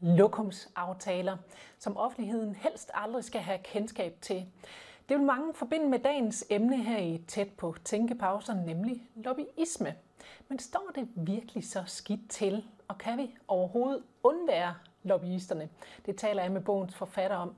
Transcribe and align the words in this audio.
lokumsaftaler, 0.00 1.36
som 1.78 1.96
offentligheden 1.96 2.54
helst 2.54 2.90
aldrig 2.94 3.24
skal 3.24 3.40
have 3.40 3.58
kendskab 3.58 4.16
til. 4.20 4.46
Det 5.08 5.18
vil 5.18 5.26
mange 5.26 5.54
forbinde 5.54 5.88
med 5.88 5.98
dagens 5.98 6.44
emne 6.50 6.76
her 6.76 6.98
i 6.98 7.24
Tæt 7.28 7.48
på 7.48 7.74
Tænkepauser, 7.84 8.54
nemlig 8.54 9.02
lobbyisme. 9.16 9.94
Men 10.48 10.58
står 10.58 10.90
det 10.94 11.08
virkelig 11.16 11.68
så 11.68 11.82
skidt 11.86 12.30
til, 12.30 12.64
og 12.88 12.98
kan 12.98 13.18
vi 13.18 13.34
overhovedet 13.48 14.02
undvære 14.22 14.74
lobbyisterne? 15.02 15.68
Det 16.06 16.16
taler 16.16 16.42
jeg 16.42 16.52
med 16.52 16.60
bogens 16.60 16.94
forfatter 16.94 17.36
om. 17.36 17.54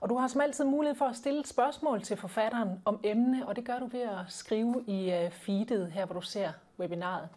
Og 0.00 0.10
du 0.10 0.16
har 0.16 0.28
som 0.28 0.40
altid 0.40 0.64
mulighed 0.64 0.96
for 0.96 1.04
at 1.04 1.16
stille 1.16 1.40
et 1.40 1.48
spørgsmål 1.48 2.02
til 2.02 2.16
forfatteren 2.16 2.82
om 2.84 3.00
emne, 3.04 3.48
og 3.48 3.56
det 3.56 3.64
gør 3.64 3.78
du 3.78 3.86
ved 3.86 4.00
at 4.00 4.18
skrive 4.28 4.84
i 4.86 5.12
øh, 5.12 5.30
feedet 5.30 5.92
her, 5.92 6.06
hvor 6.06 6.14
du 6.14 6.20
ser 6.20 6.52
webinaret. 6.78 7.28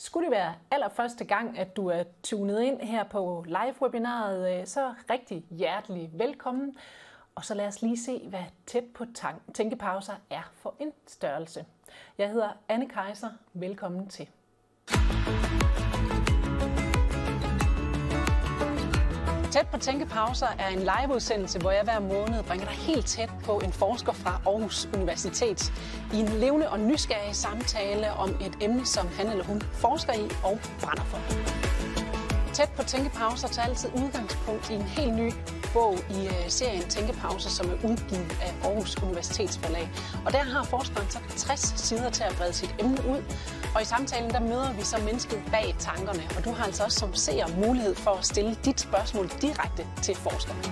Skulle 0.00 0.24
det 0.24 0.30
være 0.36 0.54
allerførste 0.70 1.24
gang, 1.24 1.58
at 1.58 1.76
du 1.76 1.86
er 1.86 2.04
tunet 2.22 2.62
ind 2.62 2.80
her 2.80 3.04
på 3.04 3.44
live-webinaret, 3.46 4.60
øh, 4.60 4.66
så 4.66 4.94
rigtig 5.10 5.44
hjertelig 5.50 6.10
velkommen. 6.12 6.76
Og 7.34 7.44
så 7.44 7.54
lad 7.54 7.66
os 7.66 7.82
lige 7.82 7.98
se, 7.98 8.28
hvad 8.28 8.44
tæt 8.66 8.84
på 8.94 9.04
tænkepauser 9.54 10.14
er 10.30 10.52
for 10.54 10.74
en 10.78 10.92
størrelse. 11.06 11.66
Jeg 12.18 12.30
hedder 12.30 12.50
Anne 12.68 12.88
Kejser. 12.88 13.30
Velkommen 13.52 14.08
til. 14.08 14.28
Tæt 19.58 19.66
på 19.66 19.78
Tænkepauser 19.78 20.46
er 20.58 20.68
en 20.68 20.78
liveudsendelse, 20.78 21.58
hvor 21.58 21.70
jeg 21.70 21.84
hver 21.84 22.00
måned 22.00 22.42
bringer 22.42 22.66
dig 22.66 22.74
helt 22.74 23.06
tæt 23.06 23.30
på 23.44 23.60
en 23.64 23.72
forsker 23.72 24.12
fra 24.12 24.40
Aarhus 24.46 24.88
Universitet 24.94 25.72
i 26.14 26.16
en 26.16 26.28
levende 26.28 26.70
og 26.70 26.80
nysgerrig 26.80 27.36
samtale 27.36 28.12
om 28.12 28.28
et 28.28 28.58
emne, 28.60 28.86
som 28.86 29.08
han 29.18 29.26
eller 29.26 29.44
hun 29.44 29.62
forsker 29.62 30.12
i 30.12 30.30
og 30.44 30.58
brænder 30.82 31.04
for. 31.04 31.18
Tæt 32.52 32.70
på 32.76 32.82
Tænkepauser 32.82 33.48
tager 33.48 33.68
altid 33.68 33.88
udgangspunkt 33.94 34.70
i 34.70 34.74
en 34.74 34.82
helt 34.82 35.14
ny 35.14 35.32
bog 35.72 35.94
i 36.10 36.26
øh, 36.26 36.48
serien 36.48 36.82
Tænkepauser, 36.82 37.50
som 37.50 37.70
er 37.70 37.74
udgivet 37.74 38.32
af 38.42 38.52
Aarhus 38.64 39.02
Universitetsforlag. 39.02 39.90
Og 40.26 40.32
der 40.32 40.42
har 40.42 40.64
forskeren 40.64 41.10
så 41.10 41.18
60 41.36 41.60
sider 41.60 42.10
til 42.10 42.22
at 42.22 42.34
brede 42.38 42.52
sit 42.52 42.74
emne 42.78 42.98
ud. 43.08 43.22
Og 43.74 43.82
i 43.82 43.84
samtalen 43.84 44.30
der 44.30 44.40
møder 44.40 44.72
vi 44.72 44.82
så 44.82 44.98
mennesket 45.04 45.42
bag 45.50 45.74
tankerne, 45.78 46.22
og 46.36 46.44
du 46.44 46.50
har 46.52 46.64
altså 46.64 46.84
også 46.84 46.98
som 46.98 47.14
seer 47.14 47.46
mulighed 47.66 47.94
for 47.94 48.10
at 48.10 48.26
stille 48.26 48.56
dit 48.64 48.80
spørgsmål 48.80 49.28
direkte 49.42 49.86
til 50.02 50.14
forskeren. 50.14 50.62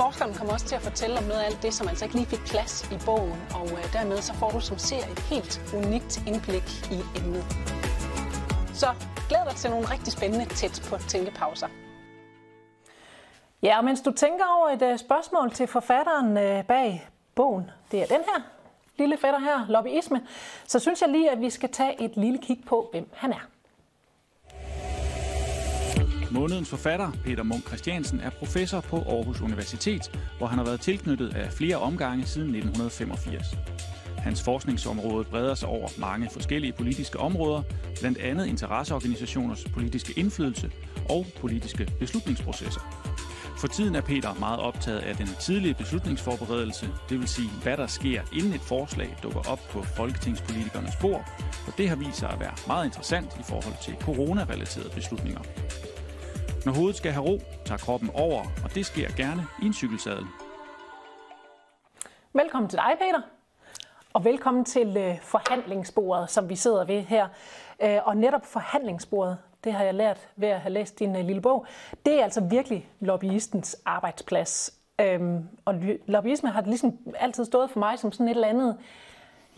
Forskeren 0.00 0.34
kommer 0.34 0.52
også 0.52 0.66
til 0.66 0.74
at 0.74 0.82
fortælle 0.82 1.18
om 1.18 1.24
noget 1.24 1.40
af 1.40 1.46
alt 1.46 1.62
det, 1.62 1.74
som 1.74 1.88
altså 1.88 2.04
ikke 2.04 2.16
lige 2.16 2.26
fik 2.26 2.44
plads 2.46 2.88
i 2.92 2.98
bogen, 3.04 3.40
og 3.54 3.66
øh, 3.72 3.92
dermed 3.92 4.22
så 4.22 4.34
får 4.34 4.50
du 4.50 4.60
som 4.60 4.78
ser 4.78 5.02
et 5.12 5.18
helt 5.18 5.60
unikt 5.74 6.22
indblik 6.26 6.90
i 6.90 7.00
emnet. 7.18 7.44
Så 8.74 8.94
glæd 9.28 9.40
dig 9.48 9.56
til 9.56 9.70
nogle 9.70 9.90
rigtig 9.90 10.12
spændende 10.12 10.46
tæt 10.54 10.82
på 10.90 10.98
tænkepauser. 11.08 11.68
Ja, 13.62 13.78
og 13.78 13.84
mens 13.84 14.00
du 14.00 14.10
tænker 14.10 14.44
over 14.58 14.68
et 14.68 14.92
uh, 14.92 14.98
spørgsmål 14.98 15.50
til 15.50 15.66
forfatteren 15.66 16.28
uh, 16.28 16.64
bag 16.64 17.08
bogen, 17.34 17.70
det 17.92 18.02
er 18.02 18.06
den 18.06 18.20
her 18.26 18.42
lille 18.98 19.16
fætter 19.16 19.38
her, 19.38 19.66
lobbyisme, 19.68 20.20
så 20.66 20.78
synes 20.78 21.02
jeg 21.02 21.10
lige, 21.10 21.30
at 21.30 21.40
vi 21.40 21.50
skal 21.50 21.68
tage 21.72 22.02
et 22.02 22.16
lille 22.16 22.38
kig 22.38 22.62
på, 22.66 22.88
hvem 22.92 23.10
han 23.12 23.32
er. 23.32 23.48
Månedens 26.30 26.70
forfatter, 26.70 27.10
Peter 27.24 27.42
Munk 27.42 27.66
Christiansen, 27.66 28.20
er 28.20 28.30
professor 28.30 28.80
på 28.80 28.96
Aarhus 28.96 29.40
Universitet, 29.40 30.20
hvor 30.38 30.46
han 30.46 30.58
har 30.58 30.64
været 30.64 30.80
tilknyttet 30.80 31.36
af 31.36 31.52
flere 31.52 31.76
omgange 31.76 32.26
siden 32.26 32.48
1985. 32.48 33.46
Hans 34.18 34.42
forskningsområde 34.42 35.24
breder 35.24 35.54
sig 35.54 35.68
over 35.68 35.88
mange 35.98 36.30
forskellige 36.30 36.72
politiske 36.72 37.18
områder, 37.18 37.62
blandt 38.00 38.18
andet 38.18 38.46
interesseorganisationers 38.46 39.64
politiske 39.64 40.12
indflydelse 40.16 40.70
og 41.10 41.26
politiske 41.40 41.92
beslutningsprocesser. 41.98 42.80
For 43.60 43.66
tiden 43.66 43.94
er 43.94 44.00
Peter 44.00 44.34
meget 44.34 44.60
optaget 44.60 44.98
af 44.98 45.16
den 45.16 45.26
tidlige 45.26 45.74
beslutningsforberedelse, 45.74 46.86
det 47.08 47.18
vil 47.18 47.28
sige, 47.28 47.50
hvad 47.62 47.76
der 47.76 47.86
sker, 47.86 48.22
inden 48.32 48.52
et 48.52 48.60
forslag 48.60 49.16
dukker 49.22 49.50
op 49.52 49.58
på 49.70 49.82
folketingspolitikernes 49.82 50.96
bord, 51.00 51.24
og 51.66 51.72
det 51.78 51.88
har 51.88 51.96
vist 51.96 52.18
sig 52.18 52.30
at 52.30 52.40
være 52.40 52.54
meget 52.66 52.84
interessant 52.84 53.36
i 53.40 53.42
forhold 53.42 53.74
til 53.82 53.96
corona-relaterede 54.00 54.90
beslutninger. 54.94 55.40
Når 56.64 56.72
hovedet 56.72 56.96
skal 56.96 57.12
have 57.12 57.24
ro, 57.24 57.40
tager 57.64 57.78
kroppen 57.78 58.10
over, 58.14 58.42
og 58.64 58.74
det 58.74 58.86
sker 58.86 59.08
gerne 59.16 59.46
i 59.62 59.66
en 59.66 59.74
cykelsadel. 59.74 60.26
Velkommen 62.32 62.68
til 62.70 62.78
dig, 62.78 62.92
Peter. 63.00 63.20
Og 64.12 64.24
velkommen 64.24 64.64
til 64.64 64.96
øh, 64.96 65.20
forhandlingsbordet, 65.22 66.30
som 66.30 66.48
vi 66.48 66.56
sidder 66.56 66.84
ved 66.84 67.02
her. 67.02 67.28
Øh, 67.82 67.98
og 68.04 68.16
netop 68.16 68.46
forhandlingsbordet, 68.46 69.38
det 69.64 69.72
har 69.72 69.84
jeg 69.84 69.94
lært 69.94 70.28
ved 70.36 70.48
at 70.48 70.60
have 70.60 70.72
læst 70.72 70.98
din 70.98 71.16
uh, 71.16 71.24
lille 71.24 71.42
bog, 71.42 71.66
det 72.06 72.20
er 72.20 72.24
altså 72.24 72.40
virkelig 72.40 72.88
lobbyistens 73.00 73.76
arbejdsplads. 73.84 74.74
Øhm, 75.00 75.48
og 75.64 75.74
lobbyisme 76.06 76.50
har 76.50 76.62
ligesom 76.62 76.98
altid 77.18 77.44
stået 77.44 77.70
for 77.70 77.78
mig 77.78 77.98
som 77.98 78.12
sådan 78.12 78.28
et 78.28 78.34
eller 78.34 78.48
andet, 78.48 78.76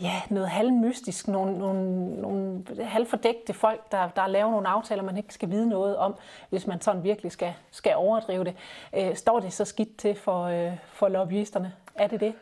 ja, 0.01 0.21
noget 0.29 0.49
halvmystisk, 0.49 1.27
nogle, 1.27 1.59
nogle, 1.59 2.15
nogle 2.21 2.63
halvfordægte 2.81 3.53
folk, 3.53 3.91
der, 3.91 4.09
der 4.09 4.27
laver 4.27 4.51
nogle 4.51 4.67
aftaler, 4.67 5.03
man 5.03 5.17
ikke 5.17 5.33
skal 5.33 5.49
vide 5.49 5.69
noget 5.69 5.97
om, 5.97 6.15
hvis 6.49 6.67
man 6.67 6.81
sådan 6.81 7.03
virkelig 7.03 7.31
skal, 7.31 7.53
skal 7.71 7.95
overdrive 7.95 8.43
det. 8.43 8.55
Øh, 8.93 9.15
står 9.15 9.39
det 9.39 9.53
så 9.53 9.65
skidt 9.65 9.97
til 9.97 10.15
for, 10.15 10.43
øh, 10.43 10.77
for 10.85 11.07
lobbyisterne? 11.07 11.73
Er 11.95 12.07
det 12.07 12.19
det? 12.19 12.33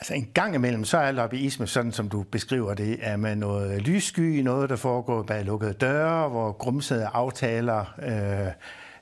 Altså 0.00 0.14
en 0.14 0.30
gang 0.34 0.54
imellem, 0.54 0.84
så 0.84 0.98
er 0.98 1.10
lobbyisme 1.10 1.66
sådan, 1.66 1.92
som 1.92 2.08
du 2.08 2.22
beskriver 2.22 2.74
det, 2.74 2.98
er 3.00 3.16
med 3.16 3.36
noget 3.36 3.82
lyssky, 3.82 4.40
noget, 4.40 4.70
der 4.70 4.76
foregår 4.76 5.22
bag 5.22 5.44
lukkede 5.44 5.72
døre, 5.72 6.28
hvor 6.28 6.52
grumsede 6.52 7.06
aftaler 7.06 7.94
øh, 8.02 8.52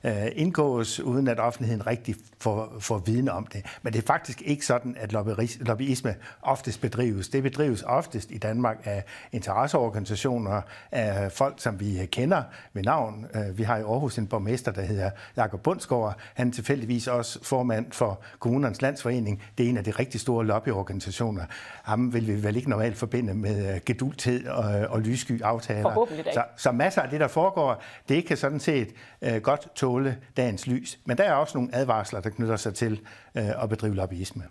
øh, 0.03 0.13
indgås, 0.35 0.99
uden 0.99 1.27
at 1.27 1.39
offentligheden 1.39 1.87
rigtig 1.87 2.15
får, 2.39 2.73
får 2.79 2.97
viden 2.97 3.29
om 3.29 3.45
det. 3.45 3.65
Men 3.81 3.93
det 3.93 3.99
er 4.01 4.07
faktisk 4.07 4.41
ikke 4.41 4.65
sådan, 4.65 4.95
at 4.99 5.13
lobbyisme 5.59 6.15
oftest 6.41 6.81
bedrives. 6.81 7.29
Det 7.29 7.43
bedrives 7.43 7.83
oftest 7.83 8.31
i 8.31 8.37
Danmark 8.37 8.77
af 8.83 9.03
interesseorganisationer, 9.31 10.61
af 10.91 11.31
folk, 11.31 11.53
som 11.57 11.79
vi 11.79 12.05
kender 12.11 12.43
ved 12.73 12.83
navn. 12.83 13.25
Øh, 13.35 13.57
vi 13.57 13.63
har 13.63 13.77
i 13.77 13.81
Aarhus 13.81 14.17
en 14.17 14.27
borgmester, 14.27 14.71
der 14.71 14.81
hedder 14.81 15.09
Jakob 15.37 15.61
Bundsgaard. 15.61 16.17
Han 16.33 16.47
er 16.47 16.51
tilfældigvis 16.51 17.07
også 17.07 17.39
formand 17.43 17.91
for 17.91 18.19
Kommunernes 18.39 18.81
Landsforening. 18.81 19.43
Det 19.57 19.65
er 19.65 19.69
en 19.69 19.77
af 19.77 19.83
de 19.83 19.91
rigtig 19.91 20.21
store 20.21 20.45
lobbyorganisationer. 20.45 21.45
Ham 21.83 22.13
vil 22.13 22.27
vi 22.27 22.43
vel 22.43 22.55
ikke 22.55 22.69
normalt 22.69 22.97
forbinde 22.97 23.33
med 23.33 23.75
øh, 23.75 23.81
gedulthed 23.85 24.47
og, 24.47 24.87
og 24.87 25.01
lyssky 25.01 25.41
aftaler. 25.41 26.07
Så, 26.33 26.43
så 26.57 26.71
masser 26.71 27.01
af 27.01 27.09
det, 27.09 27.19
der 27.19 27.27
foregår, 27.27 27.83
det 28.09 28.25
kan 28.25 28.37
sådan 28.37 28.59
set 28.59 28.89
uh, 29.21 29.35
godt 29.37 29.67
tåle 29.75 29.88
dagens 30.37 30.67
lys. 30.67 30.99
Men 31.05 31.17
der 31.17 31.23
er 31.23 31.33
også 31.33 31.57
nogle 31.57 31.75
advarsler, 31.75 32.21
der 32.21 32.29
knytter 32.29 32.55
sig 32.55 32.73
til 32.75 33.01
øh, 33.35 33.63
at 33.63 33.69
bedrive 33.69 33.95
lobbyisme. 33.95 34.43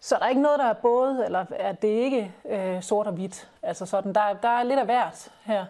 Så 0.00 0.16
der 0.18 0.24
er 0.24 0.28
ikke 0.28 0.42
noget, 0.42 0.58
der 0.58 0.66
er 0.66 0.74
både, 0.82 1.24
eller 1.24 1.44
er 1.58 1.72
det 1.72 1.88
ikke 1.88 2.32
øh, 2.50 2.82
sort 2.82 3.06
og 3.06 3.12
hvidt? 3.12 3.48
Altså 3.62 3.86
sådan, 3.86 4.14
der, 4.14 4.20
der 4.42 4.48
er 4.48 4.62
lidt 4.62 4.78
af 4.78 4.84
hvert 4.84 5.30
her. 5.44 5.64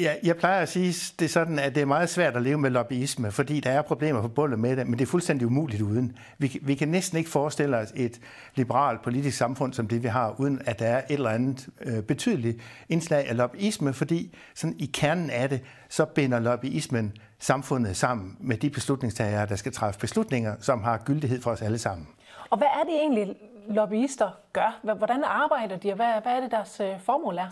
Ja, 0.00 0.14
jeg 0.22 0.36
plejer 0.36 0.62
at 0.62 0.68
sige, 0.68 0.94
det 1.18 1.24
er 1.24 1.28
sådan, 1.28 1.58
at 1.58 1.74
det 1.74 1.80
er 1.80 1.86
meget 1.86 2.08
svært 2.08 2.36
at 2.36 2.42
leve 2.42 2.58
med 2.58 2.70
lobbyisme, 2.70 3.30
fordi 3.30 3.60
der 3.60 3.70
er 3.70 3.82
problemer 3.82 4.20
forbundet 4.20 4.58
med 4.58 4.76
det, 4.76 4.86
men 4.86 4.98
det 4.98 5.04
er 5.04 5.10
fuldstændig 5.10 5.46
umuligt 5.46 5.82
uden. 5.82 6.16
Vi, 6.38 6.58
vi 6.62 6.74
kan 6.74 6.88
næsten 6.88 7.18
ikke 7.18 7.30
forestille 7.30 7.76
os 7.76 7.92
et 7.96 8.20
liberalt 8.54 9.02
politisk 9.02 9.38
samfund 9.38 9.72
som 9.72 9.88
det, 9.88 10.02
vi 10.02 10.08
har, 10.08 10.34
uden 10.38 10.62
at 10.66 10.78
der 10.78 10.86
er 10.86 10.98
et 10.98 11.04
eller 11.08 11.30
andet 11.30 11.68
øh, 11.80 12.02
betydeligt 12.02 12.58
indslag 12.88 13.28
af 13.28 13.36
lobbyisme, 13.36 13.92
fordi 13.92 14.34
sådan 14.54 14.76
i 14.78 14.90
kernen 14.94 15.30
af 15.30 15.48
det, 15.48 15.60
så 15.88 16.04
binder 16.04 16.40
lobbyismen 16.40 17.12
samfundet 17.42 17.96
sammen 17.96 18.36
med 18.40 18.56
de 18.56 18.70
beslutningstagere, 18.70 19.46
der 19.46 19.56
skal 19.56 19.72
træffe 19.72 20.00
beslutninger, 20.00 20.54
som 20.60 20.82
har 20.82 20.98
gyldighed 21.04 21.42
for 21.42 21.50
os 21.50 21.62
alle 21.62 21.78
sammen. 21.78 22.08
Og 22.50 22.58
hvad 22.58 22.66
er 22.66 22.84
det 22.84 22.94
egentlig, 22.94 23.36
lobbyister 23.68 24.30
gør? 24.52 24.94
Hvordan 24.98 25.24
arbejder 25.24 25.76
de, 25.76 25.90
og 25.90 25.96
hvad, 25.96 26.22
hvad 26.22 26.32
er 26.32 26.40
det, 26.40 26.50
deres 26.50 26.80
øh, 26.80 27.00
formål 27.00 27.38
er? 27.38 27.48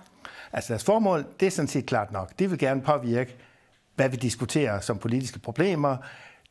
Altså 0.53 0.73
deres 0.73 0.85
formål, 0.85 1.25
det 1.41 1.47
er 1.47 1.51
sådan 1.51 1.69
set 1.69 1.87
klart 1.87 2.13
nok. 2.13 2.39
De 2.39 2.51
vil 2.51 2.59
gerne 2.59 2.83
påvirke, 2.83 3.37
hvad 3.95 4.09
vi 4.09 4.17
diskuterer 4.17 4.81
som 4.81 4.99
politiske 4.99 5.39
problemer. 5.39 5.97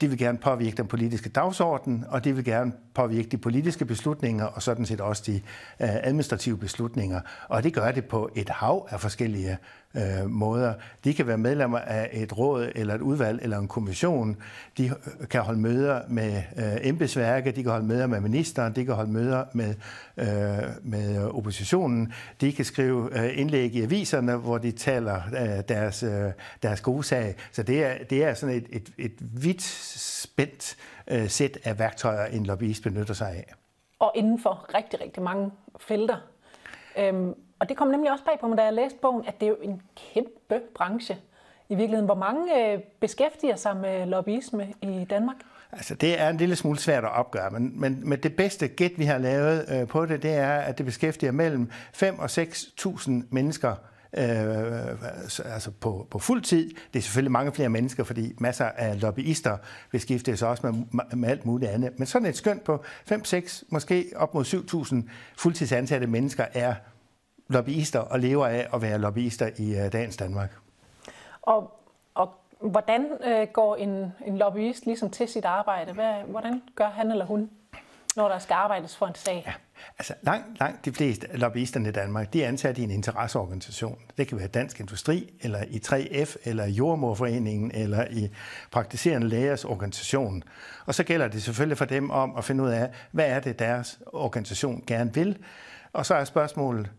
De 0.02 0.08
vil 0.08 0.18
gerne 0.18 0.38
påvirke 0.38 0.78
den 0.78 0.88
politiske 0.88 1.30
dagsorden, 1.30 2.06
og 2.10 2.24
de 2.24 2.36
vil 2.36 2.46
gerne 2.46 2.74
påvirke 2.94 3.30
de 3.30 3.38
politiske 3.38 3.86
beslutninger, 3.86 4.46
og 4.46 4.62
sådan 4.62 4.86
set 4.86 5.02
også 5.02 5.24
de 5.26 5.36
øh, 5.36 5.40
administrative 5.80 6.58
beslutninger. 6.58 7.22
Og 7.48 7.64
det 7.64 7.74
gør 7.74 7.92
det 7.92 8.06
på 8.06 8.30
et 8.36 8.50
hav 8.50 8.88
af 8.90 9.00
forskellige 9.00 9.58
øh, 9.96 10.30
måder. 10.30 10.74
De 11.04 11.14
kan 11.14 11.28
være 11.28 11.38
medlemmer 11.38 11.80
af 11.80 12.10
et 12.14 12.38
råd 12.38 12.72
eller 12.76 12.96
et 12.96 13.02
udvalg 13.02 13.40
eller 13.44 13.58
en 13.58 13.68
kommission. 13.68 14.38
De 14.78 14.86
øh, 14.86 15.28
kan 15.28 15.42
holde 15.42 15.60
møder 15.60 16.02
med 16.08 16.44
øh, 16.58 16.78
embedsværket, 16.82 17.56
de 17.56 17.64
kan 17.64 17.72
holde 17.72 17.86
møder 17.86 18.08
med 18.08 18.22
ministeren, 18.22 18.76
de 18.76 18.86
kan 18.86 18.96
holde 18.96 19.12
møder 19.12 19.46
med, 19.54 19.76
øh, 20.18 20.70
med 20.84 21.18
oppositionen. 21.18 22.14
De 22.42 22.54
kan 22.54 22.66
skrive 22.66 23.20
øh, 23.20 23.40
indlæg 23.40 23.76
i 23.76 23.82
aviserne, 23.82 24.36
hvor 24.36 24.58
de 24.58 24.72
taler 24.72 25.22
øh, 25.28 25.64
deres, 25.70 26.04
øh, 26.04 26.32
deres 26.64 26.82
gode 26.82 27.04
sag. 27.04 27.36
Så 27.52 27.64
det 27.64 27.84
er, 27.84 28.04
det 28.10 28.24
er 28.24 28.34
sådan 28.34 28.56
et, 28.56 28.66
et, 28.70 28.90
et 28.98 29.14
vidt 29.20 29.62
spændt 29.62 30.78
øh, 31.08 31.30
sæt 31.30 31.58
af 31.64 31.80
værktøjer, 31.80 32.26
en 32.26 32.46
lobbyist 32.46 32.84
benytter 32.84 33.14
sig 33.14 33.30
af. 33.30 33.54
Og 34.00 34.12
inden 34.16 34.40
for 34.40 34.76
rigtig, 34.76 35.02
rigtig 35.02 35.24
mange 35.24 35.52
felter. 35.80 36.18
Øhm, 36.98 37.34
og 37.60 37.70
det 37.70 37.78
kom 37.78 37.88
nemlig 37.88 38.12
også 38.12 38.26
bag 38.26 38.40
på 38.40 38.48
mig, 38.48 38.58
da 38.58 38.64
jeg 38.64 38.74
læste 38.74 38.98
bogen, 39.02 39.24
at 39.28 39.40
det 39.40 39.46
er 39.46 39.50
jo 39.50 39.58
en 39.62 39.82
kæmpe 40.14 40.62
branche 40.76 41.18
i 41.70 41.76
virkeligheden. 41.76 42.06
Hvor 42.06 42.16
mange 42.16 42.74
øh, 42.74 42.80
beskæftiger 43.00 43.56
sig 43.56 43.78
med 43.78 44.06
lobbyisme 44.06 44.74
i 44.82 45.06
Danmark? 45.10 45.36
Altså, 45.72 45.96
det 45.96 46.22
er 46.22 46.30
en 46.30 46.38
lille 46.38 46.56
smule 46.56 46.80
svært 46.80 47.04
at 47.04 47.12
opgøre, 47.12 47.50
men, 47.52 47.80
men, 47.80 48.10
men 48.10 48.20
det 48.24 48.36
bedste 48.36 48.68
gæt, 48.68 48.92
vi 48.98 49.04
har 49.04 49.18
lavet 49.18 49.66
øh, 49.72 49.88
på 49.88 50.06
det, 50.06 50.24
det 50.24 50.34
er, 50.34 50.54
at 50.54 50.78
det 50.78 50.86
beskæftiger 50.86 51.32
mellem 51.32 51.72
5 51.94 52.20
og 52.20 52.26
6.000 52.26 53.12
mennesker 53.30 53.76
øh, 54.18 55.54
altså 55.54 55.72
på, 55.72 56.08
på 56.12 56.20
fuld 56.20 56.42
tid. 56.42 56.70
Det 56.94 57.00
er 57.00 57.04
selvfølgelig 57.04 57.32
mange 57.32 57.52
flere 57.52 57.70
mennesker, 57.70 58.04
fordi 58.04 58.34
masser 58.40 58.66
af 58.66 59.02
lobbyister 59.02 59.58
beskæftiger 59.92 60.36
sig 60.36 60.48
også 60.48 60.72
med, 60.72 61.04
med 61.16 61.30
alt 61.30 61.46
muligt 61.46 61.72
andet. 61.72 62.00
Men 62.00 62.08
sådan 62.08 62.28
et 62.28 62.38
skønt 62.38 62.64
på 62.64 62.84
5-6, 63.12 63.64
måske 63.70 64.12
op 64.16 64.34
mod 64.34 64.46
7.000 64.46 65.10
fuldtidsansatte 65.38 66.08
mennesker 66.08 66.46
er 66.54 66.76
lobbyister 67.48 68.00
og 68.00 68.20
lever 68.20 68.48
af 68.48 68.68
at 68.74 68.82
være 68.82 68.98
lobbyister 68.98 69.50
i 69.58 69.86
uh, 69.86 69.92
dagens 69.92 70.18
Danmark. 70.18 70.56
Og, 71.42 71.80
og 72.14 72.34
hvordan 72.60 73.08
øh, 73.24 73.48
går 73.54 73.76
en, 73.76 74.14
en 74.26 74.38
lobbyist 74.38 74.86
ligesom 74.86 75.10
til 75.10 75.28
sit 75.28 75.46
arbejde? 75.46 75.94
Hvad, 75.94 76.14
hvordan 76.28 76.62
gør 76.76 76.90
han 76.90 77.12
eller 77.12 77.26
hun, 77.26 77.50
når 78.16 78.28
der 78.28 78.40
skal 78.40 78.54
arbejdes 78.54 78.98
for 78.98 79.08
en 79.08 79.16
sag? 79.16 79.44
Ja. 79.48 79.54
Altså 80.00 80.14
langt, 80.22 80.60
langt 80.60 80.86
de 80.86 80.94
fleste 80.94 81.28
lobbyisterne 81.34 81.90
i 81.90 81.92
Danmark, 81.92 82.34
de 82.34 82.44
er 82.44 82.48
ansat 82.48 82.78
i 82.78 82.84
en 82.84 82.92
interesseorganisation. 82.92 83.98
Det 84.18 84.28
kan 84.28 84.38
være 84.38 84.48
Dansk 84.48 84.80
Industri, 84.80 85.34
eller 85.42 85.64
i 85.70 85.82
3F, 85.86 86.36
eller 86.44 86.66
i 86.66 86.72
Jordmorforeningen, 86.72 87.72
eller 87.74 88.08
i 88.12 88.30
Praktiserende 88.72 89.28
Lægers 89.28 89.66
organisation. 89.66 90.44
Og 90.86 90.96
så 90.96 91.04
gælder 91.04 91.28
det 91.28 91.44
selvfølgelig 91.44 91.78
for 91.78 91.86
dem 91.86 92.10
om 92.10 92.36
at 92.38 92.44
finde 92.44 92.64
ud 92.64 92.70
af, 92.70 92.90
hvad 93.12 93.26
er 93.26 93.40
det, 93.40 93.60
deres 93.60 94.00
organisation 94.06 94.84
gerne 94.88 95.14
vil. 95.14 95.38
Og 95.94 96.06
så 96.06 96.16
er 96.16 96.24
spørgsmålet, 96.24 96.90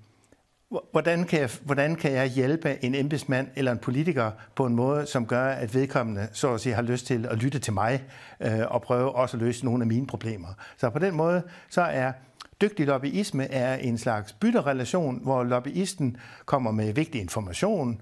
Hvordan 0.93 1.25
kan, 1.25 1.41
jeg, 1.41 1.51
hvordan 1.63 1.97
kan 1.97 2.13
jeg 2.13 2.27
hjælpe 2.27 2.85
en 2.85 2.95
embedsmand 2.95 3.49
eller 3.57 3.73
en 3.73 3.79
politiker 3.79 4.31
på 4.55 4.67
en 4.67 4.75
måde, 4.75 5.07
som 5.07 5.27
gør, 5.27 5.45
at 5.45 5.75
vedkommende 5.75 6.29
så 6.33 6.55
at 6.55 6.61
sige, 6.61 6.75
har 6.75 6.83
lyst 6.83 7.07
til 7.07 7.27
at 7.27 7.43
lytte 7.43 7.59
til 7.59 7.73
mig 7.73 8.05
øh, 8.41 8.61
og 8.69 8.83
prøve 8.83 9.13
også 9.13 9.37
at 9.37 9.43
løse 9.43 9.65
nogle 9.65 9.83
af 9.83 9.87
mine 9.87 10.07
problemer. 10.07 10.49
Så 10.77 10.91
på 10.91 10.99
den 10.99 11.15
måde, 11.15 11.43
så 11.71 11.83
er 11.83 12.13
dygtig 12.61 12.87
lobbyisme 12.87 13.51
er 13.51 13.75
en 13.75 13.99
slags 13.99 14.33
bytterelation, 14.33 15.21
hvor 15.23 15.45
lobbyisten 15.45 16.17
kommer 16.45 16.71
med 16.71 16.93
vigtig 16.93 17.21
information, 17.21 18.01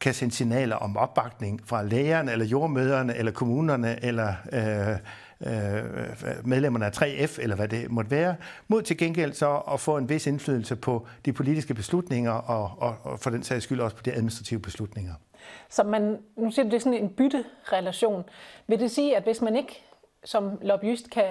kan 0.00 0.14
sende 0.14 0.34
signaler 0.34 0.76
om 0.76 0.96
opbakning 0.96 1.60
fra 1.64 1.82
lægerne, 1.82 2.32
eller 2.32 2.46
jordmøderne, 2.46 3.16
eller 3.16 3.32
kommunerne, 3.32 4.04
eller 4.04 4.34
øh, 4.52 4.96
øh, 5.40 6.44
medlemmerne 6.44 6.86
af 6.86 7.02
3F, 7.02 7.42
eller 7.42 7.56
hvad 7.56 7.68
det 7.68 7.90
måtte 7.90 8.10
være, 8.10 8.36
mod 8.68 8.82
til 8.82 8.98
gengæld 8.98 9.32
så 9.32 9.56
at 9.56 9.80
få 9.80 9.96
en 9.96 10.08
vis 10.08 10.26
indflydelse 10.26 10.76
på 10.76 11.06
de 11.24 11.32
politiske 11.32 11.74
beslutninger, 11.74 12.32
og, 12.32 12.72
og, 12.78 12.96
og 13.02 13.20
for 13.20 13.30
den 13.30 13.42
sags 13.42 13.64
skyld 13.64 13.80
også 13.80 13.96
på 13.96 14.02
de 14.02 14.12
administrative 14.12 14.60
beslutninger. 14.60 15.14
Så 15.68 15.82
man, 15.82 16.18
nu 16.36 16.50
siger 16.50 16.64
du, 16.64 16.70
det 16.70 16.76
er 16.76 16.80
sådan 16.80 17.04
en 17.04 17.08
bytterelation. 17.08 18.24
Vil 18.66 18.80
det 18.80 18.90
sige, 18.90 19.16
at 19.16 19.22
hvis 19.22 19.40
man 19.40 19.56
ikke 19.56 19.82
som 20.24 20.58
lobbyist 20.62 21.10
kan 21.10 21.24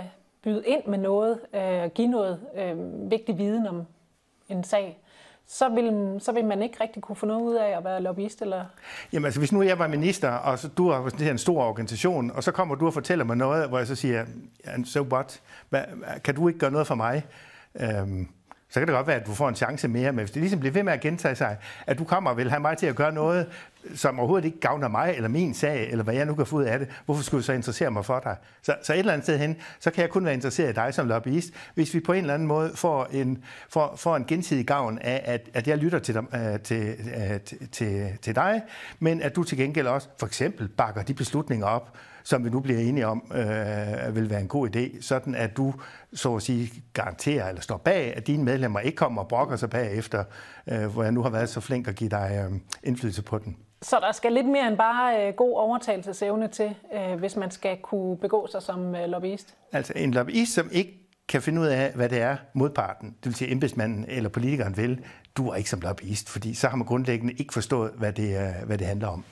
byde 0.47 0.63
ind 0.65 0.85
med 0.88 0.97
noget, 0.97 1.39
øh, 1.53 1.91
give 1.95 2.07
noget 2.07 2.39
øh, 2.57 3.11
vigtig 3.11 3.38
viden 3.38 3.67
om 3.67 3.83
en 4.49 4.63
sag, 4.63 4.99
så 5.47 5.69
vil, 5.69 6.17
så 6.21 6.31
vil 6.31 6.45
man 6.45 6.61
ikke 6.61 6.77
rigtig 6.83 7.01
kunne 7.03 7.15
få 7.15 7.25
noget 7.25 7.41
ud 7.41 7.55
af 7.55 7.77
at 7.77 7.83
være 7.83 8.01
lobbyist? 8.01 8.41
Eller? 8.41 8.65
Jamen 9.13 9.25
altså, 9.25 9.39
hvis 9.39 9.51
nu 9.51 9.61
jeg 9.61 9.79
var 9.79 9.88
minister, 9.88 10.29
og 10.29 10.59
så, 10.59 10.67
du 10.67 10.89
har 10.89 11.29
en 11.31 11.38
stor 11.38 11.63
organisation, 11.63 12.31
og 12.31 12.44
så 12.44 12.51
kommer 12.51 12.75
du 12.75 12.85
og 12.85 12.94
fortæller 12.94 13.25
mig 13.25 13.38
noget, 13.38 13.69
hvor 13.69 13.77
jeg 13.77 13.88
så 13.88 13.95
siger, 13.95 14.25
so 14.85 15.01
what? 15.01 15.41
Kan 16.23 16.35
du 16.35 16.47
ikke 16.47 16.59
gøre 16.59 16.71
noget 16.71 16.88
for 16.88 16.95
mig? 16.95 17.25
Øhm, 17.79 18.27
så 18.77 18.81
kan 18.81 18.88
det 18.88 18.95
godt 18.95 19.07
være, 19.07 19.15
at 19.15 19.27
du 19.27 19.33
får 19.33 19.50
en 19.50 19.56
chance 19.56 19.88
mere, 19.88 20.12
men 20.12 20.19
hvis 20.19 20.31
det 20.31 20.41
ligesom 20.41 20.59
bliver 20.59 20.74
ved 20.74 20.83
med 20.83 20.94
at 20.94 21.01
gentage 21.01 21.35
sig, 21.35 21.57
at 21.88 21.97
du 21.97 22.03
kommer 22.03 22.29
og 22.29 22.38
vil 22.38 22.50
have 22.50 22.59
mig 22.59 22.77
til 22.77 22.85
at 22.85 22.95
gøre 22.95 23.12
noget, 23.12 23.47
som 23.95 24.19
overhovedet 24.19 24.45
ikke 24.45 24.59
gavner 24.59 24.88
mig 24.88 25.13
eller 25.15 25.29
min 25.29 25.53
sag, 25.53 25.91
eller 25.91 26.03
hvad 26.03 26.13
jeg 26.13 26.25
nu 26.25 26.35
kan 26.35 26.45
få 26.45 26.56
ud 26.56 26.63
af 26.63 26.79
det, 26.79 26.88
hvorfor 27.06 27.24
skulle 27.24 27.39
jeg 27.39 27.45
så 27.45 27.53
interessere 27.53 27.91
mig 27.91 28.06
for 28.06 28.19
dig? 28.19 28.35
Så, 28.62 28.75
så 28.83 28.94
et 28.94 29.00
eller 29.00 29.13
andet 29.13 29.25
sted 29.25 29.38
hen, 29.38 29.56
så 29.79 29.91
kan 29.91 30.01
jeg 30.01 30.09
kun 30.09 30.25
være 30.25 30.33
interesseret 30.33 30.69
i 30.69 30.74
dig 30.74 30.94
som 30.94 31.07
lobbyist, 31.07 31.53
hvis 31.75 31.94
vi 31.94 32.00
på 32.00 32.13
en 32.13 32.19
eller 32.19 32.33
anden 32.33 32.47
måde 32.47 32.71
får 32.75 33.07
en, 33.12 33.44
får, 33.69 33.95
får 33.95 34.15
en 34.15 34.25
gensidig 34.25 34.68
gavn 34.68 35.00
af, 35.00 35.21
at, 35.25 35.50
at 35.53 35.68
jeg 35.68 35.77
lytter 35.77 36.00
til, 36.00 36.13
dig, 36.13 36.23
øh, 36.33 36.59
til, 36.59 36.95
øh, 37.31 37.39
til, 37.39 37.69
til, 37.71 38.18
til 38.21 38.35
dig, 38.35 38.62
men 39.00 39.21
at 39.21 39.35
du 39.35 39.44
til 39.44 39.57
gengæld 39.57 39.88
også 39.88 40.07
for 40.19 40.27
eksempel 40.27 40.68
bakker 40.68 41.03
de 41.03 41.13
beslutninger 41.13 41.65
op, 41.65 41.97
som 42.27 42.45
vi 42.45 42.50
nu 42.50 42.59
bliver 42.59 42.79
enige 42.79 43.07
om, 43.07 43.31
øh, 43.35 44.15
vil 44.15 44.29
være 44.29 44.41
en 44.41 44.47
god 44.47 44.75
idé, 44.75 45.01
sådan 45.01 45.35
at 45.35 45.57
du, 45.57 45.74
så 46.13 46.35
at 46.35 46.41
sige, 46.41 46.83
garanterer 46.94 47.50
eller 47.50 47.62
står 47.62 47.77
bag, 47.77 48.13
at 48.15 48.27
dine 48.27 48.44
medlemmer 48.44 48.79
ikke 48.79 48.95
kommer 48.95 49.21
og 49.21 49.27
brokker 49.27 49.56
sig 49.56 49.69
bagefter, 49.69 50.24
øh, 50.68 50.85
hvor 50.85 51.03
jeg 51.03 51.12
nu 51.12 51.21
har 51.21 51.29
været 51.29 51.50
så 51.50 51.62
flink 51.62 51.88
at 51.88 51.95
give 51.95 52.09
dig 52.09 52.47
øh, 52.51 52.59
indflydelse 52.83 53.21
på 53.21 53.38
den. 53.38 53.57
Så 53.81 54.00
der 54.00 54.12
skal 54.12 54.33
lidt 54.33 54.50
mere 54.50 54.68
end 54.68 54.77
bare 54.77 55.27
øh, 55.27 55.33
god 55.33 55.57
overtagelsesevne 55.57 56.47
til, 56.47 56.75
øh, 56.94 57.19
hvis 57.19 57.35
man 57.35 57.51
skal 57.51 57.77
kunne 57.77 58.18
begå 58.18 58.47
sig 58.51 58.62
som 58.62 58.95
øh, 58.95 59.09
lobbyist? 59.09 59.56
Altså 59.73 59.94
en 59.95 60.12
lobbyist, 60.12 60.53
som 60.53 60.69
ikke 60.71 60.94
kan 61.30 61.41
finde 61.41 61.62
ud 61.62 61.68
af, 61.68 61.91
hvad 61.95 62.09
det 62.09 62.21
er 62.21 62.38
modparten, 62.53 63.09
det 63.09 63.25
vil 63.25 63.35
sige 63.35 63.51
embedsmanden 63.51 64.06
eller 64.07 64.30
politikeren 64.30 64.77
vil, 64.77 65.01
du 65.38 65.50
er 65.50 65.56
ikke 65.56 65.69
som 65.69 65.80
lobbyist, 65.80 66.30
fordi 66.30 66.53
så 66.53 66.68
har 66.68 66.77
man 66.77 66.88
grundlæggende 66.88 67.33
ikke 67.33 67.53
forstået, 67.53 67.91
hvad 67.97 68.13
det, 68.13 68.53
hvad 68.65 68.77
det 68.77 68.88
handler 68.88 69.07
om. 69.07 69.23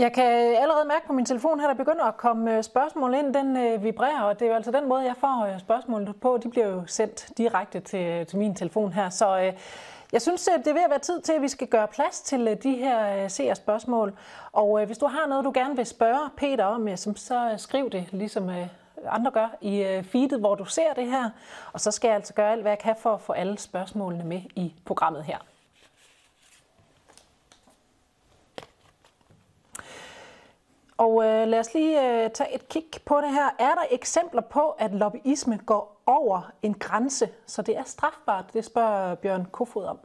Jeg 0.00 0.12
kan 0.12 0.24
allerede 0.56 0.88
mærke 0.88 1.06
på 1.06 1.12
min 1.12 1.24
telefon 1.24 1.60
her, 1.60 1.66
der 1.66 1.74
begynder 1.74 2.04
at 2.04 2.16
komme 2.16 2.56
øh, 2.56 2.62
spørgsmål 2.62 3.14
ind. 3.14 3.34
Den 3.34 3.56
øh, 3.56 3.84
vibrerer, 3.84 4.22
og 4.22 4.38
det 4.38 4.44
er 4.44 4.50
jo 4.50 4.56
altså 4.56 4.70
den 4.70 4.88
måde, 4.88 5.04
jeg 5.04 5.14
får 5.16 5.46
øh, 5.46 5.60
spørgsmålene 5.60 6.12
på. 6.12 6.38
De 6.42 6.48
bliver 6.48 6.66
jo 6.66 6.82
sendt 6.86 7.28
direkte 7.38 7.80
til, 7.80 8.00
øh, 8.00 8.26
til 8.26 8.38
min 8.38 8.54
telefon 8.54 8.92
her. 8.92 9.10
Så 9.10 9.40
øh, 9.40 9.52
jeg 10.12 10.22
synes, 10.22 10.48
det 10.58 10.66
er 10.66 10.72
ved 10.72 10.82
at 10.82 10.90
være 10.90 10.98
tid 10.98 11.20
til, 11.20 11.32
at 11.32 11.42
vi 11.42 11.48
skal 11.48 11.66
gøre 11.66 11.88
plads 11.88 12.20
til 12.20 12.58
de 12.62 12.72
her 12.72 13.24
øh, 13.24 13.30
seerspørgsmål. 13.30 14.08
spørgsmål 14.08 14.18
Og 14.52 14.80
øh, 14.80 14.86
hvis 14.86 14.98
du 14.98 15.06
har 15.06 15.26
noget, 15.28 15.44
du 15.44 15.52
gerne 15.54 15.76
vil 15.76 15.86
spørge 15.86 16.30
Peter 16.36 16.64
om, 16.64 16.88
så 17.16 17.54
skriv 17.56 17.90
det, 17.90 18.08
ligesom 18.12 18.50
andre 19.08 19.30
gør, 19.30 19.48
i 19.60 20.02
feedet, 20.04 20.40
hvor 20.40 20.54
du 20.54 20.64
ser 20.64 20.92
det 20.96 21.06
her. 21.06 21.30
Og 21.72 21.80
så 21.80 21.90
skal 21.90 22.08
jeg 22.08 22.16
altså 22.16 22.34
gøre 22.34 22.52
alt, 22.52 22.62
hvad 22.62 22.72
jeg 22.72 22.78
kan 22.78 22.96
for 22.98 23.14
at 23.14 23.20
få 23.20 23.32
alle 23.32 23.58
spørgsmålene 23.58 24.24
med 24.24 24.40
i 24.56 24.74
programmet 24.84 25.24
her. 25.24 25.38
Og 31.00 31.24
øh, 31.24 31.48
lad 31.48 31.58
os 31.60 31.74
lige 31.74 32.24
øh, 32.24 32.30
tage 32.30 32.54
et 32.54 32.68
kig 32.68 32.84
på 33.06 33.20
det 33.24 33.32
her. 33.32 33.48
Er 33.58 33.74
der 33.74 33.82
eksempler 33.90 34.42
på, 34.50 34.70
at 34.70 34.94
lobbyisme 34.94 35.58
går 35.66 36.02
over 36.06 36.52
en 36.62 36.74
grænse, 36.74 37.28
så 37.46 37.62
det 37.62 37.78
er 37.78 37.84
strafbart? 37.86 38.44
Det 38.52 38.64
spørger 38.64 39.14
Bjørn 39.14 39.46
Kofod 39.52 39.84
om. 39.84 39.98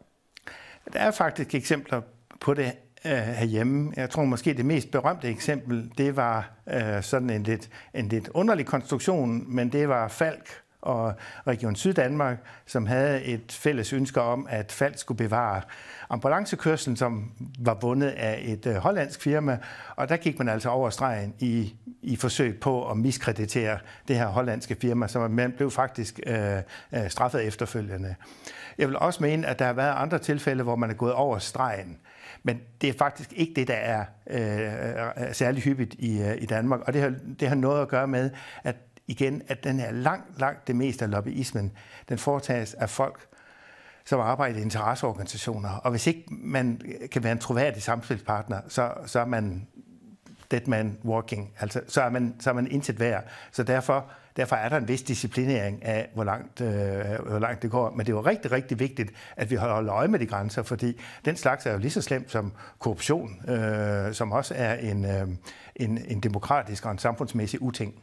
Der 0.93 0.99
er 0.99 1.11
faktisk 1.11 1.55
eksempler 1.55 2.01
på 2.39 2.53
det 2.53 2.71
øh, 3.05 3.11
herhjemme. 3.11 3.93
Jeg 3.95 4.09
tror 4.09 4.23
måske 4.23 4.53
det 4.53 4.65
mest 4.65 4.91
berømte 4.91 5.27
eksempel, 5.27 5.91
det 5.97 6.15
var 6.15 6.51
øh, 6.67 7.03
sådan 7.03 7.29
en 7.29 7.43
lidt, 7.43 7.69
en 7.93 8.07
lidt 8.07 8.29
underlig 8.33 8.65
konstruktion, 8.65 9.55
men 9.55 9.71
det 9.71 9.89
var 9.89 10.07
Falk 10.07 10.64
og 10.85 11.13
Region 11.47 11.75
Syddanmark, 11.75 12.37
som 12.65 12.85
havde 12.85 13.23
et 13.23 13.51
fælles 13.51 13.93
ønske 13.93 14.21
om, 14.21 14.47
at 14.49 14.71
Falk 14.71 14.97
skulle 14.97 15.17
bevare 15.17 15.61
ambulancekørslen, 16.09 16.95
som 16.95 17.31
var 17.59 17.77
vundet 17.81 18.07
af 18.07 18.41
et 18.43 18.65
øh, 18.65 18.75
hollandsk 18.75 19.21
firma, 19.21 19.57
og 19.95 20.09
der 20.09 20.17
gik 20.17 20.39
man 20.39 20.49
altså 20.49 20.69
over 20.69 20.89
stregen 20.89 21.33
i, 21.39 21.75
i 22.01 22.15
forsøg 22.15 22.59
på 22.59 22.89
at 22.89 22.97
miskreditere 22.97 23.77
det 24.07 24.15
her 24.15 24.27
hollandske 24.27 24.75
firma, 24.81 25.07
så 25.07 25.27
man 25.27 25.51
blev 25.51 25.71
faktisk 25.71 26.19
øh, 26.27 26.57
øh, 26.93 27.09
straffet 27.09 27.43
efterfølgende. 27.43 28.15
Jeg 28.77 28.87
vil 28.87 28.97
også 28.97 29.23
mene, 29.23 29.47
at 29.47 29.59
der 29.59 29.65
har 29.65 29.73
været 29.73 29.93
andre 29.97 30.19
tilfælde, 30.19 30.63
hvor 30.63 30.75
man 30.75 30.89
er 30.89 30.93
gået 30.93 31.13
over 31.13 31.39
stregen. 31.39 31.97
Men 32.43 32.59
det 32.81 32.89
er 32.89 32.93
faktisk 32.97 33.33
ikke 33.33 33.53
det, 33.55 33.67
der 33.67 33.73
er 33.73 34.05
øh, 34.29 35.27
øh 35.27 35.33
særlig 35.33 35.63
hyppigt 35.63 35.95
i, 35.99 36.21
øh, 36.21 36.35
i 36.41 36.45
Danmark. 36.45 36.79
Og 36.79 36.93
det 36.93 37.01
har, 37.01 37.13
det 37.39 37.47
har 37.47 37.55
noget 37.55 37.81
at 37.81 37.87
gøre 37.87 38.07
med, 38.07 38.29
at 38.63 38.75
igen, 39.07 39.41
at 39.47 39.63
den 39.63 39.79
er 39.79 39.91
langt, 39.91 40.39
langt 40.39 40.67
det 40.67 40.75
meste 40.75 41.05
af 41.05 41.11
lobbyismen, 41.11 41.71
den 42.09 42.17
foretages 42.17 42.73
af 42.73 42.89
folk, 42.89 43.27
som 44.05 44.19
arbejder 44.19 44.59
i 44.59 44.61
interesseorganisationer. 44.61 45.69
Og 45.69 45.91
hvis 45.91 46.07
ikke 46.07 46.23
man 46.29 46.81
kan 47.11 47.23
være 47.23 47.31
en 47.31 47.39
troværdig 47.39 47.83
samspilspartner, 47.83 48.61
så, 48.67 48.91
så 49.05 49.19
er 49.19 49.25
man 49.25 49.67
dead 50.51 50.67
man 50.67 50.97
walking. 51.05 51.51
Altså, 51.59 51.81
så 51.87 52.01
er 52.01 52.09
man, 52.09 52.35
så 52.39 52.49
er 52.49 52.53
man 52.53 52.71
intet 52.71 52.99
værd. 52.99 53.23
Så 53.51 53.63
derfor, 53.63 54.05
derfor 54.37 54.55
er 54.55 54.69
der 54.69 54.77
en 54.77 54.87
vis 54.87 55.01
disciplinering 55.01 55.85
af, 55.85 56.09
hvor 56.13 56.23
langt, 56.23 56.61
øh, 56.61 56.67
hvor 57.27 57.39
langt 57.39 57.61
det 57.61 57.71
går. 57.71 57.91
Men 57.91 58.05
det 58.05 58.11
er 58.11 58.15
jo 58.15 58.21
rigtig, 58.21 58.51
rigtig 58.51 58.79
vigtigt, 58.79 59.11
at 59.35 59.51
vi 59.51 59.55
holder 59.55 59.95
øje 59.95 60.07
med 60.07 60.19
de 60.19 60.25
grænser, 60.25 60.63
fordi 60.63 61.01
den 61.25 61.35
slags 61.35 61.65
er 61.65 61.71
jo 61.71 61.77
lige 61.77 61.91
så 61.91 62.01
slemt 62.01 62.31
som 62.31 62.53
korruption, 62.79 63.49
øh, 63.49 64.13
som 64.13 64.31
også 64.31 64.53
er 64.57 64.73
en, 64.73 65.05
øh, 65.05 65.27
en, 65.75 65.97
en 66.07 66.19
demokratisk 66.19 66.85
og 66.85 66.91
en 66.91 66.97
samfundsmæssig 66.97 67.61
uting. 67.61 67.93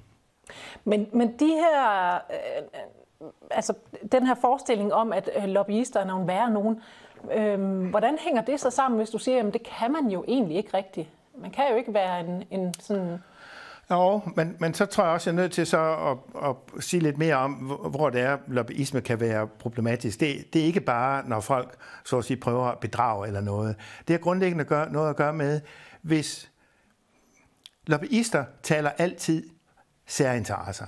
Men, 0.85 1.09
men 1.13 1.39
de 1.39 1.47
her... 1.47 2.15
Øh, 2.15 3.31
altså, 3.51 3.75
den 4.13 4.27
her 4.27 4.35
forestilling 4.35 4.95
om, 4.95 5.13
at 5.13 5.31
øh, 5.37 5.45
lobbyister 5.45 6.01
er 6.01 6.05
nogle 6.05 6.27
værre 6.27 6.51
nogen, 6.51 6.81
øh, 7.33 7.85
hvordan 7.91 8.19
hænger 8.21 8.43
det 8.43 8.61
så 8.61 8.71
sammen, 8.71 8.99
hvis 8.99 9.11
du 9.11 9.19
siger, 9.19 9.47
at 9.47 9.53
det 9.53 9.63
kan 9.63 9.93
man 9.93 10.07
jo 10.07 10.25
egentlig 10.29 10.57
ikke 10.57 10.77
rigtigt? 10.77 11.09
Man 11.39 11.51
kan 11.51 11.65
jo 11.71 11.77
ikke 11.77 11.95
være 11.95 12.21
en, 12.21 12.45
en 12.51 12.75
sådan 12.81 13.19
Jo, 13.91 14.21
men, 14.37 14.57
men 14.59 14.75
så 14.75 14.87
tror 14.87 15.05
jeg 15.05 15.13
også, 15.13 15.31
jeg 15.31 15.37
er 15.37 15.43
nødt 15.43 15.53
til 15.53 15.67
så 15.67 15.79
at, 15.81 16.49
at 16.49 16.83
sige 16.83 17.01
lidt 17.01 17.19
mere 17.19 17.35
om, 17.35 17.53
hvor 17.91 18.11
det 18.11 18.21
er, 18.21 18.39
lobbyisme 18.49 19.01
kan 19.01 19.21
være 19.21 19.47
problematisk. 19.47 20.21
Det, 20.21 20.53
det 20.53 20.61
er 20.61 20.67
ikke 20.67 20.81
bare, 20.81 21.29
når 21.29 21.41
folk 21.41 21.77
så 22.05 22.19
at 22.19 22.25
sige, 22.25 22.37
prøver 22.37 22.65
at 22.65 22.79
bedrage 22.79 23.27
eller 23.27 23.41
noget. 23.41 23.77
Det 24.09 24.15
har 24.15 24.19
grundlæggende 24.19 24.65
gør, 24.65 24.89
noget 24.89 25.11
at 25.11 25.17
gøre 25.17 25.33
med, 25.33 25.61
hvis 26.03 26.51
lobbyister 27.87 28.45
taler 28.63 28.91
altid 28.91 29.51
særinteresser. 30.13 30.87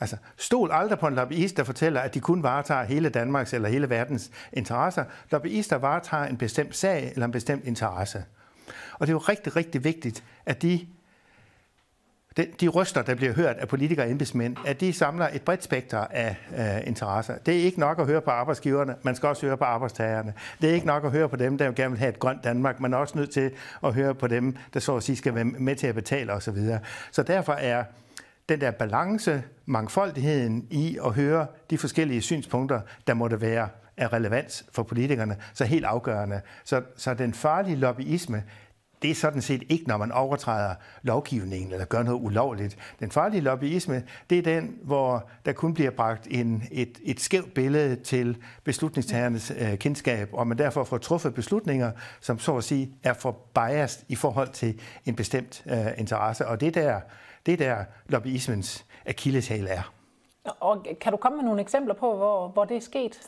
Altså, 0.00 0.16
stol 0.36 0.70
aldrig 0.72 0.98
på 0.98 1.06
en 1.06 1.14
lobbyist, 1.14 1.56
der 1.56 1.64
fortæller, 1.64 2.00
at 2.00 2.14
de 2.14 2.20
kun 2.20 2.42
varetager 2.42 2.84
hele 2.84 3.08
Danmarks 3.08 3.54
eller 3.54 3.68
hele 3.68 3.90
verdens 3.90 4.30
interesser. 4.52 5.04
Lobbyister 5.30 5.76
varetager 5.76 6.24
en 6.24 6.36
bestemt 6.36 6.76
sag 6.76 7.10
eller 7.12 7.24
en 7.24 7.32
bestemt 7.32 7.64
interesse. 7.64 8.24
Og 8.92 9.06
det 9.06 9.08
er 9.08 9.14
jo 9.14 9.18
rigtig, 9.18 9.56
rigtig 9.56 9.84
vigtigt, 9.84 10.24
at 10.46 10.62
de 10.62 10.86
de, 12.36 12.46
de 12.60 12.68
ryster, 12.68 13.02
der 13.02 13.14
bliver 13.14 13.32
hørt 13.32 13.56
af 13.56 13.68
politikere 13.68 14.06
og 14.06 14.10
embedsmænd, 14.10 14.56
at 14.66 14.80
de 14.80 14.92
samler 14.92 15.28
et 15.32 15.42
bredt 15.42 15.64
spekter 15.64 15.98
af 15.98 16.36
øh, 16.58 16.86
interesser. 16.86 17.38
Det 17.38 17.56
er 17.56 17.62
ikke 17.62 17.80
nok 17.80 17.98
at 17.98 18.06
høre 18.06 18.20
på 18.20 18.30
arbejdsgiverne, 18.30 18.94
man 19.02 19.16
skal 19.16 19.28
også 19.28 19.46
høre 19.46 19.56
på 19.56 19.64
arbejdstagerne. 19.64 20.34
Det 20.60 20.70
er 20.70 20.74
ikke 20.74 20.86
nok 20.86 21.04
at 21.04 21.10
høre 21.10 21.28
på 21.28 21.36
dem, 21.36 21.58
der 21.58 21.72
gerne 21.72 21.90
vil 21.90 21.98
have 21.98 22.08
et 22.08 22.18
grønt 22.18 22.44
Danmark, 22.44 22.80
man 22.80 22.92
er 22.92 22.96
også 22.96 23.18
nødt 23.18 23.30
til 23.30 23.50
at 23.84 23.94
høre 23.94 24.14
på 24.14 24.26
dem, 24.26 24.56
der 24.74 24.80
så 24.80 24.96
at 24.96 25.02
sige 25.02 25.16
skal 25.16 25.34
være 25.34 25.44
med 25.44 25.76
til 25.76 25.86
at 25.86 25.94
betale 25.94 26.32
osv. 26.32 26.58
Så 27.12 27.22
derfor 27.22 27.52
er 27.52 27.84
den 28.48 28.60
der 28.60 28.70
balance, 28.70 29.42
mangfoldigheden 29.66 30.66
i 30.70 30.98
at 31.04 31.14
høre 31.14 31.46
de 31.70 31.78
forskellige 31.78 32.22
synspunkter, 32.22 32.80
der 33.06 33.14
måtte 33.14 33.40
være 33.40 33.68
af 33.96 34.12
relevans 34.12 34.64
for 34.72 34.82
politikerne, 34.82 35.36
så 35.54 35.64
helt 35.64 35.84
afgørende. 35.84 36.40
Så, 36.64 36.82
så 36.96 37.14
den 37.14 37.34
farlige 37.34 37.76
lobbyisme, 37.76 38.42
det 39.02 39.10
er 39.10 39.14
sådan 39.14 39.42
set 39.42 39.62
ikke, 39.68 39.88
når 39.88 39.96
man 39.96 40.12
overtræder 40.12 40.74
lovgivningen 41.02 41.72
eller 41.72 41.84
gør 41.84 42.02
noget 42.02 42.20
ulovligt. 42.22 42.78
Den 43.00 43.10
farlige 43.10 43.40
lobbyisme, 43.40 44.02
det 44.30 44.38
er 44.38 44.42
den, 44.42 44.78
hvor 44.82 45.30
der 45.44 45.52
kun 45.52 45.74
bliver 45.74 45.90
bragt 45.90 46.26
en, 46.30 46.62
et, 46.72 46.98
et 47.04 47.20
skævt 47.20 47.54
billede 47.54 47.96
til 47.96 48.36
beslutningstagernes 48.64 49.52
øh, 49.58 49.78
kendskab, 49.78 50.28
og 50.32 50.46
man 50.46 50.58
derfor 50.58 50.84
får 50.84 50.98
truffet 50.98 51.34
beslutninger, 51.34 51.90
som 52.20 52.38
så 52.38 52.56
at 52.56 52.64
sige 52.64 52.90
er 53.02 53.12
for 53.12 53.38
biased 53.54 54.04
i 54.08 54.14
forhold 54.14 54.48
til 54.48 54.80
en 55.04 55.16
bestemt 55.16 55.62
øh, 55.66 55.86
interesse. 55.98 56.46
Og 56.46 56.60
det 56.60 56.74
der, 56.74 57.00
det 57.46 57.58
der 57.58 57.84
lobbyismens 58.08 58.84
akilleshæl 59.06 59.66
er. 59.66 59.92
Og 60.60 60.86
kan 61.00 61.12
du 61.12 61.16
komme 61.18 61.36
med 61.36 61.44
nogle 61.44 61.60
eksempler 61.60 61.94
på, 61.94 62.16
hvor, 62.16 62.48
hvor 62.48 62.64
det 62.64 62.76
er 62.76 62.80
sket? 62.80 63.20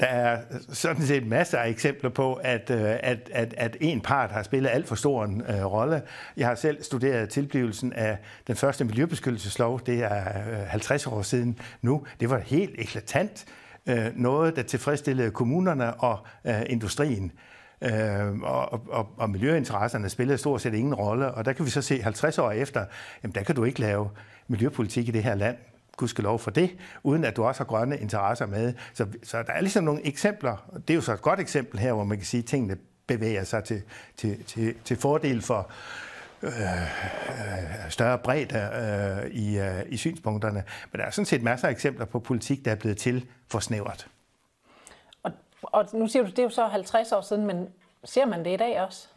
Der 0.00 0.06
er 0.06 0.42
sådan 0.72 1.02
set 1.02 1.26
masser 1.26 1.58
af 1.58 1.68
eksempler 1.68 2.10
på, 2.10 2.34
at, 2.34 2.70
øh, 2.70 2.80
at, 2.82 3.30
at, 3.32 3.54
at 3.56 3.76
en 3.80 4.00
part 4.00 4.30
har 4.30 4.42
spillet 4.42 4.70
alt 4.70 4.88
for 4.88 4.94
stor 4.94 5.24
en 5.24 5.42
uh, 5.42 5.72
rolle. 5.72 6.02
Jeg 6.36 6.46
har 6.46 6.54
selv 6.54 6.82
studeret 6.82 7.28
tilblivelsen 7.28 7.92
af 7.92 8.18
den 8.46 8.56
første 8.56 8.84
miljøbeskyttelseslov. 8.84 9.80
Det 9.80 10.02
er 10.02 10.64
50 10.66 11.06
år 11.06 11.22
siden 11.22 11.58
nu. 11.82 12.06
Det 12.20 12.30
var 12.30 12.38
helt 12.38 12.74
eklatant. 12.78 13.44
Uh, 13.90 13.96
noget, 14.14 14.56
der 14.56 14.62
tilfredsstillede 14.62 15.30
kommunerne 15.30 15.94
og 15.94 16.18
uh, 16.44 16.60
industrien. 16.66 17.32
Øh, 17.82 18.40
og, 18.42 18.88
og, 18.88 19.08
og 19.16 19.30
miljøinteresserne 19.30 20.08
spillede 20.08 20.38
stort 20.38 20.60
set 20.60 20.74
ingen 20.74 20.94
rolle. 20.94 21.30
Og 21.30 21.44
der 21.44 21.52
kan 21.52 21.64
vi 21.64 21.70
så 21.70 21.82
se 21.82 22.02
50 22.02 22.38
år 22.38 22.50
efter, 22.50 22.84
jamen 23.22 23.34
der 23.34 23.42
kan 23.42 23.54
du 23.54 23.64
ikke 23.64 23.80
lave 23.80 24.10
miljøpolitik 24.48 25.08
i 25.08 25.10
det 25.10 25.22
her 25.22 25.34
land 25.34 25.56
lov 26.18 26.38
for 26.38 26.50
det, 26.50 26.70
uden 27.02 27.24
at 27.24 27.36
du 27.36 27.44
også 27.44 27.60
har 27.60 27.64
grønne 27.64 27.98
interesser 27.98 28.46
med. 28.46 28.74
Så, 28.94 29.06
så 29.22 29.42
der 29.42 29.52
er 29.52 29.60
ligesom 29.60 29.84
nogle 29.84 30.06
eksempler, 30.06 30.64
og 30.68 30.88
det 30.88 30.90
er 30.90 30.94
jo 30.94 31.00
så 31.00 31.12
et 31.12 31.22
godt 31.22 31.40
eksempel 31.40 31.78
her, 31.78 31.92
hvor 31.92 32.04
man 32.04 32.16
kan 32.18 32.26
sige, 32.26 32.38
at 32.38 32.44
tingene 32.44 32.76
bevæger 33.06 33.44
sig 33.44 33.64
til, 33.64 33.82
til, 34.16 34.44
til, 34.44 34.74
til 34.84 34.96
fordel 34.96 35.42
for 35.42 35.70
øh, 36.42 36.50
øh, 36.52 37.90
større 37.90 38.18
bredde 38.18 38.70
øh, 39.24 39.30
i, 39.30 39.58
øh, 39.58 39.82
i 39.88 39.96
synspunkterne. 39.96 40.62
Men 40.92 41.00
der 41.00 41.06
er 41.06 41.10
sådan 41.10 41.26
set 41.26 41.42
masser 41.42 41.68
af 41.68 41.72
eksempler 41.72 42.04
på 42.04 42.18
politik, 42.18 42.64
der 42.64 42.70
er 42.70 42.76
blevet 42.76 42.98
til 42.98 43.26
for 43.48 43.58
snævert. 43.58 44.06
Og, 45.62 45.88
nu 45.92 46.06
siger 46.06 46.22
du, 46.22 46.30
det 46.30 46.38
er 46.38 46.42
jo 46.42 46.50
så 46.50 46.66
50 46.66 47.12
år 47.12 47.20
siden, 47.20 47.46
men 47.46 47.68
ser 48.04 48.26
man 48.26 48.44
det 48.44 48.50
i 48.50 48.56
dag 48.56 48.80
også? 48.80 49.08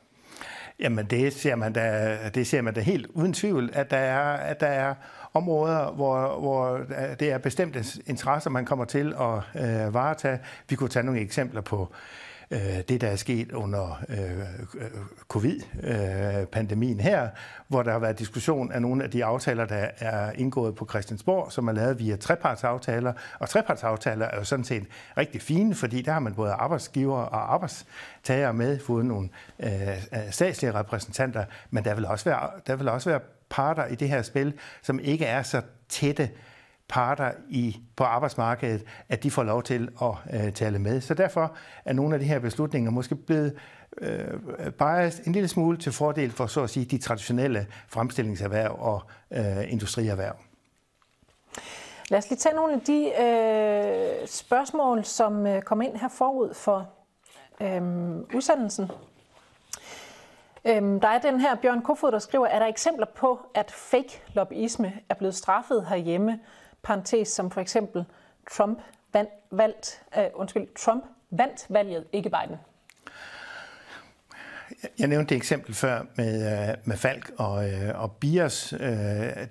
Jamen 0.80 1.06
det 1.06 1.34
ser 1.34 1.56
man 1.56 1.74
da, 1.74 2.18
det 2.34 2.48
ser 2.48 2.62
man 2.62 2.74
da 2.74 2.80
helt 2.80 3.08
uden 3.14 3.34
tvivl, 3.34 3.70
at 3.74 3.92
der 3.92 3.98
er, 3.98 4.34
at 4.34 4.60
der 4.60 4.68
er 4.68 4.96
områder, 5.34 5.92
hvor, 5.92 6.40
hvor 6.40 6.74
øh, 6.76 7.20
det 7.20 7.32
er 7.32 7.38
bestemte 7.38 7.86
interesser, 8.06 8.50
man 8.50 8.66
kommer 8.66 8.86
til 8.86 9.14
at 9.20 9.64
øh, 9.64 9.94
varetage. 9.94 10.40
Vi 10.70 10.76
kunne 10.76 10.90
tage 10.90 11.06
nogle 11.06 11.22
eksempler 11.22 11.62
på 11.62 11.82
øh, 11.82 12.33
Øh, 12.54 12.82
det, 12.90 13.02
der 13.02 13.08
er 13.08 13.16
sket 13.16 13.52
under 13.52 14.04
øh, 14.10 14.18
covid-pandemien 15.28 17.00
øh, 17.00 17.04
her, 17.04 17.30
hvor 17.68 17.84
der 17.84 17.92
har 17.92 18.00
været 18.00 18.20
diskussion 18.20 18.72
af 18.72 18.82
nogle 18.82 19.04
af 19.04 19.12
de 19.12 19.26
aftaler, 19.26 19.66
der 19.66 19.88
er 20.00 20.32
indgået 20.32 20.76
på 20.76 20.88
Christiansborg, 20.90 21.52
som 21.52 21.68
er 21.68 21.72
lavet 21.72 22.00
via 22.00 22.16
trepartsaftaler. 22.16 23.14
Og 23.40 23.50
trepartsaftaler 23.50 24.26
er 24.26 24.38
jo 24.38 24.44
sådan 24.44 24.66
set 24.66 24.86
rigtig 25.18 25.42
fine, 25.42 25.76
fordi 25.76 26.02
der 26.02 26.12
har 26.12 26.20
man 26.20 26.34
både 26.34 26.52
arbejdsgiver 26.52 27.18
og 27.18 27.54
arbejdstager 27.54 28.52
med, 28.52 28.80
fået 28.80 29.06
nogle 29.06 29.30
øh, 29.60 29.90
øh, 29.90 30.32
statslige 30.32 30.74
repræsentanter, 30.74 31.46
men 31.70 31.86
der 31.86 31.96
vil 31.96 32.06
også 32.06 32.26
være, 32.26 32.50
der 32.68 32.76
vil 32.76 32.90
også 32.90 33.10
være 33.10 33.20
parter 33.50 33.86
i 33.86 33.96
det 33.96 34.10
her 34.10 34.22
spil, 34.22 34.54
som 34.82 35.00
ikke 35.00 35.26
er 35.26 35.44
så 35.44 35.62
tætte 35.90 36.30
parter 36.90 37.32
i, 37.50 37.82
på 37.96 38.04
arbejdsmarkedet, 38.04 38.84
at 39.10 39.24
de 39.24 39.32
får 39.32 39.44
lov 39.44 39.64
til 39.64 39.90
at 40.02 40.46
øh, 40.46 40.54
tale 40.54 40.80
med. 40.80 41.02
Så 41.02 41.14
derfor 41.14 41.56
er 41.86 41.94
nogle 41.94 42.14
af 42.14 42.20
de 42.20 42.26
her 42.26 42.40
beslutninger 42.40 42.92
måske 42.92 43.16
blevet 43.16 43.56
øh, 44.02 44.72
biased 44.72 45.28
en 45.28 45.34
lille 45.34 45.48
smule 45.48 45.78
til 45.78 45.92
fordel 45.92 46.32
for 46.32 46.48
så 46.48 46.64
at 46.64 46.70
sige 46.70 46.86
de 46.86 46.98
traditionelle 46.98 47.68
fremstillingserhverv 47.88 48.76
og 48.80 49.02
øh, 49.32 49.72
industrierhverv. 49.72 50.36
Lad 52.10 52.20
os 52.20 52.30
lige 52.30 52.40
tage 52.40 52.56
nogle 52.56 52.74
af 52.74 52.82
de 52.82 53.06
øh, 53.22 54.28
spørgsmål, 54.28 55.06
som 55.06 55.48
øh, 55.48 55.62
kom 55.62 55.82
ind 55.82 55.98
her 55.98 56.10
forud 56.10 56.54
for 56.54 56.90
øh, 57.62 57.82
udsendelsen. 58.36 58.92
Øhm, 60.66 61.00
der 61.00 61.08
er 61.08 61.20
den 61.20 61.40
her 61.40 61.56
Bjørn 61.56 61.82
Kofod, 61.82 62.12
der 62.12 62.20
skriver, 62.20 62.48
er 62.48 62.60
der 62.60 62.66
eksempler 62.66 63.06
på, 63.16 63.40
at 63.54 63.72
fake 63.72 64.24
lobbyisme 64.34 64.94
er 65.10 65.16
blevet 65.16 65.36
straffet 65.36 65.86
herhjemme? 65.90 66.40
Parentes 66.84 67.28
som 67.28 67.52
for 67.52 67.62
eksempel 67.62 68.06
Trump 68.52 68.80
vandt, 69.14 69.30
valgt, 69.52 70.02
uh, 70.18 70.24
undskyld, 70.34 70.68
Trump 70.76 71.04
vandt 71.30 71.66
valget, 71.70 72.06
ikke 72.12 72.30
Biden. 72.30 72.58
Jeg 75.00 75.08
nævnte 75.08 75.30
det 75.30 75.36
eksempel 75.36 75.76
før 75.76 76.02
med, 76.16 76.70
øh, 76.70 76.76
med 76.84 76.98
Falk 76.98 77.32
og, 77.38 77.72
øh, 77.72 78.02
og 78.02 78.12
Bias. 78.12 78.74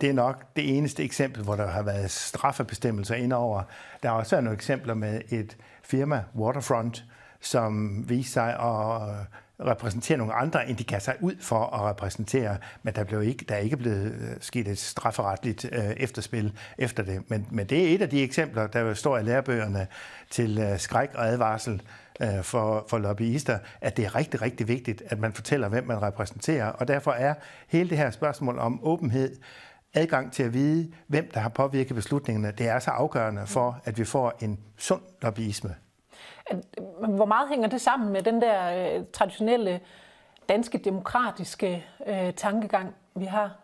Det 0.00 0.04
er 0.04 0.12
nok 0.12 0.44
det 0.56 0.76
eneste 0.76 1.04
eksempel, 1.04 1.42
hvor 1.42 1.56
der 1.56 1.66
har 1.66 1.82
været 1.82 2.10
straffebestemmelser 2.10 3.14
indover. 3.14 3.62
Der 4.02 4.08
er 4.08 4.12
også 4.12 4.40
nogle 4.40 4.56
eksempler 4.56 4.94
med 4.94 5.20
et 5.30 5.56
firma, 5.82 6.24
Waterfront, 6.36 7.04
som 7.40 8.04
viste 8.08 8.32
sig 8.32 8.48
at 8.48 9.26
repræsentere 9.66 10.18
nogle 10.18 10.34
andre, 10.34 10.68
end 10.68 10.76
de 10.76 10.84
kan 10.84 11.00
sig 11.00 11.16
ud 11.20 11.34
for 11.40 11.64
at 11.64 11.80
repræsentere, 11.80 12.56
men 12.82 12.94
der, 12.94 13.04
blev 13.04 13.22
ikke, 13.22 13.44
der 13.48 13.54
er 13.54 13.58
ikke 13.58 13.76
blevet 13.76 14.12
øh, 14.12 14.36
sket 14.40 14.68
et 14.68 14.78
strafferetligt 14.78 15.64
øh, 15.72 15.90
efterspil 15.96 16.52
efter 16.78 17.02
det. 17.02 17.30
Men, 17.30 17.46
men 17.50 17.66
det 17.66 17.90
er 17.90 17.94
et 17.94 18.02
af 18.02 18.10
de 18.10 18.22
eksempler, 18.22 18.66
der 18.66 18.94
står 18.94 19.18
i 19.18 19.22
lærebøgerne 19.22 19.86
til 20.30 20.58
øh, 20.58 20.78
skræk 20.78 21.10
og 21.14 21.26
advarsel 21.26 21.82
øh, 22.22 22.42
for, 22.42 22.86
for 22.88 22.98
lobbyister, 22.98 23.58
at 23.80 23.96
det 23.96 24.04
er 24.04 24.14
rigtig, 24.14 24.42
rigtig 24.42 24.68
vigtigt, 24.68 25.02
at 25.06 25.18
man 25.18 25.32
fortæller, 25.32 25.68
hvem 25.68 25.86
man 25.86 26.02
repræsenterer. 26.02 26.66
Og 26.66 26.88
derfor 26.88 27.12
er 27.12 27.34
hele 27.68 27.90
det 27.90 27.98
her 27.98 28.10
spørgsmål 28.10 28.58
om 28.58 28.80
åbenhed, 28.82 29.36
adgang 29.94 30.32
til 30.32 30.42
at 30.42 30.54
vide, 30.54 30.92
hvem 31.06 31.30
der 31.34 31.40
har 31.40 31.48
påvirket 31.48 31.94
beslutningerne, 31.94 32.52
det 32.58 32.68
er 32.68 32.78
så 32.78 32.90
afgørende 32.90 33.46
for, 33.46 33.80
at 33.84 33.98
vi 33.98 34.04
får 34.04 34.38
en 34.40 34.58
sund 34.78 35.02
lobbyisme. 35.22 35.74
Øh, 36.52 36.58
hvor 37.14 37.24
meget 37.24 37.48
hænger 37.48 37.68
det 37.68 37.80
sammen 37.80 38.12
med 38.12 38.22
den 38.22 38.40
der 38.40 38.96
øh, 38.96 39.04
traditionelle 39.12 39.80
danske 40.48 40.78
demokratiske 40.78 41.84
øh, 42.06 42.32
tankegang, 42.32 42.94
vi 43.14 43.24
har? 43.24 43.56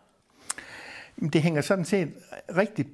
Det 1.33 1.41
hænger 1.41 1.61
sådan 1.61 1.85
set 1.85 2.13
rigtig 2.57 2.85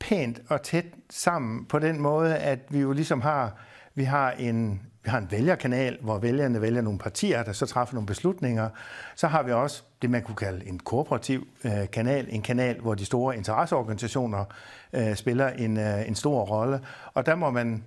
pænt 0.00 0.40
og 0.48 0.62
tæt 0.62 0.84
sammen 1.10 1.64
på 1.66 1.78
den 1.78 2.00
måde, 2.00 2.36
at 2.36 2.58
vi 2.68 2.80
jo 2.80 2.92
ligesom 2.92 3.20
har, 3.20 3.52
vi 3.94 4.04
har 4.04 4.30
en, 4.30 4.82
vi 5.04 5.10
har 5.10 5.18
en 5.18 5.30
vælgerkanal, 5.30 5.98
hvor 6.00 6.18
vælgerne 6.18 6.60
vælger 6.60 6.82
nogle 6.82 6.98
partier, 6.98 7.42
der 7.42 7.52
så 7.52 7.66
træffer 7.66 7.94
nogle 7.94 8.06
beslutninger. 8.06 8.68
Så 9.14 9.26
har 9.26 9.42
vi 9.42 9.52
også 9.52 9.82
det, 10.02 10.10
man 10.10 10.22
kunne 10.22 10.36
kalde 10.36 10.66
en 10.66 10.78
kooperativ 10.78 11.48
øh, 11.64 11.90
kanal, 11.92 12.26
en 12.30 12.42
kanal, 12.42 12.80
hvor 12.80 12.94
de 12.94 13.04
store 13.04 13.36
interesseorganisationer 13.36 14.44
øh, 14.92 15.14
spiller 15.14 15.48
en, 15.48 15.78
øh, 15.78 16.08
en 16.08 16.14
stor 16.14 16.44
rolle. 16.44 16.80
Og 17.14 17.26
der 17.26 17.34
må 17.34 17.50
man 17.50 17.84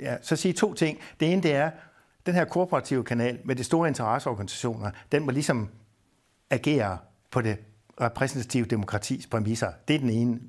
ja, 0.00 0.16
så 0.22 0.36
sige 0.36 0.52
to 0.52 0.74
ting. 0.74 0.98
Det 1.20 1.32
ene 1.32 1.42
det 1.42 1.54
er, 1.54 1.70
den 2.26 2.34
her 2.34 2.44
kooperative 2.44 3.04
kanal 3.04 3.38
med 3.44 3.56
de 3.56 3.64
store 3.64 3.88
interesseorganisationer, 3.88 4.90
den 5.12 5.24
må 5.24 5.30
ligesom 5.30 5.68
agere 6.50 6.98
på 7.30 7.40
det 7.40 7.56
repræsentative 8.00 8.64
demokratis 8.64 9.26
præmisser. 9.26 9.72
Det 9.88 9.96
er 9.96 10.00
den 10.00 10.10
ene. 10.10 10.40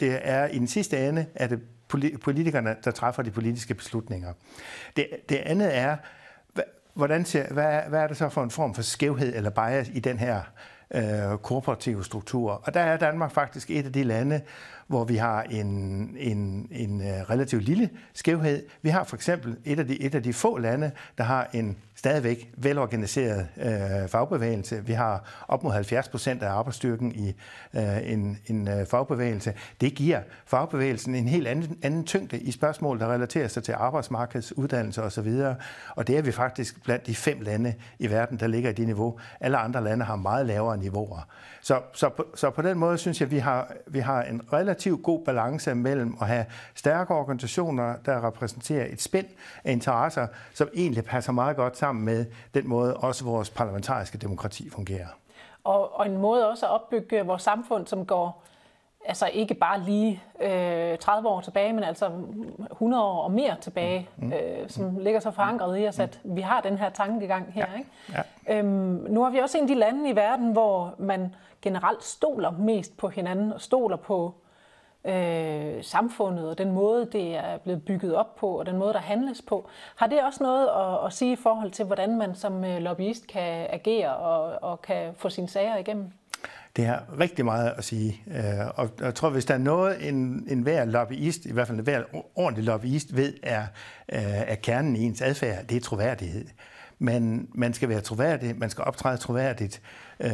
Det 0.00 0.20
er 0.22 0.46
i 0.46 0.58
den 0.58 0.66
sidste 0.66 1.08
ende, 1.08 1.26
at 1.34 1.50
det 1.50 1.60
politikerne, 2.20 2.76
der 2.84 2.90
træffer 2.90 3.22
de 3.22 3.30
politiske 3.30 3.74
beslutninger. 3.74 4.32
Det, 4.96 5.08
det 5.28 5.36
andet 5.36 5.76
er, 5.76 5.96
hvordan 6.94 7.24
ser, 7.24 7.52
hvad, 7.52 7.80
hvad 7.88 8.00
er 8.00 8.06
det 8.06 8.16
så 8.16 8.28
for 8.28 8.42
en 8.42 8.50
form 8.50 8.74
for 8.74 8.82
skævhed 8.82 9.34
eller 9.34 9.50
bias 9.50 9.90
i 9.94 10.00
den 10.00 10.18
her 10.18 10.40
øh, 10.94 11.38
korporative 11.38 12.04
struktur? 12.04 12.52
Og 12.52 12.74
der 12.74 12.80
er 12.80 12.96
Danmark 12.96 13.30
faktisk 13.30 13.70
et 13.70 13.86
af 13.86 13.92
de 13.92 14.04
lande, 14.04 14.40
hvor 14.86 15.04
vi 15.04 15.16
har 15.16 15.42
en, 15.42 15.66
en, 16.18 16.68
en 16.70 17.00
øh, 17.00 17.06
relativt 17.06 17.62
lille 17.62 17.90
skævhed. 18.14 18.62
Vi 18.82 18.90
har 18.90 19.04
for 19.04 19.16
eksempel 19.16 19.56
et 19.64 19.78
af 19.78 19.86
de, 19.86 20.02
et 20.02 20.14
af 20.14 20.22
de 20.22 20.32
få 20.32 20.58
lande, 20.58 20.90
der 21.18 21.24
har 21.24 21.50
en 21.52 21.76
stadigvæk 21.94 22.50
velorganiseret 22.56 23.48
øh, 23.56 24.08
fagbevægelse. 24.08 24.84
Vi 24.86 24.92
har 24.92 25.44
op 25.48 25.64
mod 25.64 25.72
70 25.72 26.08
procent 26.08 26.42
af 26.42 26.50
arbejdsstyrken 26.50 27.12
i 27.12 27.34
øh, 27.74 28.12
en, 28.12 28.38
en 28.46 28.68
øh, 28.68 28.86
fagbevægelse. 28.86 29.54
Det 29.80 29.94
giver 29.94 30.20
fagbevægelsen 30.46 31.14
en 31.14 31.28
helt 31.28 31.46
anden, 31.46 31.78
anden 31.82 32.04
tyngde 32.04 32.38
i 32.38 32.50
spørgsmål, 32.50 33.00
der 33.00 33.12
relaterer 33.12 33.48
sig 33.48 33.62
til 33.62 33.72
arbejdsmarkeds, 33.72 34.58
uddannelse 34.58 35.02
osv. 35.02 35.42
Og 35.96 36.06
det 36.06 36.18
er 36.18 36.22
vi 36.22 36.32
faktisk 36.32 36.84
blandt 36.84 37.06
de 37.06 37.14
fem 37.14 37.40
lande 37.40 37.74
i 37.98 38.10
verden, 38.10 38.38
der 38.40 38.46
ligger 38.46 38.70
i 38.70 38.72
det 38.72 38.86
niveau. 38.86 39.18
Alle 39.40 39.56
andre 39.56 39.84
lande 39.84 40.04
har 40.04 40.16
meget 40.16 40.46
lavere 40.46 40.76
niveauer. 40.76 41.28
Så, 41.60 41.80
så, 41.92 42.08
på, 42.08 42.26
så 42.34 42.50
på 42.50 42.62
den 42.62 42.78
måde 42.78 42.98
synes 42.98 43.20
jeg, 43.20 43.30
vi 43.30 43.38
har, 43.38 43.72
vi 43.86 43.98
har 43.98 44.22
en 44.22 44.42
relativt 44.52 44.75
god 45.02 45.24
balance 45.24 45.74
mellem 45.74 46.16
at 46.20 46.26
have 46.26 46.46
stærke 46.74 47.14
organisationer, 47.14 47.94
der 48.06 48.26
repræsenterer 48.26 48.86
et 48.92 49.02
spænd 49.02 49.26
af 49.64 49.72
interesser, 49.72 50.26
som 50.54 50.68
egentlig 50.74 51.04
passer 51.04 51.32
meget 51.32 51.56
godt 51.56 51.76
sammen 51.76 52.04
med 52.04 52.26
den 52.54 52.68
måde, 52.68 52.96
også 52.96 53.24
vores 53.24 53.50
parlamentariske 53.50 54.18
demokrati 54.18 54.70
fungerer. 54.70 55.06
Og, 55.64 55.98
og 55.98 56.06
en 56.06 56.16
måde 56.16 56.50
også 56.50 56.66
at 56.66 56.72
opbygge 56.72 57.26
vores 57.26 57.42
samfund, 57.42 57.86
som 57.86 58.06
går 58.06 58.42
altså 59.06 59.26
ikke 59.32 59.54
bare 59.54 59.80
lige 59.80 60.22
øh, 60.40 60.98
30 60.98 61.28
år 61.28 61.40
tilbage, 61.40 61.72
men 61.72 61.84
altså 61.84 62.10
100 62.70 63.04
år 63.04 63.22
og 63.22 63.32
mere 63.32 63.56
tilbage, 63.60 64.08
mm. 64.16 64.32
øh, 64.32 64.68
som 64.68 64.98
ligger 64.98 65.20
så 65.20 65.30
forankret 65.30 65.80
i 65.80 65.88
os, 65.88 65.98
at 65.98 66.20
vi 66.24 66.40
har 66.40 66.60
den 66.60 66.78
her 66.78 66.90
tankegang 66.90 67.52
her. 67.52 67.66
Ja. 67.72 67.78
Ikke? 67.78 67.90
Ja. 68.48 68.58
Øhm, 68.58 69.06
nu 69.08 69.22
har 69.22 69.30
vi 69.30 69.38
også 69.38 69.58
en 69.58 69.64
af 69.64 69.68
de 69.68 69.74
lande 69.74 70.10
i 70.10 70.16
verden, 70.16 70.52
hvor 70.52 70.94
man 70.98 71.34
generelt 71.62 72.04
stoler 72.04 72.50
mest 72.50 72.96
på 72.96 73.08
hinanden 73.08 73.52
og 73.52 73.60
stoler 73.60 73.96
på 73.96 74.34
øh, 75.06 75.84
samfundet 75.84 76.48
og 76.48 76.58
den 76.58 76.72
måde, 76.72 77.08
det 77.12 77.36
er 77.36 77.58
blevet 77.58 77.82
bygget 77.84 78.14
op 78.14 78.36
på 78.36 78.48
og 78.48 78.66
den 78.66 78.76
måde, 78.76 78.92
der 78.92 78.98
handles 78.98 79.42
på. 79.42 79.68
Har 79.96 80.06
det 80.06 80.22
også 80.22 80.42
noget 80.42 80.68
at, 80.68 81.06
at 81.06 81.12
sige 81.12 81.32
i 81.32 81.36
forhold 81.36 81.70
til, 81.70 81.84
hvordan 81.84 82.18
man 82.18 82.34
som 82.34 82.64
øh, 82.64 82.78
lobbyist 82.78 83.26
kan 83.26 83.66
agere 83.70 84.16
og, 84.16 84.70
og 84.70 84.82
kan 84.82 85.14
få 85.16 85.28
sine 85.28 85.48
sager 85.48 85.76
igennem? 85.76 86.10
Det 86.76 86.86
har 86.86 87.04
rigtig 87.20 87.44
meget 87.44 87.72
at 87.76 87.84
sige. 87.84 88.22
Øh, 88.26 88.66
og 88.74 88.90
jeg 89.00 89.14
tror, 89.14 89.30
hvis 89.30 89.44
der 89.44 89.54
er 89.54 89.58
noget, 89.58 90.08
en, 90.08 90.46
en 90.48 90.62
hver 90.62 90.84
lobbyist, 90.84 91.46
i 91.46 91.52
hvert 91.52 91.66
fald 91.66 91.78
en 91.78 91.84
hver 91.84 92.02
ordentlig 92.34 92.64
lobbyist, 92.64 93.16
ved, 93.16 93.34
er, 93.42 93.62
øh, 94.12 94.18
er 94.24 94.54
kernen 94.54 94.96
i 94.96 95.02
ens 95.02 95.22
adfærd, 95.22 95.64
det 95.64 95.76
er 95.76 95.80
troværdighed. 95.80 96.46
Men 96.98 97.48
man 97.54 97.74
skal 97.74 97.88
være 97.88 98.00
troværdig, 98.00 98.58
man 98.58 98.70
skal 98.70 98.84
optræde 98.84 99.16
troværdigt, 99.16 99.82
øh, 100.20 100.30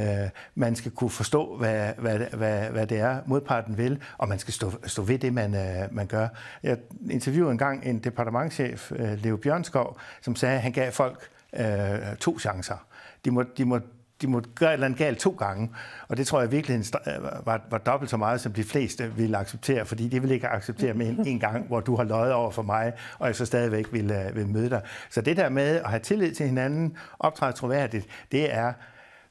man 0.55 0.77
skal 0.77 0.91
kunne 0.91 1.11
forstå, 1.11 1.57
hvad, 1.57 1.93
hvad, 1.99 2.19
hvad, 2.19 2.71
hvad 2.71 2.87
det 2.87 2.99
er, 2.99 3.21
modparten 3.27 3.79
vil, 3.79 4.03
og 4.19 4.29
man 4.29 4.39
skal 4.39 4.55
stå, 4.55 4.73
stå 4.87 5.03
ved 5.03 5.19
det, 5.19 5.33
man, 5.33 5.55
øh, 5.55 5.95
man 5.95 6.07
gør. 6.07 6.29
Jeg 6.63 6.79
interviewede 7.11 7.53
engang 7.53 7.87
en 7.87 7.99
departementchef, 7.99 8.93
øh, 8.93 9.25
Leo 9.25 9.37
Bjørnskov, 9.37 9.99
som 10.21 10.37
sagde, 10.37 10.57
at 10.57 10.63
han 10.63 10.73
gav 10.73 10.93
folk 10.93 11.29
øh, 11.53 12.17
to 12.21 12.39
chancer. 12.39 12.87
De 13.25 13.31
må, 13.31 13.43
de 13.43 13.65
må 13.65 13.81
de 14.23 14.27
måtte 14.27 14.51
gøre 14.55 14.71
et 14.71 14.73
eller 14.73 14.87
andet 14.87 14.99
galt 14.99 15.19
to 15.19 15.31
gange. 15.31 15.71
Og 16.09 16.17
det 16.17 16.27
tror 16.27 16.41
jeg 16.41 16.53
virkelig 16.53 16.85
øh, 17.07 17.47
var, 17.47 17.61
var 17.71 17.79
dobbelt 17.79 18.11
så 18.11 18.17
meget, 18.17 18.41
som 18.41 18.53
de 18.53 18.65
fleste 18.65 19.13
ville 19.17 19.37
acceptere, 19.37 19.87
fordi 19.87 20.09
de 20.09 20.23
vil 20.23 20.31
ikke 20.31 20.49
acceptere 20.49 20.95
med 20.95 21.07
en, 21.07 21.27
en 21.27 21.41
gang, 21.41 21.67
hvor 21.67 21.81
du 21.81 21.97
har 21.97 22.05
løjet 22.05 22.33
over 22.33 22.51
for 22.51 22.63
mig, 22.63 22.93
og 23.19 23.27
jeg 23.27 23.37
så 23.37 23.47
stadigvæk 23.47 23.93
vil, 23.93 24.11
øh, 24.11 24.37
vil 24.37 24.47
møde 24.47 24.71
dig. 24.71 24.83
Så 25.11 25.21
det 25.21 25.37
der 25.37 25.49
med 25.49 25.77
at 25.77 25.91
have 25.91 26.01
tillid 26.01 26.35
til 26.35 26.47
hinanden, 26.47 26.97
optræde 27.19 27.53
troværdigt, 27.53 28.07
det 28.33 28.55
er, 28.55 28.73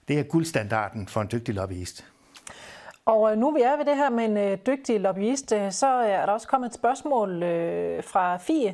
det 0.07 0.19
er 0.19 0.24
guldstandarden 0.24 1.07
for 1.07 1.21
en 1.21 1.29
dygtig 1.31 1.55
lobbyist. 1.55 2.05
Og 3.05 3.31
øh, 3.31 3.38
nu 3.38 3.51
vi 3.51 3.62
er 3.62 3.77
ved 3.77 3.86
det 3.86 3.95
her 3.95 4.10
med 4.10 4.25
en 4.25 4.57
dygtig 4.67 5.00
lobbyist, 5.00 5.53
så 5.69 5.88
er 5.88 6.25
der 6.25 6.33
også 6.33 6.48
kommet 6.48 6.67
et 6.67 6.75
spørgsmål 6.75 7.39
fra 8.03 8.38
Fie, 8.38 8.74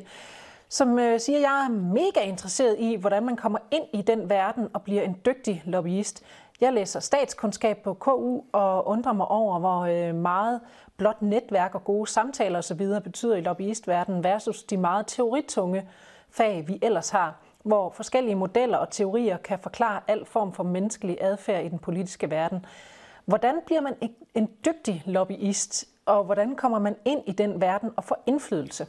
som 0.68 0.98
øh, 0.98 1.20
siger, 1.20 1.38
at 1.38 1.42
jeg 1.42 1.64
er 1.64 1.70
mega 1.70 2.20
interesseret 2.20 2.76
i, 2.78 2.94
hvordan 2.94 3.24
man 3.24 3.36
kommer 3.36 3.58
ind 3.70 3.84
i 3.92 4.02
den 4.02 4.30
verden 4.30 4.68
og 4.72 4.82
bliver 4.82 5.02
en 5.02 5.16
dygtig 5.26 5.62
lobbyist. 5.66 6.22
Jeg 6.60 6.72
læser 6.72 7.00
statskundskab 7.00 7.78
på 7.84 7.94
KU 7.94 8.40
og 8.52 8.88
undrer 8.88 9.12
mig 9.12 9.28
over, 9.28 9.58
hvor 9.58 9.80
øh, 9.80 10.14
meget 10.14 10.60
blot 10.96 11.22
netværk 11.22 11.74
og 11.74 11.84
gode 11.84 12.10
samtaler 12.10 12.58
osv. 12.58 13.00
betyder 13.04 13.36
i 13.36 13.40
lobbyistverdenen 13.40 14.24
versus 14.24 14.62
de 14.62 14.76
meget 14.76 15.06
teoritunge 15.06 15.88
fag, 16.30 16.68
vi 16.68 16.78
ellers 16.82 17.10
har, 17.10 17.34
hvor 17.62 17.90
forskellige 17.90 18.34
modeller 18.34 18.78
og 18.78 18.90
teorier 18.90 19.36
kan 19.36 19.58
forklare 19.58 20.00
al 20.08 20.24
form 20.24 20.52
for 20.52 20.62
menneskelig 20.62 21.18
adfærd 21.20 21.64
i 21.64 21.68
den 21.68 21.78
politiske 21.78 22.30
verden. 22.30 22.66
Hvordan 23.24 23.54
bliver 23.66 23.80
man 23.80 23.94
en 24.34 24.50
dygtig 24.64 25.02
lobbyist, 25.06 25.84
og 26.06 26.24
hvordan 26.24 26.56
kommer 26.56 26.78
man 26.78 26.96
ind 27.04 27.22
i 27.26 27.32
den 27.32 27.60
verden 27.60 27.90
og 27.96 28.04
får 28.04 28.22
indflydelse? 28.26 28.86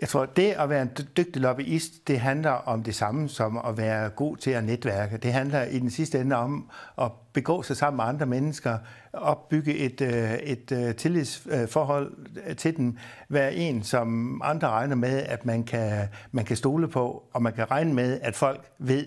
Jeg 0.00 0.08
tror, 0.08 0.26
det 0.26 0.52
at 0.52 0.68
være 0.70 0.82
en 0.82 0.90
dygtig 1.16 1.42
lobbyist, 1.42 2.08
det 2.08 2.20
handler 2.20 2.50
om 2.50 2.82
det 2.82 2.94
samme 2.94 3.28
som 3.28 3.60
at 3.66 3.76
være 3.78 4.10
god 4.10 4.36
til 4.36 4.50
at 4.50 4.64
netværke. 4.64 5.16
Det 5.16 5.32
handler 5.32 5.64
i 5.64 5.78
den 5.78 5.90
sidste 5.90 6.20
ende 6.20 6.36
om 6.36 6.70
at 6.98 7.12
begå 7.32 7.62
sig 7.62 7.76
sammen 7.76 7.96
med 7.96 8.04
andre 8.04 8.26
mennesker, 8.26 8.78
opbygge 9.12 9.76
et, 9.76 10.00
øh, 10.00 10.34
et, 10.34 10.72
øh, 10.72 10.94
tillidsforhold 10.94 12.16
øh, 12.46 12.56
til 12.56 12.76
dem, 12.76 12.98
være 13.28 13.54
en, 13.54 13.82
som 13.82 14.40
andre 14.44 14.68
regner 14.68 14.96
med, 14.96 15.22
at 15.22 15.46
man 15.46 15.64
kan, 15.64 16.08
man 16.32 16.44
kan 16.44 16.56
stole 16.56 16.88
på, 16.88 17.24
og 17.32 17.42
man 17.42 17.52
kan 17.52 17.70
regne 17.70 17.94
med, 17.94 18.20
at 18.22 18.36
folk 18.36 18.70
ved, 18.78 19.06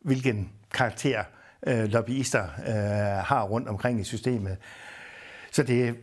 hvilken 0.00 0.50
karakter 0.74 1.22
lobbyister 1.66 2.42
har 3.20 3.42
rundt 3.42 3.68
omkring 3.68 4.00
i 4.00 4.04
systemet. 4.04 4.56
Så 5.50 5.62
det, 5.62 5.86
øh, 5.88 5.94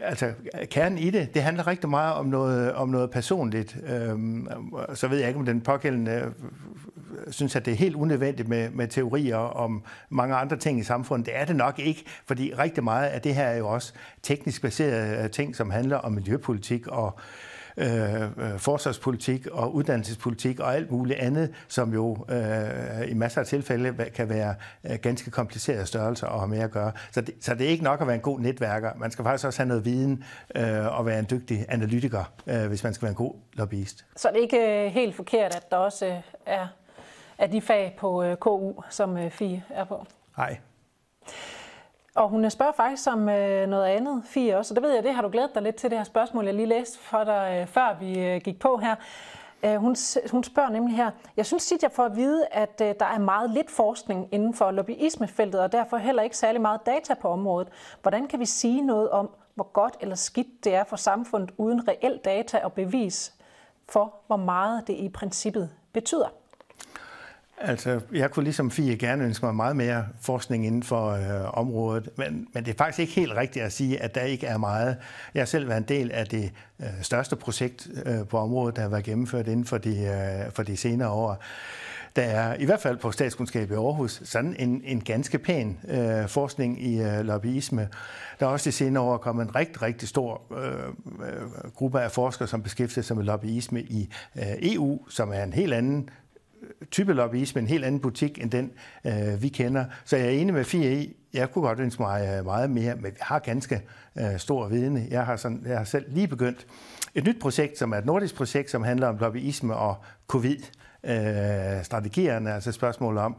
altså, 0.00 0.32
kernen 0.70 0.98
i 0.98 1.10
det, 1.10 1.34
det 1.34 1.42
handler 1.42 1.66
rigtig 1.66 1.90
meget 1.90 2.14
om 2.14 2.26
noget, 2.26 2.72
om 2.72 2.88
noget 2.88 3.10
personligt. 3.10 3.76
Øhm, 3.86 4.48
så 4.94 5.08
ved 5.08 5.18
jeg 5.18 5.28
ikke, 5.28 5.40
om 5.40 5.46
den 5.46 5.60
pågældende 5.60 6.12
øh, 6.12 7.32
synes, 7.32 7.56
at 7.56 7.64
det 7.64 7.72
er 7.72 7.76
helt 7.76 7.96
unødvendigt 7.96 8.48
med, 8.48 8.70
med 8.70 8.88
teorier 8.88 9.36
om 9.36 9.82
mange 10.10 10.34
andre 10.34 10.56
ting 10.56 10.80
i 10.80 10.82
samfundet. 10.82 11.26
Det 11.26 11.36
er 11.36 11.44
det 11.44 11.56
nok 11.56 11.78
ikke, 11.78 12.04
fordi 12.26 12.52
rigtig 12.58 12.84
meget 12.84 13.08
af 13.08 13.20
det 13.20 13.34
her 13.34 13.44
er 13.44 13.56
jo 13.56 13.68
også 13.68 13.92
teknisk 14.22 14.62
baserede 14.62 15.24
øh, 15.24 15.30
ting, 15.30 15.56
som 15.56 15.70
handler 15.70 15.96
om 15.96 16.12
miljøpolitik 16.12 16.86
og 16.86 17.18
Øh, 17.18 17.51
øh, 17.76 18.58
forsvarspolitik 18.58 19.46
og 19.46 19.74
uddannelsespolitik 19.74 20.60
og 20.60 20.74
alt 20.74 20.90
muligt 20.90 21.18
andet, 21.18 21.54
som 21.68 21.92
jo 21.92 22.26
øh, 22.28 23.10
i 23.10 23.14
masser 23.14 23.40
af 23.40 23.46
tilfælde 23.46 24.10
kan 24.14 24.28
være 24.28 24.54
øh, 24.84 24.98
ganske 25.02 25.30
komplicerede 25.30 25.86
størrelser 25.86 26.26
at 26.26 26.38
have 26.38 26.48
med 26.48 26.58
at 26.58 26.70
gøre. 26.70 26.92
Så 27.10 27.20
det, 27.20 27.34
så 27.40 27.54
det 27.54 27.66
er 27.66 27.70
ikke 27.70 27.84
nok 27.84 28.00
at 28.00 28.06
være 28.06 28.16
en 28.16 28.22
god 28.22 28.40
netværker. 28.40 28.90
Man 28.96 29.10
skal 29.10 29.24
faktisk 29.24 29.46
også 29.46 29.58
have 29.58 29.68
noget 29.68 29.84
viden 29.84 30.24
øh, 30.54 30.98
og 30.98 31.06
være 31.06 31.18
en 31.18 31.26
dygtig 31.30 31.64
analytiker, 31.68 32.32
øh, 32.46 32.66
hvis 32.66 32.84
man 32.84 32.94
skal 32.94 33.02
være 33.02 33.10
en 33.10 33.16
god 33.16 33.34
lobbyist. 33.52 34.04
Så 34.16 34.28
det 34.28 34.38
er 34.38 34.42
ikke 34.42 34.84
øh, 34.84 34.92
helt 34.92 35.16
forkert, 35.16 35.54
at 35.54 35.70
der 35.70 35.76
også 35.76 36.16
er, 36.46 36.66
er 37.38 37.46
de 37.46 37.60
fag 37.60 37.96
på 37.98 38.22
øh, 38.22 38.36
KU, 38.36 38.72
som 38.90 39.16
øh, 39.16 39.30
FI 39.30 39.62
er 39.70 39.84
på? 39.84 40.06
Nej. 40.36 40.58
Og 42.14 42.28
hun 42.28 42.50
spørger 42.50 42.72
faktisk 42.72 43.08
om 43.12 43.28
øh, 43.28 43.68
noget 43.68 43.84
andet, 43.84 44.22
Fie 44.24 44.58
også. 44.58 44.74
Og 44.74 44.76
det 44.76 44.82
ved 44.82 44.94
jeg, 44.94 45.02
det 45.02 45.14
har 45.14 45.22
du 45.22 45.28
glædet 45.28 45.54
dig 45.54 45.62
lidt 45.62 45.76
til, 45.76 45.90
det 45.90 45.98
her 45.98 46.04
spørgsmål, 46.04 46.44
jeg 46.44 46.54
lige 46.54 46.66
læste 46.66 46.98
for 46.98 47.24
dig, 47.24 47.58
øh, 47.60 47.66
før 47.66 47.96
vi 48.00 48.18
øh, 48.18 48.40
gik 48.40 48.58
på 48.60 48.76
her. 48.76 48.94
Øh, 49.64 49.76
hun, 49.76 49.96
hun 50.30 50.44
spørger 50.44 50.70
nemlig 50.70 50.96
her, 50.96 51.10
jeg 51.36 51.46
synes 51.46 51.66
tit, 51.66 51.82
jeg 51.82 51.92
får 51.92 52.04
at 52.04 52.16
vide, 52.16 52.46
at 52.46 52.80
øh, 52.82 52.94
der 53.00 53.06
er 53.06 53.18
meget 53.18 53.50
lidt 53.50 53.70
forskning 53.70 54.28
inden 54.32 54.54
for 54.54 54.70
lobbyismefeltet, 54.70 55.60
og 55.60 55.72
derfor 55.72 55.96
heller 55.96 56.22
ikke 56.22 56.36
særlig 56.36 56.60
meget 56.60 56.86
data 56.86 57.14
på 57.14 57.28
området. 57.28 57.68
Hvordan 58.02 58.28
kan 58.28 58.40
vi 58.40 58.46
sige 58.46 58.80
noget 58.80 59.10
om, 59.10 59.30
hvor 59.54 59.72
godt 59.72 59.96
eller 60.00 60.14
skidt 60.14 60.64
det 60.64 60.74
er 60.74 60.84
for 60.84 60.96
samfundet 60.96 61.50
uden 61.56 61.88
reel 61.88 62.20
data 62.24 62.60
og 62.64 62.72
bevis 62.72 63.34
for, 63.88 64.14
hvor 64.26 64.36
meget 64.36 64.86
det 64.86 64.94
i 64.94 65.08
princippet 65.08 65.70
betyder? 65.92 66.41
Altså, 67.64 68.00
jeg 68.12 68.30
kunne 68.30 68.44
ligesom 68.44 68.70
Fie 68.70 68.96
gerne 68.96 69.24
ønske 69.24 69.44
mig 69.46 69.54
meget 69.54 69.76
mere 69.76 70.06
forskning 70.20 70.66
inden 70.66 70.82
for 70.82 71.10
øh, 71.10 71.58
området, 71.58 72.08
men, 72.16 72.48
men 72.54 72.64
det 72.64 72.72
er 72.72 72.76
faktisk 72.78 72.98
ikke 72.98 73.12
helt 73.12 73.36
rigtigt 73.36 73.64
at 73.64 73.72
sige, 73.72 74.02
at 74.02 74.14
der 74.14 74.20
ikke 74.20 74.46
er 74.46 74.58
meget. 74.58 74.96
Jeg 75.34 75.40
har 75.40 75.46
selv 75.46 75.68
været 75.68 75.78
en 75.78 75.88
del 75.88 76.10
af 76.12 76.26
det 76.26 76.52
øh, 76.80 76.86
største 77.02 77.36
projekt 77.36 77.88
øh, 78.06 78.26
på 78.26 78.38
området, 78.38 78.76
der 78.76 78.82
har 78.82 78.88
været 78.88 79.04
gennemført 79.04 79.46
inden 79.48 79.64
for 79.64 79.78
de, 79.78 79.98
øh, 79.98 80.52
for 80.52 80.62
de 80.62 80.76
senere 80.76 81.08
år. 81.08 81.42
Der 82.16 82.22
er 82.22 82.54
i 82.54 82.64
hvert 82.64 82.80
fald 82.80 82.96
på 82.96 83.12
statskundskab 83.12 83.70
i 83.70 83.74
Aarhus 83.74 84.22
sådan 84.24 84.56
en, 84.58 84.82
en 84.84 85.00
ganske 85.00 85.38
pæn 85.38 85.78
øh, 85.88 86.28
forskning 86.28 86.82
i 86.82 87.02
øh, 87.02 87.20
lobbyisme. 87.20 87.88
Der 88.40 88.46
er 88.46 88.50
også 88.50 88.70
de 88.70 88.72
senere 88.72 89.02
år 89.02 89.16
kommet 89.16 89.44
en 89.44 89.54
rigtig, 89.54 89.82
rigtig 89.82 90.08
stor 90.08 90.42
øh, 90.58 90.72
øh 91.28 91.70
gruppe 91.74 92.00
af 92.00 92.10
forskere, 92.12 92.48
som 92.48 92.62
beskæftiger 92.62 93.02
sig 93.02 93.16
med 93.16 93.24
lobbyisme 93.24 93.82
i 93.82 94.08
øh, 94.36 94.44
EU, 94.62 95.08
som 95.08 95.32
er 95.32 95.42
en 95.42 95.52
helt 95.52 95.74
anden 95.74 96.08
type 96.90 97.12
lobbyisme, 97.12 97.60
en 97.60 97.66
helt 97.66 97.84
anden 97.84 98.00
butik 98.00 98.42
end 98.42 98.50
den, 98.50 98.70
øh, 99.04 99.42
vi 99.42 99.48
kender. 99.48 99.84
Så 100.04 100.16
jeg 100.16 100.26
er 100.26 100.30
enig 100.30 100.54
med 100.54 100.64
Fie 100.64 101.02
i, 101.02 101.16
jeg 101.32 101.50
kunne 101.50 101.68
godt 101.68 101.80
ønske 101.80 102.02
mig 102.02 102.36
øh, 102.38 102.44
meget 102.44 102.70
mere, 102.70 102.94
men 102.94 103.04
vi 103.04 103.10
har 103.20 103.38
ganske 103.38 103.82
øh, 104.18 104.38
stor 104.38 104.68
viden. 104.68 105.06
Jeg 105.10 105.26
har, 105.26 105.36
sådan, 105.36 105.62
jeg 105.66 105.78
har 105.78 105.84
selv 105.84 106.04
lige 106.08 106.28
begyndt 106.28 106.66
et 107.14 107.24
nyt 107.24 107.40
projekt, 107.40 107.78
som 107.78 107.92
er 107.92 107.96
et 107.96 108.06
nordisk 108.06 108.34
projekt, 108.34 108.70
som 108.70 108.82
handler 108.82 109.06
om 109.06 109.16
lobbyisme 109.16 109.76
og 109.76 109.96
covid 110.26 110.58
øh, 111.04 111.84
strategierne, 111.84 112.54
altså 112.54 112.72
spørgsmålet 112.72 113.22
om, 113.22 113.36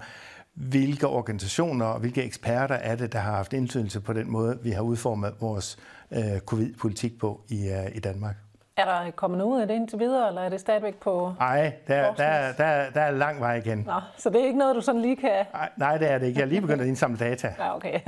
hvilke 0.53 1.07
organisationer 1.07 1.85
og 1.85 1.99
hvilke 1.99 2.23
eksperter 2.23 2.75
er 2.75 2.95
det, 2.95 3.13
der 3.13 3.19
har 3.19 3.35
haft 3.35 3.53
indflydelse 3.53 4.01
på 4.01 4.13
den 4.13 4.31
måde, 4.31 4.59
vi 4.63 4.71
har 4.71 4.81
udformet 4.81 5.33
vores 5.39 5.77
øh, 6.11 6.39
covid-politik 6.39 7.19
på 7.19 7.41
i, 7.49 7.69
øh, 7.69 7.95
i 7.95 7.99
Danmark. 7.99 8.42
Er 8.77 8.85
der 8.85 9.11
kommet 9.11 9.37
noget 9.37 9.51
ud 9.51 9.61
af 9.61 9.67
det 9.67 9.75
indtil 9.75 9.99
videre, 9.99 10.27
eller 10.27 10.41
er 10.41 10.49
det 10.49 10.59
stadigvæk 10.59 10.95
på 10.95 11.33
Nej, 11.39 11.73
der, 11.87 12.13
der, 12.13 12.53
der, 12.53 12.89
der 12.89 13.01
er 13.01 13.11
lang 13.11 13.39
vej 13.39 13.55
igen. 13.55 13.77
Nå, 13.77 14.01
så 14.17 14.29
det 14.29 14.41
er 14.41 14.45
ikke 14.45 14.59
noget, 14.59 14.75
du 14.75 14.81
sådan 14.81 15.01
lige 15.01 15.15
kan... 15.15 15.45
Nej, 15.53 15.69
nej, 15.77 15.97
det 15.97 16.11
er 16.11 16.17
det 16.17 16.27
ikke. 16.27 16.39
Jeg 16.39 16.45
er 16.45 16.49
lige 16.49 16.61
begyndt 16.61 16.81
at 16.81 16.87
indsamle 16.87 17.17
data. 17.17 17.55
Ja, 17.59 17.75
okay. 17.75 17.99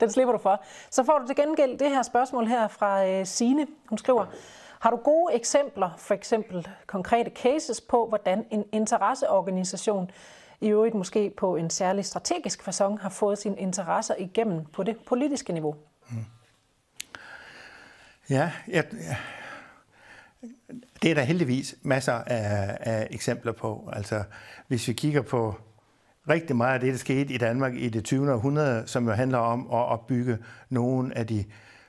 Den 0.00 0.10
slipper 0.10 0.32
du 0.32 0.38
for. 0.38 0.62
Så 0.90 1.04
får 1.04 1.18
du 1.18 1.26
til 1.26 1.36
gengæld 1.36 1.78
det 1.78 1.88
her 1.90 2.02
spørgsmål 2.02 2.46
her 2.46 2.68
fra 2.68 3.06
øh, 3.06 3.26
Sine. 3.26 3.66
Hun 3.88 3.98
skriver, 3.98 4.26
har 4.80 4.90
du 4.90 4.96
gode 4.96 5.34
eksempler, 5.34 5.90
for 5.98 6.14
eksempel 6.14 6.68
konkrete 6.86 7.30
cases 7.30 7.80
på, 7.80 8.06
hvordan 8.08 8.46
en 8.50 8.64
interesseorganisation, 8.72 10.10
i 10.60 10.68
øvrigt 10.68 10.94
måske 10.94 11.32
på 11.36 11.56
en 11.56 11.70
særlig 11.70 12.04
strategisk 12.04 12.68
façon, 12.68 13.02
har 13.02 13.08
fået 13.08 13.38
sine 13.38 13.56
interesser 13.56 14.14
igennem 14.18 14.64
på 14.64 14.82
det 14.82 14.96
politiske 15.06 15.52
niveau? 15.52 15.74
Mm. 16.10 16.24
Ja, 18.30 18.50
jeg, 18.68 18.84
ja, 18.92 19.16
det 21.02 21.10
er 21.10 21.14
der 21.14 21.22
heldigvis 21.22 21.74
masser 21.82 22.12
af, 22.12 22.78
af 22.80 23.08
eksempler 23.10 23.52
på. 23.52 23.90
Altså, 23.92 24.22
hvis 24.68 24.88
vi 24.88 24.92
kigger 24.92 25.22
på 25.22 25.54
rigtig 26.28 26.56
meget 26.56 26.74
af 26.74 26.80
det, 26.80 26.92
der 26.92 26.98
skete 26.98 27.34
i 27.34 27.38
Danmark 27.38 27.74
i 27.74 27.88
det 27.88 28.04
20. 28.04 28.32
århundrede, 28.32 28.82
som 28.86 29.08
jo 29.08 29.12
handler 29.12 29.38
om 29.38 29.60
at 29.60 29.86
opbygge 29.86 30.38
nogle 30.68 31.18
af 31.18 31.26
de 31.26 31.44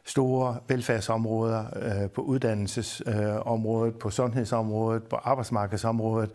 store 0.05 0.59
velfærdsområder 0.67 1.65
øh, 1.75 2.09
på 2.09 2.21
uddannelsesområdet, 2.21 3.93
øh, 3.93 3.99
på 3.99 4.09
sundhedsområdet, 4.09 5.03
på 5.03 5.15
arbejdsmarkedsområdet. 5.15 6.31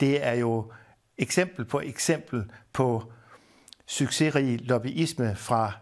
Det 0.00 0.26
er 0.26 0.32
jo 0.32 0.72
eksempel 1.18 1.64
på 1.64 1.80
eksempel 1.80 2.44
på 2.72 3.12
succesrig 3.86 4.60
lobbyisme 4.60 5.34
fra 5.36 5.72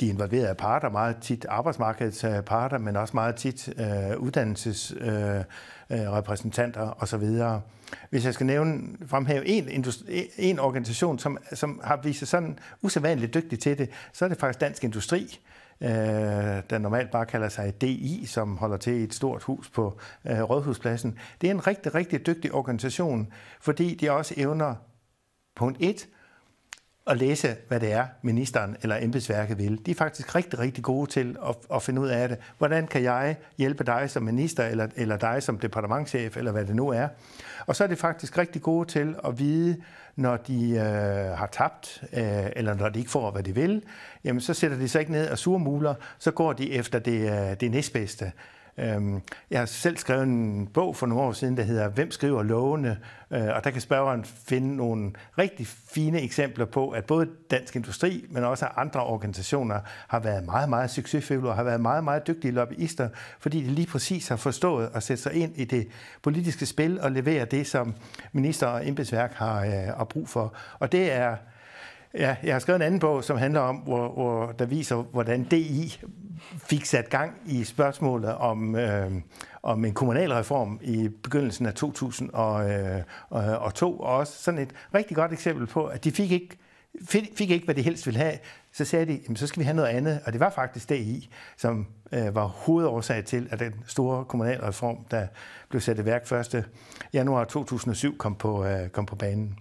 de 0.00 0.06
involverede 0.06 0.54
parter, 0.54 0.88
meget 0.88 1.16
tit 1.20 1.46
arbejdsmarkedets 1.48 2.24
parter, 2.46 2.78
men 2.78 2.96
også 2.96 3.10
meget 3.14 3.34
tit 3.34 3.68
øh, 3.68 4.18
uddannelsesrepræsentanter 4.18 6.82
øh, 6.82 6.88
øh 6.88 7.02
osv. 7.02 7.24
Hvis 8.10 8.24
jeg 8.24 8.34
skal 8.34 8.46
nævne, 8.46 8.82
fremhæve 9.06 9.46
en, 9.46 9.84
en 10.38 10.58
organisation, 10.58 11.18
som, 11.18 11.38
som 11.52 11.80
har 11.84 11.96
vist 11.96 12.18
sig 12.18 12.28
sådan 12.28 12.58
usædvanligt 12.82 13.34
dygtig 13.34 13.60
til 13.60 13.78
det, 13.78 13.90
så 14.12 14.24
er 14.24 14.28
det 14.28 14.38
faktisk 14.38 14.60
Dansk 14.60 14.84
Industri, 14.84 15.40
øh, 15.80 15.88
der 16.70 16.78
normalt 16.78 17.10
bare 17.10 17.26
kalder 17.26 17.48
sig 17.48 17.80
DI, 17.80 18.24
som 18.26 18.56
holder 18.56 18.76
til 18.76 18.92
i 18.92 19.02
et 19.02 19.14
stort 19.14 19.42
hus 19.42 19.70
på 19.70 19.98
øh, 20.24 20.42
Rådhuspladsen. 20.42 21.18
Det 21.40 21.46
er 21.46 21.50
en 21.50 21.66
rigtig, 21.66 21.94
rigtig 21.94 22.26
dygtig 22.26 22.52
organisation, 22.52 23.32
fordi 23.60 23.94
de 23.94 24.10
også 24.10 24.34
evner, 24.36 24.74
punkt 25.56 25.76
1, 25.80 26.08
at 27.08 27.16
læse, 27.16 27.56
hvad 27.68 27.80
det 27.80 27.92
er, 27.92 28.06
ministeren 28.22 28.76
eller 28.82 28.96
embedsværket 29.00 29.58
vil. 29.58 29.80
De 29.86 29.90
er 29.90 29.94
faktisk 29.94 30.34
rigtig, 30.34 30.58
rigtig 30.58 30.84
gode 30.84 31.10
til 31.10 31.36
at, 31.48 31.56
at 31.74 31.82
finde 31.82 32.00
ud 32.00 32.08
af 32.08 32.28
det. 32.28 32.38
Hvordan 32.58 32.86
kan 32.86 33.02
jeg 33.02 33.36
hjælpe 33.58 33.84
dig 33.84 34.10
som 34.10 34.22
minister, 34.22 34.64
eller, 34.64 34.86
eller 34.96 35.16
dig 35.16 35.42
som 35.42 35.58
departementchef, 35.58 36.36
eller 36.36 36.52
hvad 36.52 36.64
det 36.64 36.76
nu 36.76 36.88
er. 36.88 37.08
Og 37.66 37.76
så 37.76 37.84
er 37.84 37.88
det 37.88 37.98
faktisk 37.98 38.38
rigtig 38.38 38.62
gode 38.62 38.88
til 38.88 39.14
at 39.24 39.38
vide, 39.38 39.76
når 40.16 40.36
de 40.36 40.70
øh, 40.70 41.38
har 41.38 41.48
tabt, 41.52 42.04
øh, 42.12 42.46
eller 42.56 42.74
når 42.74 42.88
de 42.88 42.98
ikke 42.98 43.10
får, 43.10 43.30
hvad 43.30 43.42
de 43.42 43.54
vil, 43.54 43.82
jamen 44.24 44.40
så 44.40 44.54
sætter 44.54 44.76
de 44.76 44.88
sig 44.88 45.00
ikke 45.00 45.12
ned 45.12 45.30
og 45.30 45.38
surmuler, 45.38 45.94
så 46.18 46.30
går 46.30 46.52
de 46.52 46.72
efter 46.72 46.98
det, 46.98 47.50
øh, 47.50 47.60
det 47.60 47.70
næstbedste. 47.70 48.32
Øhm, 48.78 49.22
jeg 49.50 49.58
har 49.58 49.66
selv 49.66 49.96
skrevet 49.96 50.22
en 50.22 50.66
bog 50.66 50.96
for 50.96 51.06
nogle 51.06 51.22
år 51.22 51.32
siden, 51.32 51.56
der 51.56 51.62
hedder 51.62 51.88
Hvem 51.88 52.10
skriver 52.10 52.42
lovene? 52.42 52.98
Øh, 53.30 53.48
og 53.56 53.64
der 53.64 53.70
kan 53.70 53.80
spørgeren 53.80 54.24
finde 54.24 54.76
nogle 54.76 55.12
rigtig 55.38 55.66
fine 55.66 56.20
eksempler 56.20 56.64
på, 56.64 56.90
at 56.90 57.04
både 57.04 57.28
Dansk 57.50 57.76
Industri, 57.76 58.24
men 58.30 58.44
også 58.44 58.66
andre 58.76 59.04
organisationer 59.04 59.80
har 60.08 60.20
været 60.20 60.44
meget, 60.44 60.68
meget 60.68 60.90
succesfulde 60.90 61.48
og 61.48 61.56
har 61.56 61.62
været 61.62 61.80
meget, 61.80 62.04
meget 62.04 62.26
dygtige 62.26 62.52
lobbyister, 62.52 63.08
fordi 63.40 63.62
de 63.62 63.70
lige 63.70 63.86
præcis 63.86 64.28
har 64.28 64.36
forstået 64.36 64.90
at 64.94 65.02
sætte 65.02 65.22
sig 65.22 65.34
ind 65.34 65.56
i 65.56 65.64
det 65.64 65.88
politiske 66.22 66.66
spil 66.66 67.00
og 67.00 67.12
levere 67.12 67.44
det, 67.44 67.66
som 67.66 67.94
minister 68.32 68.66
og 68.66 68.88
embedsværk 68.88 69.32
har, 69.32 69.64
øh, 69.64 69.72
har 69.72 70.04
brug 70.04 70.28
for. 70.28 70.54
Og 70.78 70.92
det 70.92 71.12
er 71.12 71.36
Ja, 72.14 72.36
jeg 72.42 72.54
har 72.54 72.58
skrevet 72.58 72.76
en 72.76 72.86
anden 72.86 73.00
bog, 73.00 73.24
som 73.24 73.38
handler 73.38 73.60
om, 73.60 73.76
hvor, 73.76 74.12
hvor 74.12 74.52
der 74.52 74.66
viser, 74.66 74.96
hvordan 74.96 75.44
DI 75.44 76.00
fik 76.58 76.84
sat 76.84 77.10
gang 77.10 77.34
i 77.46 77.64
spørgsmålet 77.64 78.34
om, 78.34 78.76
øh, 78.76 79.12
om 79.62 79.84
en 79.84 79.94
kommunalreform 79.94 80.80
i 80.82 81.08
begyndelsen 81.22 81.66
af 81.66 81.74
2002, 81.74 83.92
øh, 83.92 84.00
og 84.00 84.02
også 84.16 84.42
sådan 84.42 84.60
et 84.60 84.70
rigtig 84.94 85.16
godt 85.16 85.32
eksempel 85.32 85.66
på, 85.66 85.84
at 85.84 86.04
de 86.04 86.12
fik 86.12 86.32
ikke, 86.32 86.58
fik 87.08 87.50
ikke, 87.50 87.64
hvad 87.64 87.74
de 87.74 87.82
helst 87.82 88.06
ville 88.06 88.20
have. 88.20 88.38
Så 88.72 88.84
sagde 88.84 89.06
de, 89.06 89.20
jamen, 89.24 89.36
så 89.36 89.46
skal 89.46 89.60
vi 89.60 89.64
have 89.64 89.76
noget 89.76 89.88
andet, 89.88 90.20
og 90.26 90.32
det 90.32 90.40
var 90.40 90.50
faktisk 90.50 90.88
DI, 90.88 91.30
som 91.56 91.86
øh, 92.12 92.34
var 92.34 92.46
hovedårsag 92.46 93.24
til, 93.24 93.48
at 93.50 93.58
den 93.58 93.74
store 93.86 94.24
kommunalreform, 94.24 94.96
der 95.10 95.26
blev 95.68 95.80
sat 95.80 95.98
i 95.98 96.04
værk 96.04 96.32
1. 96.32 96.64
januar 97.12 97.44
2007, 97.44 98.18
kom 98.18 98.34
på, 98.34 98.64
øh, 98.64 98.88
kom 98.88 99.06
på 99.06 99.16
banen. 99.16 99.58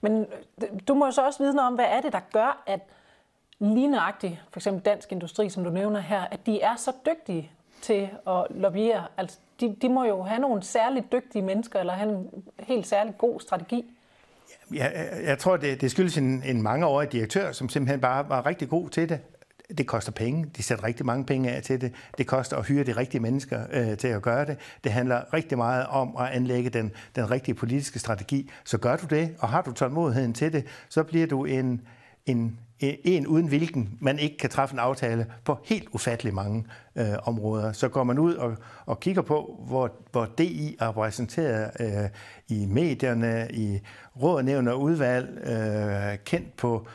Men 0.00 0.26
øh, 0.62 0.68
du 0.88 0.94
må 0.94 1.04
jo 1.04 1.12
så 1.12 1.26
også 1.26 1.42
vide 1.42 1.54
noget 1.54 1.66
om, 1.66 1.74
hvad 1.74 1.84
er 1.88 2.00
det, 2.00 2.12
der 2.12 2.20
gør, 2.32 2.62
at 2.66 2.80
lige 3.58 3.88
nøjagtigt, 3.88 4.42
for 4.50 4.60
eksempel 4.60 4.84
dansk 4.84 5.12
industri, 5.12 5.48
som 5.48 5.64
du 5.64 5.70
nævner 5.70 6.00
her, 6.00 6.20
at 6.20 6.46
de 6.46 6.60
er 6.60 6.76
så 6.76 6.92
dygtige 7.06 7.50
til 7.82 8.08
at 8.26 8.46
lobbyere. 8.50 9.04
Altså, 9.16 9.38
de, 9.60 9.76
de 9.82 9.88
må 9.88 10.04
jo 10.04 10.22
have 10.22 10.40
nogle 10.40 10.62
særligt 10.62 11.12
dygtige 11.12 11.42
mennesker, 11.42 11.80
eller 11.80 11.92
have 11.92 12.10
en 12.10 12.44
helt 12.58 12.86
særlig 12.86 13.14
god 13.18 13.40
strategi. 13.40 13.84
Ja, 14.74 14.88
jeg, 14.94 15.24
jeg 15.24 15.38
tror, 15.38 15.56
det, 15.56 15.80
det 15.80 15.90
skyldes 15.90 16.18
en, 16.18 16.42
en 16.46 16.62
mangeårig 16.62 17.12
direktør, 17.12 17.52
som 17.52 17.68
simpelthen 17.68 18.00
bare 18.00 18.28
var 18.28 18.46
rigtig 18.46 18.68
god 18.68 18.88
til 18.88 19.08
det. 19.08 19.20
Det 19.78 19.86
koster 19.86 20.12
penge. 20.12 20.46
De 20.56 20.62
sætter 20.62 20.84
rigtig 20.84 21.06
mange 21.06 21.24
penge 21.24 21.50
af 21.50 21.62
til 21.62 21.80
det. 21.80 21.92
Det 22.18 22.26
koster 22.26 22.56
at 22.56 22.66
hyre 22.66 22.84
de 22.84 22.92
rigtige 22.92 23.20
mennesker 23.20 23.64
øh, 23.72 23.96
til 23.96 24.08
at 24.08 24.22
gøre 24.22 24.46
det. 24.46 24.56
Det 24.84 24.92
handler 24.92 25.34
rigtig 25.34 25.58
meget 25.58 25.86
om 25.86 26.16
at 26.16 26.26
anlægge 26.26 26.70
den, 26.70 26.92
den 27.16 27.30
rigtige 27.30 27.54
politiske 27.54 27.98
strategi. 27.98 28.50
Så 28.64 28.78
gør 28.78 28.96
du 28.96 29.06
det, 29.06 29.34
og 29.38 29.48
har 29.48 29.62
du 29.62 29.72
tålmodigheden 29.72 30.34
til 30.34 30.52
det, 30.52 30.66
så 30.88 31.02
bliver 31.02 31.26
du 31.26 31.44
en, 31.44 31.80
en, 32.26 32.58
en 32.80 33.26
uden 33.26 33.48
hvilken 33.48 33.98
man 34.00 34.18
ikke 34.18 34.36
kan 34.36 34.50
træffe 34.50 34.72
en 34.72 34.78
aftale 34.78 35.26
på 35.44 35.58
helt 35.64 35.88
ufattelig 35.92 36.34
mange 36.34 36.64
øh, 36.96 37.14
områder. 37.22 37.72
Så 37.72 37.88
går 37.88 38.04
man 38.04 38.18
ud 38.18 38.34
og, 38.34 38.56
og 38.86 39.00
kigger 39.00 39.22
på, 39.22 39.64
hvor, 39.66 39.92
hvor 40.12 40.28
DI 40.38 40.76
er 40.80 40.88
repræsenteret 40.88 41.70
øh, 41.80 42.08
i 42.48 42.66
medierne, 42.66 43.48
i 43.50 43.80
råd, 44.22 44.42
nævn 44.42 44.68
og 44.68 44.80
udvalg, 44.80 45.48
øh, 45.48 46.18
kendt 46.24 46.56
på 46.56 46.86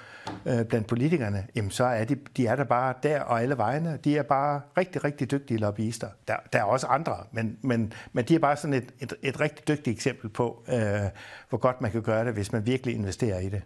øh, 0.45 0.65
blandt 0.65 0.87
politikerne, 0.87 1.47
jamen 1.55 1.71
så 1.71 1.83
er 1.83 2.05
de, 2.05 2.15
de 2.15 2.47
er 2.47 2.55
der 2.55 2.63
bare 2.63 2.93
der 3.03 3.21
og 3.21 3.41
alle 3.41 3.57
vegne. 3.57 3.99
De 4.03 4.17
er 4.17 4.23
bare 4.23 4.61
rigtig, 4.77 5.03
rigtig 5.03 5.31
dygtige 5.31 5.57
lobbyister. 5.57 6.07
Der, 6.27 6.35
der 6.53 6.59
er 6.59 6.63
også 6.63 6.87
andre, 6.87 7.15
men, 7.31 7.57
men, 7.61 7.93
men 8.13 8.25
de 8.25 8.35
er 8.35 8.39
bare 8.39 8.55
sådan 8.55 8.73
et, 8.73 8.93
et, 8.99 9.13
et 9.21 9.41
rigtig 9.41 9.67
dygtigt 9.67 9.95
eksempel 9.95 10.29
på, 10.29 10.63
øh, 10.67 11.09
hvor 11.49 11.57
godt 11.57 11.81
man 11.81 11.91
kan 11.91 12.01
gøre 12.01 12.25
det, 12.25 12.33
hvis 12.33 12.51
man 12.51 12.65
virkelig 12.65 12.95
investerer 12.95 13.39
i 13.39 13.49
det. 13.49 13.61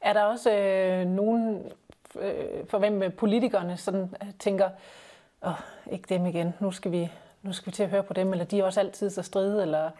Er 0.00 0.12
der 0.12 0.22
også 0.22 0.52
øh, 0.56 1.06
nogen, 1.06 1.62
øh, 2.20 2.34
for 2.68 2.78
hvem 2.78 3.02
øh, 3.02 3.12
politikerne 3.12 3.76
sådan 3.76 4.14
øh, 4.22 4.28
tænker, 4.38 4.68
åh, 5.46 5.52
ikke 5.92 6.14
dem 6.14 6.26
igen, 6.26 6.54
nu 6.60 6.70
skal, 6.70 6.92
vi, 6.92 7.12
nu 7.42 7.52
skal 7.52 7.66
vi 7.66 7.74
til 7.74 7.82
at 7.82 7.88
høre 7.88 8.02
på 8.02 8.12
dem, 8.12 8.32
eller 8.32 8.44
de 8.44 8.60
er 8.60 8.64
også 8.64 8.80
altid 8.80 9.10
så 9.10 9.22
stride, 9.22 9.62
eller 9.62 9.90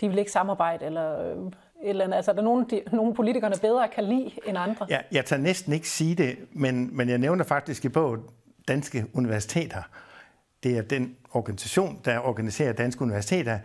de 0.00 0.08
vil 0.08 0.18
ikke 0.18 0.32
samarbejde, 0.32 0.84
eller 0.84 1.30
øh, 1.30 1.52
et 1.84 1.90
eller 1.90 2.04
andet. 2.04 2.16
Altså, 2.16 2.30
er 2.30 2.34
der 2.34 2.42
nogen, 2.42 2.66
de, 2.70 2.82
nogen 2.92 3.14
politikerne 3.14 3.54
bedre 3.60 3.88
kan 3.88 4.04
lide 4.04 4.30
end 4.46 4.58
andre? 4.58 4.86
Ja, 4.90 4.98
jeg 5.12 5.24
tager 5.24 5.42
næsten 5.42 5.72
ikke 5.72 5.88
sige 5.88 6.14
det, 6.14 6.36
men, 6.52 6.96
men 6.96 7.08
jeg 7.08 7.18
nævner 7.18 7.44
faktisk 7.44 7.84
i 7.84 7.88
bogen 7.88 8.20
Danske 8.68 9.06
Universiteter. 9.12 9.82
Det 10.62 10.78
er 10.78 10.82
den 10.82 11.16
organisation, 11.32 12.00
der 12.04 12.18
organiserer 12.18 12.72
danske 12.72 13.02
universiteter. 13.02 13.58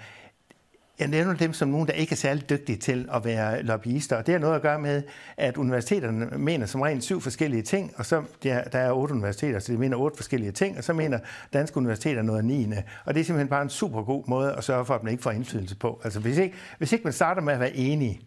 Jeg 1.00 1.08
nævner 1.08 1.34
dem 1.34 1.54
som 1.54 1.70
nogen, 1.70 1.88
der 1.88 1.94
ikke 1.94 2.12
er 2.12 2.16
særlig 2.16 2.50
dygtige 2.50 2.78
til 2.78 3.10
at 3.14 3.26
være 3.26 3.64
lobbyister. 3.64 4.16
Og 4.16 4.26
det 4.26 4.34
har 4.34 4.40
noget 4.40 4.56
at 4.56 4.62
gøre 4.62 4.80
med, 4.80 5.04
at 5.38 5.58
universiteterne 5.58 6.30
mener 6.38 6.66
som 6.66 6.82
rent 6.82 7.04
syv 7.04 7.22
forskellige 7.22 7.62
ting, 7.62 7.94
og 7.98 8.06
så 8.06 8.24
der, 8.44 8.64
der 8.64 8.80
er 8.80 8.92
otte 8.92 9.14
universiteter, 9.14 9.60
så 9.60 9.72
de 9.72 9.78
mener 9.78 9.98
otte 9.98 10.18
forskellige 10.18 10.52
ting, 10.52 10.78
og 10.78 10.84
så 10.84 10.94
mener 10.94 11.20
danske 11.54 11.78
universiteter 11.78 12.22
noget 12.22 12.46
niende. 12.46 12.84
Og 13.06 13.14
det 13.14 13.20
er 13.20 13.26
simpelthen 13.26 13.48
bare 13.48 13.62
en 13.62 13.70
super 13.70 14.04
god 14.04 14.24
måde 14.28 14.54
at 14.54 14.64
sørge 14.64 14.86
for, 14.86 14.96
at 14.96 15.04
man 15.04 15.12
ikke 15.12 15.24
får 15.24 15.32
indflydelse 15.32 15.76
på. 15.76 16.02
Altså 16.04 16.20
hvis 16.20 16.38
ikke, 16.38 16.56
hvis 16.78 16.92
ikke 16.92 17.04
man 17.04 17.14
starter 17.14 17.42
med 17.42 17.54
at 17.54 17.60
være 17.60 17.76
enige, 17.76 18.22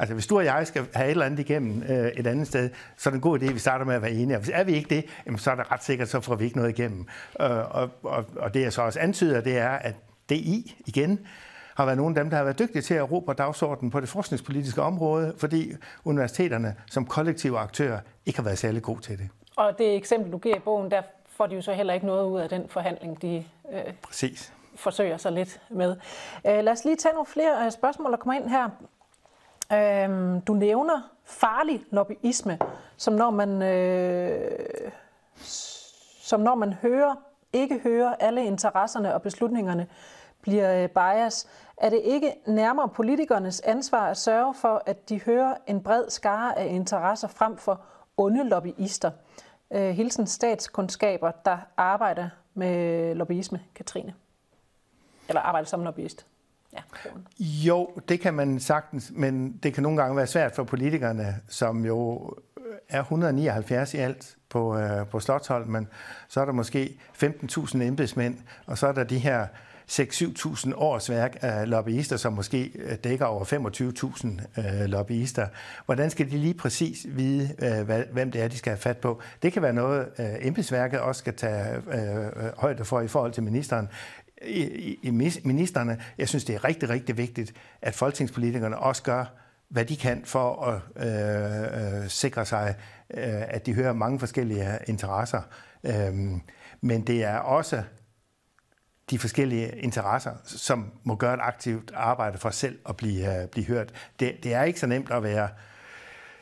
Altså, 0.00 0.14
hvis 0.14 0.26
du 0.26 0.36
og 0.36 0.44
jeg 0.44 0.66
skal 0.66 0.86
have 0.94 1.06
et 1.06 1.10
eller 1.10 1.26
andet 1.26 1.38
igennem 1.38 1.82
øh, 1.82 2.06
et 2.06 2.26
andet 2.26 2.46
sted, 2.46 2.70
så 2.96 3.08
er 3.08 3.10
det 3.10 3.16
en 3.16 3.20
god 3.20 3.40
idé, 3.40 3.44
at 3.44 3.54
vi 3.54 3.58
starter 3.58 3.84
med 3.84 3.94
at 3.94 4.02
være 4.02 4.10
enige. 4.10 4.36
Og 4.36 4.40
hvis 4.40 4.50
er 4.54 4.64
vi 4.64 4.72
ikke 4.72 4.94
det, 4.94 5.04
jamen, 5.26 5.38
så 5.38 5.50
er 5.50 5.54
det 5.54 5.72
ret 5.72 5.84
sikkert, 5.84 6.08
så 6.08 6.20
får 6.20 6.34
vi 6.34 6.44
ikke 6.44 6.56
noget 6.56 6.78
igennem. 6.78 7.06
Øh, 7.40 7.50
og, 7.50 7.90
og, 8.02 8.24
og 8.36 8.54
det 8.54 8.62
jeg 8.62 8.72
så 8.72 8.82
også 8.82 9.00
antyder, 9.00 9.40
det 9.40 9.58
er, 9.58 9.70
at 9.70 9.94
DI 10.30 10.76
igen 10.86 11.18
har 11.78 11.84
været 11.84 11.96
nogle 11.96 12.16
af 12.18 12.24
dem, 12.24 12.30
der 12.30 12.36
har 12.36 12.44
været 12.44 12.58
dygtige 12.58 12.82
til 12.82 12.94
at 12.94 13.12
råbe 13.12 13.34
dagsordenen 13.34 13.90
på 13.90 14.00
det 14.00 14.08
forskningspolitiske 14.08 14.82
område, 14.82 15.34
fordi 15.36 15.72
universiteterne 16.04 16.76
som 16.90 17.06
kollektive 17.06 17.58
aktører 17.58 18.00
ikke 18.26 18.38
har 18.38 18.44
været 18.44 18.58
særlig 18.58 18.82
gode 18.82 19.00
til 19.00 19.18
det. 19.18 19.28
Og 19.56 19.78
det 19.78 19.96
eksempel, 19.96 20.32
du 20.32 20.38
giver 20.38 20.56
i 20.56 20.58
bogen, 20.58 20.90
der 20.90 21.02
får 21.28 21.46
de 21.46 21.54
jo 21.54 21.62
så 21.62 21.72
heller 21.72 21.94
ikke 21.94 22.06
noget 22.06 22.26
ud 22.26 22.40
af 22.40 22.48
den 22.48 22.68
forhandling, 22.68 23.22
de 23.22 23.44
øh, 23.72 23.82
Præcis. 24.02 24.52
forsøger 24.76 25.16
sig 25.16 25.32
lidt 25.32 25.60
med. 25.70 25.96
Øh, 26.46 26.64
lad 26.64 26.68
os 26.68 26.84
lige 26.84 26.96
tage 26.96 27.12
nogle 27.12 27.26
flere 27.26 27.64
øh, 27.64 27.72
spørgsmål, 27.72 28.10
der 28.10 28.16
kommer 28.16 28.40
ind 28.40 28.50
her. 28.50 28.68
Øhm, 29.72 30.40
du 30.40 30.54
nævner 30.54 31.10
farlig 31.24 31.84
lobbyisme, 31.90 32.58
som 32.96 33.14
når 33.14 33.30
man, 33.30 33.62
øh, 33.62 34.50
som 36.22 36.40
når 36.40 36.54
man 36.54 36.72
hører, 36.72 37.14
ikke 37.52 37.78
hører 37.78 38.14
alle 38.20 38.44
interesserne 38.44 39.14
og 39.14 39.22
beslutningerne 39.22 39.86
bliver 40.42 40.82
øh, 40.82 40.88
bias. 40.88 41.48
Er 41.80 41.90
det 41.90 42.00
ikke 42.04 42.34
nærmere 42.46 42.88
politikernes 42.88 43.60
ansvar 43.60 44.10
at 44.10 44.16
sørge 44.16 44.54
for, 44.54 44.82
at 44.86 45.08
de 45.08 45.20
hører 45.20 45.54
en 45.66 45.82
bred 45.82 46.10
skare 46.10 46.58
af 46.58 46.66
interesser 46.66 47.28
frem 47.28 47.56
for 47.56 47.80
onde 48.16 48.48
lobbyister? 48.48 49.10
Øh, 49.72 49.90
hilsen 49.90 50.26
statskundskaber, 50.26 51.30
der 51.44 51.58
arbejder 51.76 52.28
med 52.54 53.14
lobbyisme, 53.14 53.60
Katrine. 53.74 54.14
Eller 55.28 55.40
arbejder 55.40 55.66
som 55.66 55.82
lobbyist. 55.82 56.26
Ja. 56.72 56.78
Jo, 57.40 57.90
det 58.08 58.20
kan 58.20 58.34
man 58.34 58.60
sagtens, 58.60 59.12
men 59.14 59.52
det 59.62 59.74
kan 59.74 59.82
nogle 59.82 60.02
gange 60.02 60.16
være 60.16 60.26
svært 60.26 60.54
for 60.54 60.64
politikerne, 60.64 61.34
som 61.48 61.84
jo 61.84 62.30
er 62.88 63.00
179 63.00 63.94
i 63.94 63.96
alt 63.96 64.36
på, 64.48 64.78
øh, 64.78 65.06
på 65.06 65.20
Slottholm, 65.20 65.68
men 65.68 65.88
så 66.28 66.40
er 66.40 66.44
der 66.44 66.52
måske 66.52 67.00
15.000 67.12 67.82
embedsmænd, 67.82 68.38
og 68.66 68.78
så 68.78 68.86
er 68.86 68.92
der 68.92 69.04
de 69.04 69.18
her 69.18 69.46
6-7.000 69.92 70.74
års 70.74 71.10
værk 71.10 71.36
af 71.40 71.70
lobbyister, 71.70 72.16
som 72.16 72.32
måske 72.32 72.72
øh, 72.74 72.96
dækker 73.04 73.26
over 73.26 73.44
25.000 73.44 74.60
øh, 74.60 74.84
lobbyister. 74.84 75.46
Hvordan 75.86 76.10
skal 76.10 76.30
de 76.30 76.38
lige 76.38 76.54
præcis 76.54 77.06
vide, 77.08 77.54
øh, 77.58 78.12
hvem 78.12 78.30
det 78.30 78.42
er, 78.42 78.48
de 78.48 78.56
skal 78.56 78.70
have 78.70 78.80
fat 78.80 78.96
på? 78.96 79.20
Det 79.42 79.52
kan 79.52 79.62
være 79.62 79.72
noget, 79.72 80.08
øh, 80.18 80.26
embedsværket 80.40 81.00
også 81.00 81.18
skal 81.18 81.34
tage 81.34 81.76
øh, 81.76 82.26
øh 82.26 82.32
højde 82.58 82.84
for 82.84 83.00
i 83.00 83.08
forhold 83.08 83.32
til 83.32 83.42
ministeren 83.42 83.88
i, 84.42 84.62
i, 84.62 84.98
i 85.02 85.10
ministerne. 85.44 86.00
Jeg 86.18 86.28
synes, 86.28 86.44
det 86.44 86.54
er 86.54 86.64
rigtig, 86.64 86.88
rigtig 86.88 87.16
vigtigt, 87.16 87.52
at 87.82 87.94
folketingspolitikerne 87.94 88.78
også 88.78 89.02
gør, 89.02 89.24
hvad 89.68 89.84
de 89.84 89.96
kan 89.96 90.22
for 90.24 90.64
at 90.64 90.80
øh, 91.06 92.02
øh, 92.02 92.08
sikre 92.08 92.44
sig, 92.44 92.74
øh, 93.10 93.42
at 93.48 93.66
de 93.66 93.74
hører 93.74 93.92
mange 93.92 94.18
forskellige 94.18 94.78
interesser. 94.86 95.42
Øhm, 95.84 96.40
men 96.80 97.06
det 97.06 97.24
er 97.24 97.36
også 97.36 97.82
de 99.10 99.18
forskellige 99.18 99.78
interesser, 99.78 100.32
som 100.44 100.90
må 101.04 101.14
gøre 101.14 101.34
et 101.34 101.40
aktivt 101.42 101.92
arbejde 101.94 102.38
for 102.38 102.50
selv 102.50 102.78
at 102.88 102.96
blive, 102.96 103.42
uh, 103.42 103.48
blive 103.48 103.66
hørt. 103.66 103.92
Det, 104.20 104.36
det 104.42 104.54
er 104.54 104.62
ikke 104.62 104.80
så 104.80 104.86
nemt 104.86 105.10
at 105.10 105.22
være 105.22 105.48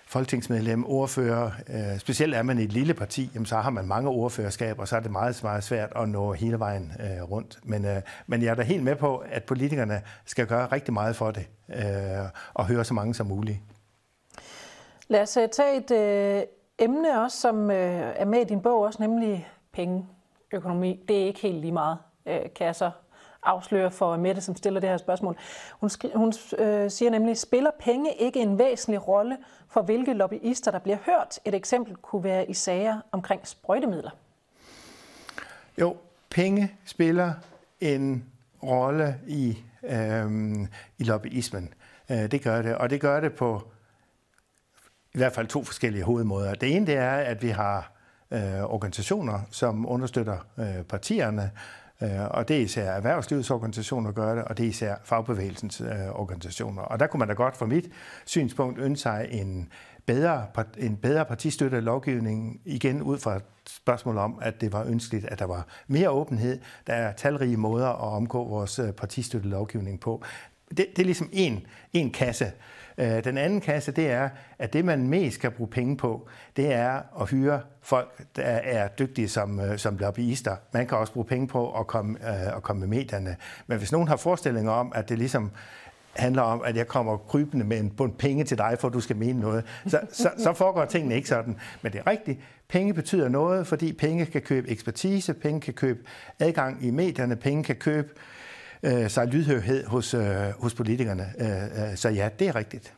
folketingsmedlem, 0.06 0.86
ordfører. 0.86 1.50
Uh, 1.68 1.98
specielt 1.98 2.34
er 2.34 2.42
man 2.42 2.58
i 2.58 2.62
et 2.62 2.72
lille 2.72 2.94
parti, 2.94 3.30
jamen, 3.34 3.46
så 3.46 3.56
har 3.56 3.70
man 3.70 3.86
mange 3.86 4.10
ordførerskaber, 4.10 4.80
og 4.80 4.88
så 4.88 4.96
er 4.96 5.00
det 5.00 5.10
meget, 5.10 5.42
meget 5.42 5.64
svært 5.64 5.92
at 5.96 6.08
nå 6.08 6.32
hele 6.32 6.58
vejen 6.58 6.92
uh, 6.98 7.30
rundt. 7.30 7.58
Men, 7.64 7.84
uh, 7.84 7.96
men 8.26 8.42
jeg 8.42 8.50
er 8.50 8.54
da 8.54 8.62
helt 8.62 8.82
med 8.82 8.96
på, 8.96 9.16
at 9.16 9.44
politikerne 9.44 10.02
skal 10.24 10.46
gøre 10.46 10.66
rigtig 10.66 10.94
meget 10.94 11.16
for 11.16 11.30
det, 11.30 11.48
uh, 11.68 12.28
og 12.54 12.66
høre 12.66 12.84
så 12.84 12.94
mange 12.94 13.14
som 13.14 13.26
muligt. 13.26 13.58
Lad 15.08 15.22
os 15.22 15.38
tage 15.52 15.76
et 15.76 15.90
uh, 16.40 16.48
emne 16.78 17.22
også, 17.22 17.40
som 17.40 17.64
uh, 17.64 17.74
er 17.74 18.24
med 18.24 18.40
i 18.40 18.44
din 18.44 18.60
bog, 18.60 18.82
også 18.82 19.02
nemlig 19.02 19.48
penge, 19.72 20.06
økonomi. 20.52 21.04
Det 21.08 21.22
er 21.22 21.26
ikke 21.26 21.40
helt 21.40 21.60
lige 21.60 21.72
meget 21.72 21.98
øh, 22.26 22.40
kan 22.54 22.66
jeg 22.66 22.76
så 22.76 22.90
afsløre 23.42 23.90
for 23.90 24.16
Mette, 24.16 24.40
som 24.40 24.56
stiller 24.56 24.80
det 24.80 24.90
her 24.90 24.96
spørgsmål. 24.96 25.36
Hun, 25.80 25.90
hun 26.14 26.32
øh, 26.58 26.90
siger 26.90 27.10
nemlig, 27.10 27.38
spiller 27.38 27.70
penge 27.80 28.14
ikke 28.18 28.40
en 28.40 28.58
væsentlig 28.58 29.08
rolle 29.08 29.36
for 29.68 29.82
hvilke 29.82 30.12
lobbyister, 30.12 30.70
der 30.70 30.78
bliver 30.78 30.98
hørt? 31.06 31.38
Et 31.44 31.54
eksempel 31.54 31.96
kunne 31.96 32.24
være 32.24 32.50
i 32.50 32.54
sager 32.54 33.00
omkring 33.12 33.46
sprøjtemidler. 33.46 34.10
Jo, 35.80 35.96
penge 36.30 36.72
spiller 36.84 37.32
en 37.80 38.24
rolle 38.62 39.20
i, 39.26 39.58
øh, 39.82 40.54
i 40.98 41.04
lobbyismen. 41.04 41.74
Øh, 42.10 42.30
det 42.30 42.42
gør 42.42 42.62
det, 42.62 42.74
og 42.74 42.90
det 42.90 43.00
gør 43.00 43.20
det 43.20 43.32
på 43.34 43.62
i 45.14 45.18
hvert 45.18 45.32
fald 45.32 45.46
to 45.46 45.64
forskellige 45.64 46.04
hovedmåder. 46.04 46.54
Det 46.54 46.76
ene 46.76 46.86
det 46.86 46.96
er, 46.96 47.16
at 47.16 47.42
vi 47.42 47.48
har 47.48 47.92
øh, 48.30 48.62
organisationer, 48.62 49.40
som 49.50 49.88
understøtter 49.88 50.38
øh, 50.58 50.82
partierne, 50.82 51.50
Øh, 52.02 52.24
og 52.30 52.48
det 52.48 52.56
er 52.56 52.60
især 52.60 52.90
erhvervslivets 52.90 53.50
organisationer, 53.50 54.10
der 54.10 54.14
gør 54.14 54.34
det, 54.34 54.44
og 54.44 54.58
det 54.58 54.64
er 54.64 54.68
især 54.68 54.94
fagbevægelsens 55.04 55.80
øh, 55.80 55.88
organisationer. 56.12 56.82
Og 56.82 57.00
der 57.00 57.06
kunne 57.06 57.18
man 57.18 57.28
da 57.28 57.34
godt 57.34 57.56
fra 57.56 57.66
mit 57.66 57.90
synspunkt 58.24 58.78
ønske 58.78 59.02
sig 59.02 59.28
en 59.30 59.72
bedre, 60.06 60.46
en 60.78 60.96
bedre 60.96 61.24
partistøttet 61.24 61.82
lovgivning, 61.82 62.60
igen 62.64 63.02
ud 63.02 63.18
fra 63.18 63.36
et 63.36 63.42
spørgsmål 63.66 64.18
om, 64.18 64.38
at 64.42 64.60
det 64.60 64.72
var 64.72 64.84
ønskeligt, 64.84 65.26
at 65.26 65.38
der 65.38 65.44
var 65.44 65.66
mere 65.86 66.10
åbenhed. 66.10 66.60
Der 66.86 66.92
er 66.92 67.12
talrige 67.12 67.56
måder 67.56 67.88
at 67.88 68.12
omgå 68.12 68.48
vores 68.48 68.78
øh, 68.78 69.44
lovgivning 69.44 70.00
på. 70.00 70.22
Det, 70.68 70.86
det 70.96 70.98
er 70.98 71.04
ligesom 71.04 71.28
en, 71.32 71.66
en 71.92 72.10
kasse. 72.10 72.52
Øh, 72.98 73.24
den 73.24 73.38
anden 73.38 73.60
kasse, 73.60 73.92
det 73.92 74.10
er, 74.10 74.28
at 74.58 74.72
det 74.72 74.84
man 74.84 75.08
mest 75.08 75.40
kan 75.40 75.52
bruge 75.52 75.70
penge 75.70 75.96
på, 75.96 76.28
det 76.56 76.72
er 76.72 77.20
at 77.20 77.30
hyre 77.30 77.60
folk, 77.82 78.22
der 78.36 78.42
er 78.42 78.88
dygtige 78.88 79.28
som, 79.28 79.60
øh, 79.60 79.78
som 79.78 79.96
lobbyister. 79.96 80.56
Man 80.72 80.86
kan 80.86 80.98
også 80.98 81.12
bruge 81.12 81.26
penge 81.26 81.48
på 81.48 81.72
at 81.72 81.86
komme, 81.86 82.18
øh, 82.28 82.56
at 82.56 82.62
komme 82.62 82.80
med 82.80 82.88
medierne. 82.88 83.36
Men 83.66 83.78
hvis 83.78 83.92
nogen 83.92 84.08
har 84.08 84.16
forestillinger 84.16 84.72
om, 84.72 84.92
at 84.94 85.08
det 85.08 85.18
ligesom 85.18 85.50
handler 86.16 86.42
om, 86.42 86.62
at 86.64 86.76
jeg 86.76 86.88
kommer 86.88 87.16
krybende 87.16 87.64
med 87.64 87.78
en 87.78 87.90
bund 87.90 88.14
penge 88.14 88.44
til 88.44 88.58
dig, 88.58 88.76
for 88.80 88.88
at 88.88 88.94
du 88.94 89.00
skal 89.00 89.16
mene 89.16 89.40
noget, 89.40 89.64
så, 89.86 90.00
så, 90.12 90.30
så 90.38 90.52
foregår 90.52 90.84
tingene 90.84 91.14
ikke 91.14 91.28
sådan. 91.28 91.56
Men 91.82 91.92
det 91.92 91.98
er 91.98 92.06
rigtigt. 92.10 92.40
Penge 92.68 92.94
betyder 92.94 93.28
noget, 93.28 93.66
fordi 93.66 93.92
penge 93.92 94.26
kan 94.26 94.42
købe 94.42 94.70
ekspertise, 94.70 95.34
penge 95.34 95.60
kan 95.60 95.74
købe 95.74 96.00
adgang 96.38 96.84
i 96.84 96.90
medierne, 96.90 97.36
penge 97.36 97.64
kan 97.64 97.76
købe 97.76 98.08
øh, 98.08 98.35
øh, 98.86 99.10
sig 99.10 99.26
lydhørhed 99.26 99.86
hos, 99.86 100.14
øh, 100.14 100.22
hos 100.58 100.74
politikerne. 100.74 101.26
Øh, 101.38 101.90
øh, 101.90 101.96
så 101.96 102.08
ja, 102.08 102.28
det 102.38 102.48
er 102.48 102.54
rigtigt. 102.54 102.94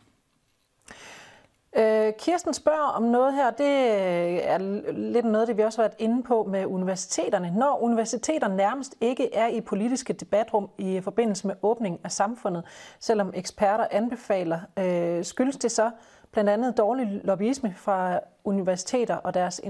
Øh, 1.76 2.12
Kirsten 2.18 2.54
spørger 2.54 2.88
om 2.96 3.02
noget 3.02 3.34
her, 3.34 3.50
det 3.50 3.64
øh, 3.64 4.38
er 4.42 4.58
lidt 4.92 5.24
noget, 5.24 5.48
det 5.48 5.56
vi 5.56 5.62
også 5.62 5.82
har 5.82 5.88
været 5.88 5.96
inde 5.98 6.22
på 6.22 6.46
med 6.50 6.66
universiteterne. 6.66 7.54
Når 7.56 7.82
universiteter 7.82 8.48
nærmest 8.48 8.94
ikke 9.00 9.34
er 9.34 9.48
i 9.48 9.60
politiske 9.60 10.12
debatrum 10.12 10.70
i 10.78 11.00
forbindelse 11.00 11.46
med 11.46 11.54
åbning 11.62 12.00
af 12.04 12.12
samfundet, 12.12 12.64
selvom 13.00 13.32
eksperter 13.34 13.86
anbefaler, 13.90 14.60
øh, 14.78 15.24
skyldes 15.24 15.56
det 15.56 15.70
så 15.70 15.90
blandt 16.32 16.50
andet 16.50 16.76
dårlig 16.76 17.20
lobbyisme 17.24 17.74
fra 17.76 18.20
universiteter 18.44 19.16
og 19.16 19.34
deres 19.34 19.60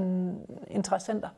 interessenter? 0.71 1.29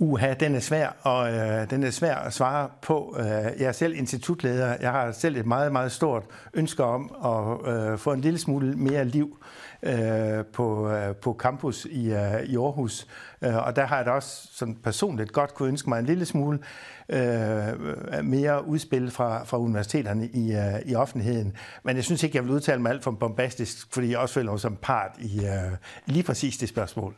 Uha, 0.00 0.34
den 0.34 0.54
er 0.54 0.60
svær, 0.60 0.88
og 1.02 1.32
øh, 1.32 1.70
den 1.70 1.82
er 1.84 1.90
svær 1.90 2.14
at 2.14 2.32
svare 2.32 2.68
på. 2.82 3.16
Øh, 3.18 3.26
jeg 3.26 3.66
er 3.66 3.72
selv 3.72 3.94
institutleder. 3.94 4.76
Jeg 4.80 4.92
har 4.92 5.12
selv 5.12 5.36
et 5.36 5.46
meget, 5.46 5.72
meget 5.72 5.92
stort 5.92 6.22
ønske 6.54 6.84
om 6.84 7.10
at 7.24 7.74
øh, 7.74 7.98
få 7.98 8.12
en 8.12 8.20
lille 8.20 8.38
smule 8.38 8.76
mere 8.76 9.04
liv 9.04 9.38
øh, 9.82 10.44
på, 10.52 10.90
øh, 10.90 11.16
på 11.16 11.36
campus 11.38 11.84
i, 11.84 12.12
øh, 12.12 12.42
i 12.42 12.56
Aarhus. 12.56 13.06
Øh, 13.42 13.66
og 13.66 13.76
der 13.76 13.86
har 13.86 13.96
jeg 13.96 14.06
da 14.06 14.10
også 14.10 14.48
sådan 14.52 14.74
personligt 14.74 15.32
godt 15.32 15.54
kunne 15.54 15.68
ønske 15.68 15.88
mig 15.88 15.98
en 15.98 16.06
lille 16.06 16.24
smule 16.24 16.58
øh, 17.08 17.22
mere 18.24 18.66
udspil 18.66 19.10
fra, 19.10 19.44
fra 19.44 19.58
universiteterne 19.58 20.28
i, 20.28 20.52
øh, 20.52 20.80
i 20.84 20.94
offentligheden. 20.94 21.52
Men 21.82 21.96
jeg 21.96 22.04
synes 22.04 22.22
ikke, 22.22 22.36
jeg 22.36 22.44
vil 22.44 22.52
udtale 22.52 22.82
mig 22.82 22.92
alt 22.92 23.04
for 23.04 23.10
bombastisk, 23.10 23.94
fordi 23.94 24.10
jeg 24.10 24.18
også 24.18 24.34
føler 24.34 24.50
mig 24.50 24.60
som 24.60 24.76
part 24.82 25.10
i 25.18 25.38
øh, 25.38 25.72
lige 26.06 26.22
præcis 26.22 26.56
det 26.56 26.68
spørgsmål 26.68 27.14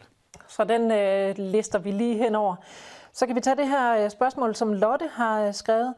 så 0.61 0.64
den 0.64 0.90
øh, 0.90 1.35
lister 1.38 1.79
vi 1.79 1.90
lige 1.90 2.16
henover. 2.16 2.57
Så 3.12 3.27
kan 3.27 3.37
vi 3.37 3.40
tage 3.40 3.57
det 3.57 3.68
her 3.68 4.05
øh, 4.05 4.11
spørgsmål, 4.11 4.55
som 4.55 4.73
Lotte 4.73 5.09
har 5.12 5.42
øh, 5.42 5.55
skrevet. 5.55 5.94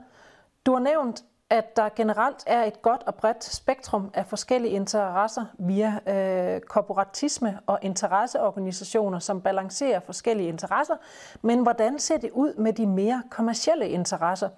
Du 0.66 0.72
har 0.72 0.80
nævnt, 0.80 1.24
at 1.50 1.76
der 1.76 1.88
generelt 1.96 2.36
er 2.46 2.64
et 2.64 2.82
godt 2.82 3.02
og 3.06 3.14
bredt 3.14 3.44
spektrum 3.44 4.10
af 4.14 4.26
forskellige 4.26 4.74
interesser 4.74 5.44
via 5.58 5.98
øh, 6.06 6.60
korporatisme 6.60 7.58
og 7.66 7.78
interesseorganisationer, 7.82 9.18
som 9.18 9.40
balancerer 9.40 10.00
forskellige 10.00 10.48
interesser. 10.48 10.94
Men 11.42 11.62
hvordan 11.62 11.98
ser 11.98 12.16
det 12.16 12.30
ud 12.30 12.54
med 12.54 12.72
de 12.72 12.86
mere 12.86 13.22
kommercielle 13.30 13.88
interesser? 13.88 14.48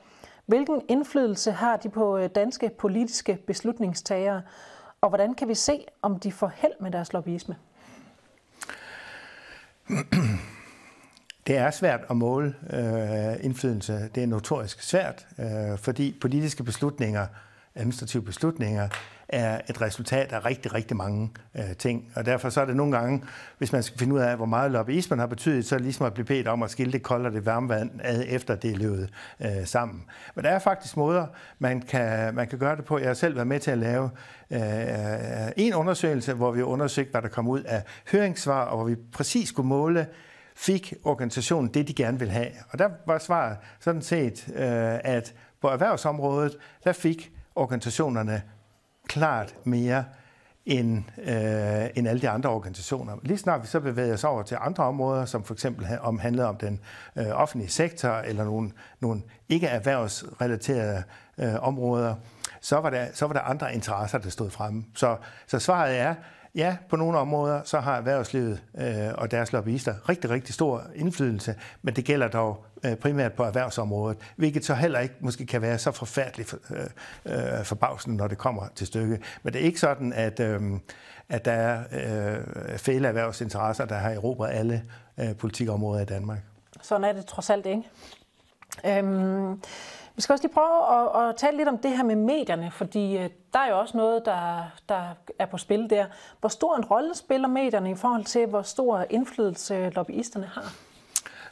Hvilken 0.46 0.82
indflydelse 0.88 1.52
har 1.52 1.76
de 1.76 1.88
på 1.88 2.16
øh, 2.16 2.30
danske 2.34 2.70
politiske 2.78 3.38
beslutningstagere? 3.46 4.42
Og 5.00 5.08
hvordan 5.08 5.34
kan 5.34 5.48
vi 5.48 5.54
se, 5.54 5.84
om 6.02 6.18
de 6.20 6.32
får 6.32 6.52
held 6.56 6.74
med 6.80 6.90
deres 6.90 7.12
lobbyisme? 7.12 7.56
Det 11.46 11.56
er 11.56 11.70
svært 11.70 12.00
at 12.10 12.16
måle 12.16 12.54
øh, 12.72 13.44
indflydelse. 13.44 14.10
Det 14.14 14.22
er 14.22 14.26
notorisk 14.26 14.82
svært, 14.82 15.26
øh, 15.38 15.78
fordi 15.78 16.18
politiske 16.20 16.64
beslutninger, 16.64 17.26
administrative 17.76 18.22
beslutninger, 18.22 18.88
er 19.28 19.60
et 19.70 19.80
resultat 19.80 20.32
af 20.32 20.44
rigtig, 20.44 20.74
rigtig 20.74 20.96
mange 20.96 21.30
øh, 21.54 21.76
ting. 21.78 22.12
Og 22.16 22.26
derfor 22.26 22.48
så 22.48 22.60
er 22.60 22.64
det 22.64 22.76
nogle 22.76 22.96
gange, 22.96 23.22
hvis 23.58 23.72
man 23.72 23.82
skal 23.82 23.98
finde 23.98 24.14
ud 24.14 24.20
af, 24.20 24.36
hvor 24.36 24.46
meget 24.46 24.70
lobbyismen 24.70 25.18
har 25.18 25.26
betydet, 25.26 25.64
så 25.64 25.74
er 25.74 25.78
det 25.78 25.84
ligesom 25.84 26.06
at 26.06 26.14
blive 26.14 26.26
bedt 26.26 26.48
om 26.48 26.62
at 26.62 26.70
skille 26.70 26.92
det 26.92 27.02
kolde 27.02 27.26
og 27.26 27.32
det 27.32 27.46
varme 27.46 27.68
vand 27.68 27.90
ad, 28.02 28.24
efter 28.28 28.54
det 28.54 28.70
er 28.72 28.76
løbet 28.76 29.10
øh, 29.40 29.66
sammen. 29.66 30.04
Men 30.34 30.44
der 30.44 30.50
er 30.50 30.58
faktisk 30.58 30.96
måder, 30.96 31.26
man 31.58 31.80
kan, 31.80 32.34
man 32.34 32.48
kan 32.48 32.58
gøre 32.58 32.76
det 32.76 32.84
på. 32.84 32.98
Jeg 32.98 33.06
har 33.06 33.14
selv 33.14 33.34
været 33.34 33.46
med 33.46 33.60
til 33.60 33.70
at 33.70 33.78
lave 33.78 34.10
øh, 34.50 34.60
øh 34.60 35.52
en 35.56 35.74
undersøgelse, 35.74 36.34
hvor 36.34 36.50
vi 36.50 36.62
undersøgte, 36.62 37.10
hvad 37.10 37.22
der 37.22 37.28
kom 37.28 37.48
ud 37.48 37.62
af 37.62 37.82
høringssvar, 38.12 38.64
og 38.64 38.76
hvor 38.76 38.86
vi 38.86 38.96
præcis 39.12 39.48
skulle 39.48 39.68
måle, 39.68 40.06
fik 40.56 40.94
organisationen 41.04 41.74
det, 41.74 41.88
de 41.88 41.94
gerne 41.94 42.18
vil 42.18 42.30
have. 42.30 42.50
Og 42.70 42.78
der 42.78 42.88
var 43.06 43.18
svaret 43.18 43.56
sådan 43.80 44.02
set, 44.02 44.48
øh, 44.48 44.98
at 45.04 45.34
på 45.60 45.68
erhvervsområdet, 45.68 46.56
der 46.84 46.92
fik 46.92 47.32
organisationerne 47.56 48.42
klart 49.08 49.54
mere 49.64 50.04
end, 50.66 51.04
øh, 51.18 51.90
end 51.94 52.08
alle 52.08 52.22
de 52.22 52.28
andre 52.28 52.50
organisationer. 52.50 53.16
Lige 53.22 53.38
snart 53.38 53.62
vi 53.62 53.66
så 53.66 53.80
bevæger 53.80 54.14
os 54.14 54.24
over 54.24 54.42
til 54.42 54.56
andre 54.60 54.84
områder, 54.84 55.24
som 55.24 55.44
for 55.44 55.54
eksempel 55.54 55.86
om, 56.00 56.18
handler 56.18 56.44
om 56.44 56.56
den 56.56 56.80
øh, 57.16 57.26
offentlige 57.28 57.70
sektor 57.70 58.08
eller 58.08 58.44
nogle, 58.44 58.70
nogle 59.00 59.22
ikke 59.48 59.66
erhvervsrelaterede 59.66 61.02
øh, 61.38 61.54
områder, 61.62 62.14
så 62.60 62.80
var, 62.80 62.90
der, 62.90 63.06
så 63.12 63.26
var 63.26 63.32
der 63.32 63.40
andre 63.40 63.74
interesser, 63.74 64.18
der 64.18 64.30
stod 64.30 64.50
fremme. 64.50 64.84
Så, 64.94 65.16
så 65.46 65.58
svaret 65.58 65.98
er, 65.98 66.14
ja, 66.54 66.76
på 66.88 66.96
nogle 66.96 67.18
områder, 67.18 67.60
så 67.64 67.80
har 67.80 67.96
erhvervslivet 67.96 68.62
øh, 68.78 69.12
og 69.14 69.30
deres 69.30 69.52
lobbyister 69.52 70.08
rigtig, 70.08 70.30
rigtig 70.30 70.54
stor 70.54 70.82
indflydelse, 70.94 71.54
men 71.82 71.96
det 71.96 72.04
gælder 72.04 72.28
dog 72.28 72.64
øh, 72.84 72.96
primært 72.96 73.32
på 73.32 73.42
erhvervsområdet, 73.42 74.18
hvilket 74.36 74.64
så 74.64 74.74
heller 74.74 75.00
ikke 75.00 75.14
måske 75.20 75.46
kan 75.46 75.62
være 75.62 75.78
så 75.78 75.92
forfærdeligt 75.92 76.48
for, 76.48 76.58
øh, 76.70 77.58
øh, 77.58 77.64
forbavsende, 77.64 78.16
når 78.16 78.28
det 78.28 78.38
kommer 78.38 78.66
til 78.74 78.86
stykket. 78.86 79.20
Men 79.42 79.52
det 79.52 79.60
er 79.60 79.64
ikke 79.64 79.80
sådan, 79.80 80.12
at, 80.12 80.40
øh, 80.40 80.62
at 81.28 81.44
der 81.44 81.52
er 81.52 81.84
øh, 81.92 82.78
fæle 82.78 83.08
erhvervsinteresser, 83.08 83.84
der 83.84 83.96
har 83.96 84.10
erobret 84.10 84.50
alle 84.50 84.84
øh, 85.18 85.36
politikområder 85.36 86.02
i 86.02 86.04
Danmark. 86.04 86.38
Sådan 86.82 87.04
er 87.04 87.12
det 87.12 87.26
trods 87.26 87.50
alt 87.50 87.66
ikke. 87.66 87.82
Øhm, 88.86 89.62
vi 90.16 90.22
skal 90.22 90.32
også 90.32 90.44
lige 90.44 90.54
prøve 90.54 91.00
at, 91.00 91.28
at 91.28 91.36
tale 91.36 91.56
lidt 91.56 91.68
om 91.68 91.78
det 91.78 91.96
her 91.96 92.04
med 92.04 92.16
medierne, 92.16 92.70
fordi 92.70 93.18
øh, 93.18 93.30
der 93.52 93.58
er 93.58 93.68
jo 93.68 93.78
også 93.78 93.96
noget, 93.96 94.22
der, 94.24 94.72
der 94.88 95.14
er 95.38 95.46
på 95.46 95.58
spil 95.58 95.90
der. 95.90 96.06
Hvor 96.40 96.48
stor 96.48 96.76
en 96.76 96.84
rolle 96.84 97.14
spiller 97.14 97.48
medierne 97.48 97.90
i 97.90 97.94
forhold 97.94 98.24
til, 98.24 98.46
hvor 98.46 98.62
stor 98.62 99.04
indflydelse 99.10 99.90
lobbyisterne 99.90 100.46
har? 100.46 100.72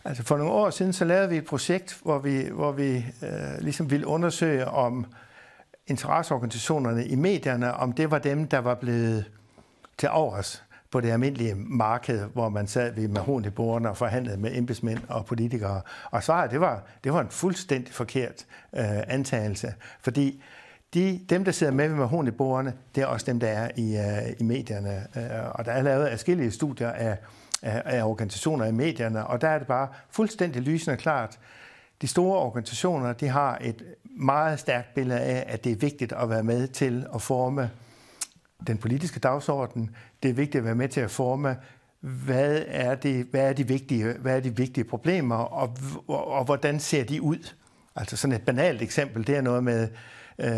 Altså 0.04 0.22
for 0.22 0.36
nogle 0.36 0.52
år 0.52 0.70
siden, 0.70 0.92
så 0.92 1.04
lavede 1.04 1.28
vi 1.28 1.36
et 1.36 1.44
projekt, 1.44 2.00
hvor 2.02 2.18
vi, 2.18 2.42
hvor 2.52 2.72
vi 2.72 2.96
øh, 2.96 3.58
ligesom 3.60 3.90
ville 3.90 4.06
undersøge, 4.06 4.66
om 4.66 5.06
interesseorganisationerne 5.86 7.06
i 7.06 7.14
medierne, 7.14 7.74
om 7.74 7.92
det 7.92 8.10
var 8.10 8.18
dem, 8.18 8.48
der 8.48 8.58
var 8.58 8.74
blevet 8.74 9.24
til 9.98 10.08
overs 10.12 10.64
på 10.92 11.00
det 11.00 11.10
almindelige 11.10 11.54
marked, 11.54 12.24
hvor 12.32 12.48
man 12.48 12.66
sad 12.66 12.94
ved 12.94 13.08
mahonibordene 13.08 13.90
og 13.90 13.96
forhandlede 13.96 14.36
med 14.36 14.56
embedsmænd 14.56 14.98
og 15.08 15.26
politikere. 15.26 15.80
Og 16.10 16.22
svaret, 16.22 16.50
det 16.50 16.60
var, 16.60 16.82
det 17.04 17.12
var 17.12 17.20
en 17.20 17.30
fuldstændig 17.30 17.94
forkert 17.94 18.46
øh, 18.76 18.84
antagelse, 19.06 19.74
fordi 20.00 20.42
de, 20.94 21.20
dem, 21.28 21.44
der 21.44 21.52
sidder 21.52 21.72
med 21.72 21.88
ved 21.88 21.96
mahonibordene, 21.96 22.74
det 22.94 23.02
er 23.02 23.06
også 23.06 23.26
dem, 23.26 23.40
der 23.40 23.48
er 23.48 23.70
i, 23.76 23.96
øh, 23.96 24.32
i 24.38 24.42
medierne. 24.42 25.06
Øh, 25.16 25.50
og 25.54 25.64
der 25.64 25.72
er 25.72 25.82
lavet 25.82 26.10
forskellige 26.10 26.50
studier 26.50 26.90
af, 26.90 27.18
af, 27.62 27.82
af 27.84 28.02
organisationer 28.02 28.64
i 28.64 28.72
medierne, 28.72 29.26
og 29.26 29.40
der 29.40 29.48
er 29.48 29.58
det 29.58 29.66
bare 29.66 29.88
fuldstændig 30.10 30.62
lysende 30.62 30.96
klart. 30.96 31.38
De 32.02 32.06
store 32.06 32.38
organisationer, 32.38 33.12
de 33.12 33.28
har 33.28 33.58
et 33.60 33.84
meget 34.04 34.58
stærkt 34.58 34.94
billede 34.94 35.20
af, 35.20 35.44
at 35.48 35.64
det 35.64 35.72
er 35.72 35.76
vigtigt 35.76 36.12
at 36.12 36.30
være 36.30 36.42
med 36.42 36.68
til 36.68 37.06
at 37.14 37.22
forme 37.22 37.70
den 38.66 38.78
politiske 38.78 39.20
dagsorden. 39.20 39.90
Det 40.22 40.30
er 40.30 40.34
vigtigt 40.34 40.56
at 40.56 40.64
være 40.64 40.74
med 40.74 40.88
til 40.88 41.00
at 41.00 41.10
forme, 41.10 41.56
hvad 42.00 42.64
er, 42.66 42.94
det, 42.94 43.26
hvad 43.30 43.48
er, 43.48 43.52
de, 43.52 43.68
vigtige, 43.68 44.12
hvad 44.12 44.36
er 44.36 44.40
de 44.40 44.56
vigtige 44.56 44.84
problemer, 44.84 45.36
og, 45.36 45.76
og, 46.08 46.28
og 46.28 46.44
hvordan 46.44 46.80
ser 46.80 47.04
de 47.04 47.22
ud? 47.22 47.54
Altså 47.96 48.16
sådan 48.16 48.36
et 48.36 48.42
banalt 48.42 48.82
eksempel, 48.82 49.26
det 49.26 49.36
er 49.36 49.40
noget 49.40 49.64
med, 49.64 49.88
øh, 50.38 50.50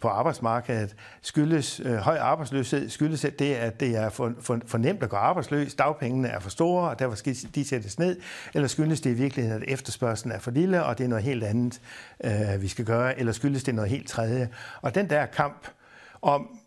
på 0.00 0.08
arbejdsmarkedet 0.08 0.96
skyldes 1.22 1.80
øh, 1.80 1.94
høj 1.94 2.18
arbejdsløshed, 2.18 2.88
skyldes 2.88 3.26
det, 3.38 3.54
at 3.54 3.80
det 3.80 3.96
er 3.96 4.08
for, 4.08 4.32
for, 4.40 4.60
for 4.66 4.78
nemt 4.78 5.02
at 5.02 5.10
gå 5.10 5.16
arbejdsløs, 5.16 5.74
dagpengene 5.74 6.28
er 6.28 6.40
for 6.40 6.50
store, 6.50 6.90
og 6.90 6.98
derfor 6.98 7.16
skal 7.16 7.36
de 7.54 7.64
sættes 7.64 7.98
ned, 7.98 8.20
eller 8.54 8.68
skyldes 8.68 9.00
det 9.00 9.10
i 9.10 9.14
virkeligheden, 9.14 9.62
at 9.62 9.68
efterspørgselen 9.68 10.32
er 10.32 10.38
for 10.38 10.50
lille, 10.50 10.84
og 10.84 10.98
det 10.98 11.04
er 11.04 11.08
noget 11.08 11.24
helt 11.24 11.44
andet, 11.44 11.80
øh, 12.24 12.62
vi 12.62 12.68
skal 12.68 12.84
gøre, 12.84 13.18
eller 13.18 13.32
skyldes 13.32 13.64
det 13.64 13.74
noget 13.74 13.90
helt 13.90 14.08
tredje. 14.08 14.48
Og 14.82 14.94
den 14.94 15.10
der 15.10 15.26
kamp 15.26 15.68
om, 16.22 16.58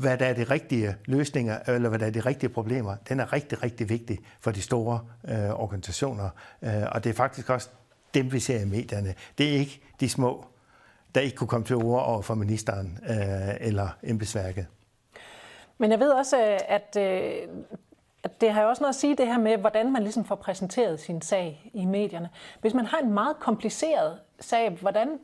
hvad 0.00 0.18
der 0.18 0.26
er 0.26 0.32
de 0.34 0.44
rigtige 0.44 0.96
løsninger, 1.04 1.58
eller 1.66 1.88
hvad 1.88 1.98
der 1.98 2.06
er 2.06 2.10
de 2.10 2.20
rigtige 2.20 2.50
problemer, 2.50 2.96
den 3.08 3.20
er 3.20 3.32
rigtig, 3.32 3.62
rigtig 3.62 3.88
vigtig 3.88 4.18
for 4.40 4.50
de 4.50 4.62
store 4.62 5.00
øh, 5.28 5.50
organisationer. 5.50 6.28
Øh, 6.62 6.82
og 6.92 7.04
det 7.04 7.10
er 7.10 7.14
faktisk 7.14 7.50
også 7.50 7.68
dem, 8.14 8.32
vi 8.32 8.40
ser 8.40 8.60
i 8.60 8.64
medierne. 8.64 9.14
Det 9.38 9.48
er 9.48 9.58
ikke 9.58 9.80
de 10.00 10.08
små, 10.08 10.44
der 11.14 11.20
ikke 11.20 11.36
kunne 11.36 11.48
komme 11.48 11.66
til 11.66 11.76
ord 11.76 12.04
over 12.06 12.22
for 12.22 12.34
ministeren 12.34 12.98
øh, 13.10 13.56
eller 13.60 13.88
embedsværket. 14.02 14.66
Men 15.78 15.90
jeg 15.90 16.00
ved 16.00 16.10
også, 16.10 16.36
øh, 16.38 16.58
at, 16.68 16.96
øh, 16.98 17.48
at 18.22 18.40
det 18.40 18.52
har 18.52 18.62
jo 18.62 18.68
også 18.68 18.82
noget 18.82 18.94
at 18.94 19.00
sige 19.00 19.16
det 19.16 19.26
her 19.26 19.38
med, 19.38 19.56
hvordan 19.56 19.92
man 19.92 20.02
ligesom 20.02 20.24
får 20.24 20.34
præsenteret 20.34 21.00
sin 21.00 21.22
sag 21.22 21.70
i 21.74 21.84
medierne. 21.84 22.28
Hvis 22.60 22.74
man 22.74 22.86
har 22.86 22.98
en 22.98 23.12
meget 23.12 23.36
kompliceret 23.36 24.18
sag, 24.40 24.70
hvordan 24.70 25.18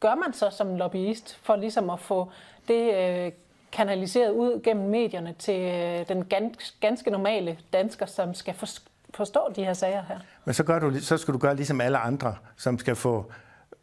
gør 0.00 0.14
man 0.14 0.32
så 0.32 0.50
som 0.50 0.76
lobbyist 0.76 1.38
for 1.42 1.56
ligesom 1.56 1.90
at 1.90 2.00
få 2.00 2.30
det 2.68 2.94
øh, 2.94 3.32
kanaliseret 3.76 4.30
ud 4.30 4.60
gennem 4.62 4.90
medierne 4.90 5.34
til 5.38 5.60
øh, 5.60 6.08
den 6.08 6.22
den 6.30 6.54
ganske 6.80 7.10
normale 7.10 7.58
dansker, 7.72 8.06
som 8.06 8.34
skal 8.34 8.54
forstå 9.14 9.40
de 9.56 9.64
her 9.64 9.72
sager 9.72 10.02
her. 10.08 10.18
Men 10.44 10.54
så, 10.54 10.64
gør 10.64 10.78
du, 10.78 11.00
så 11.00 11.16
skal 11.16 11.34
du 11.34 11.38
gøre 11.38 11.56
ligesom 11.56 11.80
alle 11.80 11.98
andre, 11.98 12.34
som 12.56 12.78
skal 12.78 12.96
få 12.96 13.32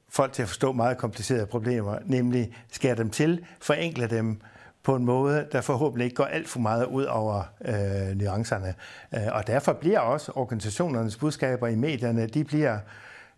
folk 0.09 0.33
til 0.33 0.41
at 0.41 0.47
forstå 0.47 0.71
meget 0.71 0.97
komplicerede 0.97 1.45
problemer, 1.45 1.97
nemlig 2.05 2.55
skære 2.71 2.95
dem 2.95 3.09
til, 3.09 3.45
forenkle 3.59 4.07
dem 4.07 4.41
på 4.83 4.95
en 4.95 5.05
måde, 5.05 5.47
der 5.51 5.61
forhåbentlig 5.61 6.05
ikke 6.05 6.15
går 6.15 6.25
alt 6.25 6.49
for 6.49 6.59
meget 6.59 6.85
ud 6.85 7.03
over 7.03 7.43
øh, 7.65 8.17
nuancerne. 8.17 8.73
Øh, 9.13 9.21
og 9.31 9.47
derfor 9.47 9.73
bliver 9.73 9.99
også 9.99 10.31
organisationernes 10.35 11.17
budskaber 11.17 11.67
i 11.67 11.75
medierne, 11.75 12.27
de 12.27 12.43
bliver 12.43 12.77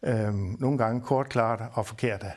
øh, 0.03 0.33
nogle 0.59 0.77
gange 0.77 1.01
kort, 1.01 1.29
klart 1.29 1.61
og 1.73 1.85
forkerte. 1.85 2.27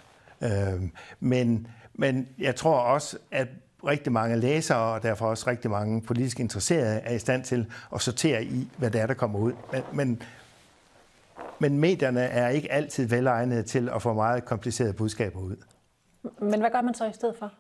Øh, 0.43 0.83
men, 1.21 1.67
men 1.95 2.29
jeg 2.39 2.57
tror 2.57 2.79
også, 2.79 3.19
at 3.31 3.49
rigtig 3.89 4.13
mange 4.13 4.37
læsere, 4.37 4.79
og 4.79 5.03
derfor 5.03 5.27
også 5.27 5.51
rigtig 5.51 5.71
mange 5.71 6.03
politisk 6.03 6.41
interesserede, 6.41 7.01
er 7.01 7.15
i 7.15 7.19
stand 7.19 7.45
til 7.45 7.67
at 7.95 8.01
sortere 8.01 8.45
i, 8.45 8.69
hvad 8.77 8.91
det 8.91 9.01
er, 9.01 9.07
der 9.07 9.15
kommer 9.15 9.39
ud. 9.39 9.53
Men, 9.73 9.83
men, 9.93 10.23
men 11.59 11.79
medierne 11.79 12.21
er 12.21 12.49
ikke 12.49 12.73
altid 12.73 13.07
velegnede 13.07 13.63
til 13.63 13.89
at 13.89 14.03
få 14.03 14.13
meget 14.13 14.45
komplicerede 14.45 14.93
budskaber 14.93 15.41
ud. 15.41 15.57
Men 16.41 16.61
hvad 16.61 16.71
gør 16.71 16.81
man 16.81 16.95
så 16.95 17.05
i 17.05 17.13
stedet 17.13 17.35
for? 17.39 17.53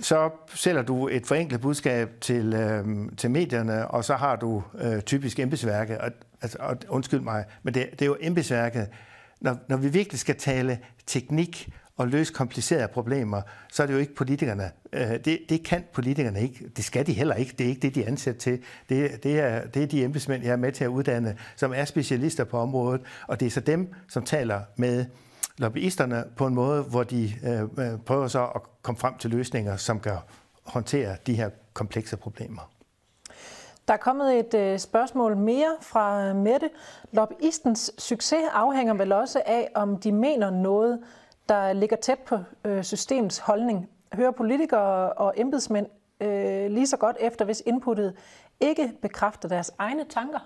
Så 0.00 0.30
sælger 0.54 0.82
du 0.82 1.08
et 1.08 1.26
forenklet 1.26 1.60
budskab 1.60 2.10
til, 2.20 2.54
øh, 2.54 2.86
til 3.16 3.30
medierne, 3.30 3.88
og 3.88 4.04
så 4.04 4.14
har 4.14 4.36
du 4.36 4.62
øh, 4.78 5.00
typisk 5.00 5.38
embedsværket. 5.38 5.98
Og, 5.98 6.10
altså, 6.42 6.58
og, 6.60 6.76
undskyld 6.88 7.20
mig, 7.20 7.44
men 7.62 7.74
det, 7.74 7.90
det 7.90 8.02
er 8.02 8.06
jo 8.06 8.16
embedsværket. 8.20 8.88
Når, 9.40 9.56
når 9.68 9.76
vi 9.76 9.88
virkelig 9.88 10.20
skal 10.20 10.36
tale 10.36 10.78
teknik 11.06 11.68
at 11.98 12.08
løse 12.08 12.32
komplicerede 12.32 12.88
problemer, 12.88 13.42
så 13.72 13.82
er 13.82 13.86
det 13.86 13.94
jo 13.94 13.98
ikke 13.98 14.14
politikerne. 14.14 14.70
Øh, 14.92 15.24
det, 15.24 15.38
det 15.48 15.64
kan 15.64 15.84
politikerne 15.92 16.42
ikke. 16.42 16.68
Det 16.76 16.84
skal 16.84 17.06
de 17.06 17.12
heller 17.12 17.34
ikke. 17.34 17.54
Det 17.58 17.64
er 17.64 17.68
ikke 17.68 17.80
det, 17.80 17.94
de 17.94 18.02
er 18.02 18.06
ansat 18.06 18.36
til. 18.36 18.62
Det, 18.88 19.22
det, 19.22 19.40
er, 19.40 19.66
det 19.66 19.82
er 19.82 19.86
de 19.86 20.04
embedsmænd, 20.04 20.44
jeg 20.44 20.52
er 20.52 20.56
med 20.56 20.72
til 20.72 20.84
at 20.84 20.88
uddanne, 20.88 21.36
som 21.56 21.72
er 21.74 21.84
specialister 21.84 22.44
på 22.44 22.58
området, 22.58 23.00
og 23.26 23.40
det 23.40 23.46
er 23.46 23.50
så 23.50 23.60
dem, 23.60 23.94
som 24.08 24.24
taler 24.24 24.60
med 24.76 25.04
lobbyisterne 25.58 26.24
på 26.36 26.46
en 26.46 26.54
måde, 26.54 26.82
hvor 26.82 27.02
de 27.02 27.32
øh, 27.44 27.62
øh 27.62 27.98
prøver 28.06 28.28
så 28.28 28.46
at 28.54 28.60
komme 28.82 28.98
frem 28.98 29.18
til 29.18 29.30
løsninger, 29.30 29.76
som 29.76 30.00
kan 30.00 30.16
håndtere 30.64 31.16
de 31.26 31.34
her 31.34 31.50
komplekse 31.72 32.16
problemer. 32.16 32.70
Der 33.88 33.94
er 33.94 33.98
kommet 33.98 34.38
et 34.38 34.54
øh, 34.54 34.78
spørgsmål 34.78 35.36
mere 35.36 35.76
fra 35.80 36.24
øh, 36.24 36.36
Mette. 36.36 36.70
Lobbyistens 37.12 37.92
succes 37.98 38.44
afhænger 38.52 38.94
vel 38.94 39.12
også 39.12 39.42
af, 39.46 39.68
om 39.74 39.96
de 39.96 40.12
mener 40.12 40.50
noget 40.50 40.98
der 41.48 41.72
ligger 41.72 41.96
tæt 41.96 42.18
på 42.18 42.38
øh, 42.64 42.84
systemets 42.84 43.38
holdning. 43.38 43.88
Hører 44.12 44.30
politikere 44.30 45.12
og 45.12 45.34
embedsmænd 45.36 45.86
øh, 46.20 46.70
lige 46.70 46.86
så 46.86 46.96
godt 46.96 47.16
efter, 47.20 47.44
hvis 47.44 47.62
inputtet 47.66 48.14
ikke 48.60 48.92
bekræfter 49.02 49.48
deres 49.48 49.72
egne 49.78 50.04
tanker? 50.10 50.38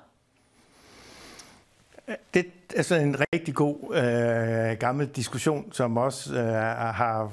Øh, 2.08 2.14
det 2.34 2.46
er 2.76 2.82
sådan 2.82 3.08
en 3.08 3.16
rigtig 3.34 3.54
god 3.54 3.76
øh, 3.94 4.78
gammel 4.78 5.08
diskussion, 5.08 5.72
som 5.72 5.96
også 5.96 6.34
øh, 6.34 6.54
har 6.94 7.32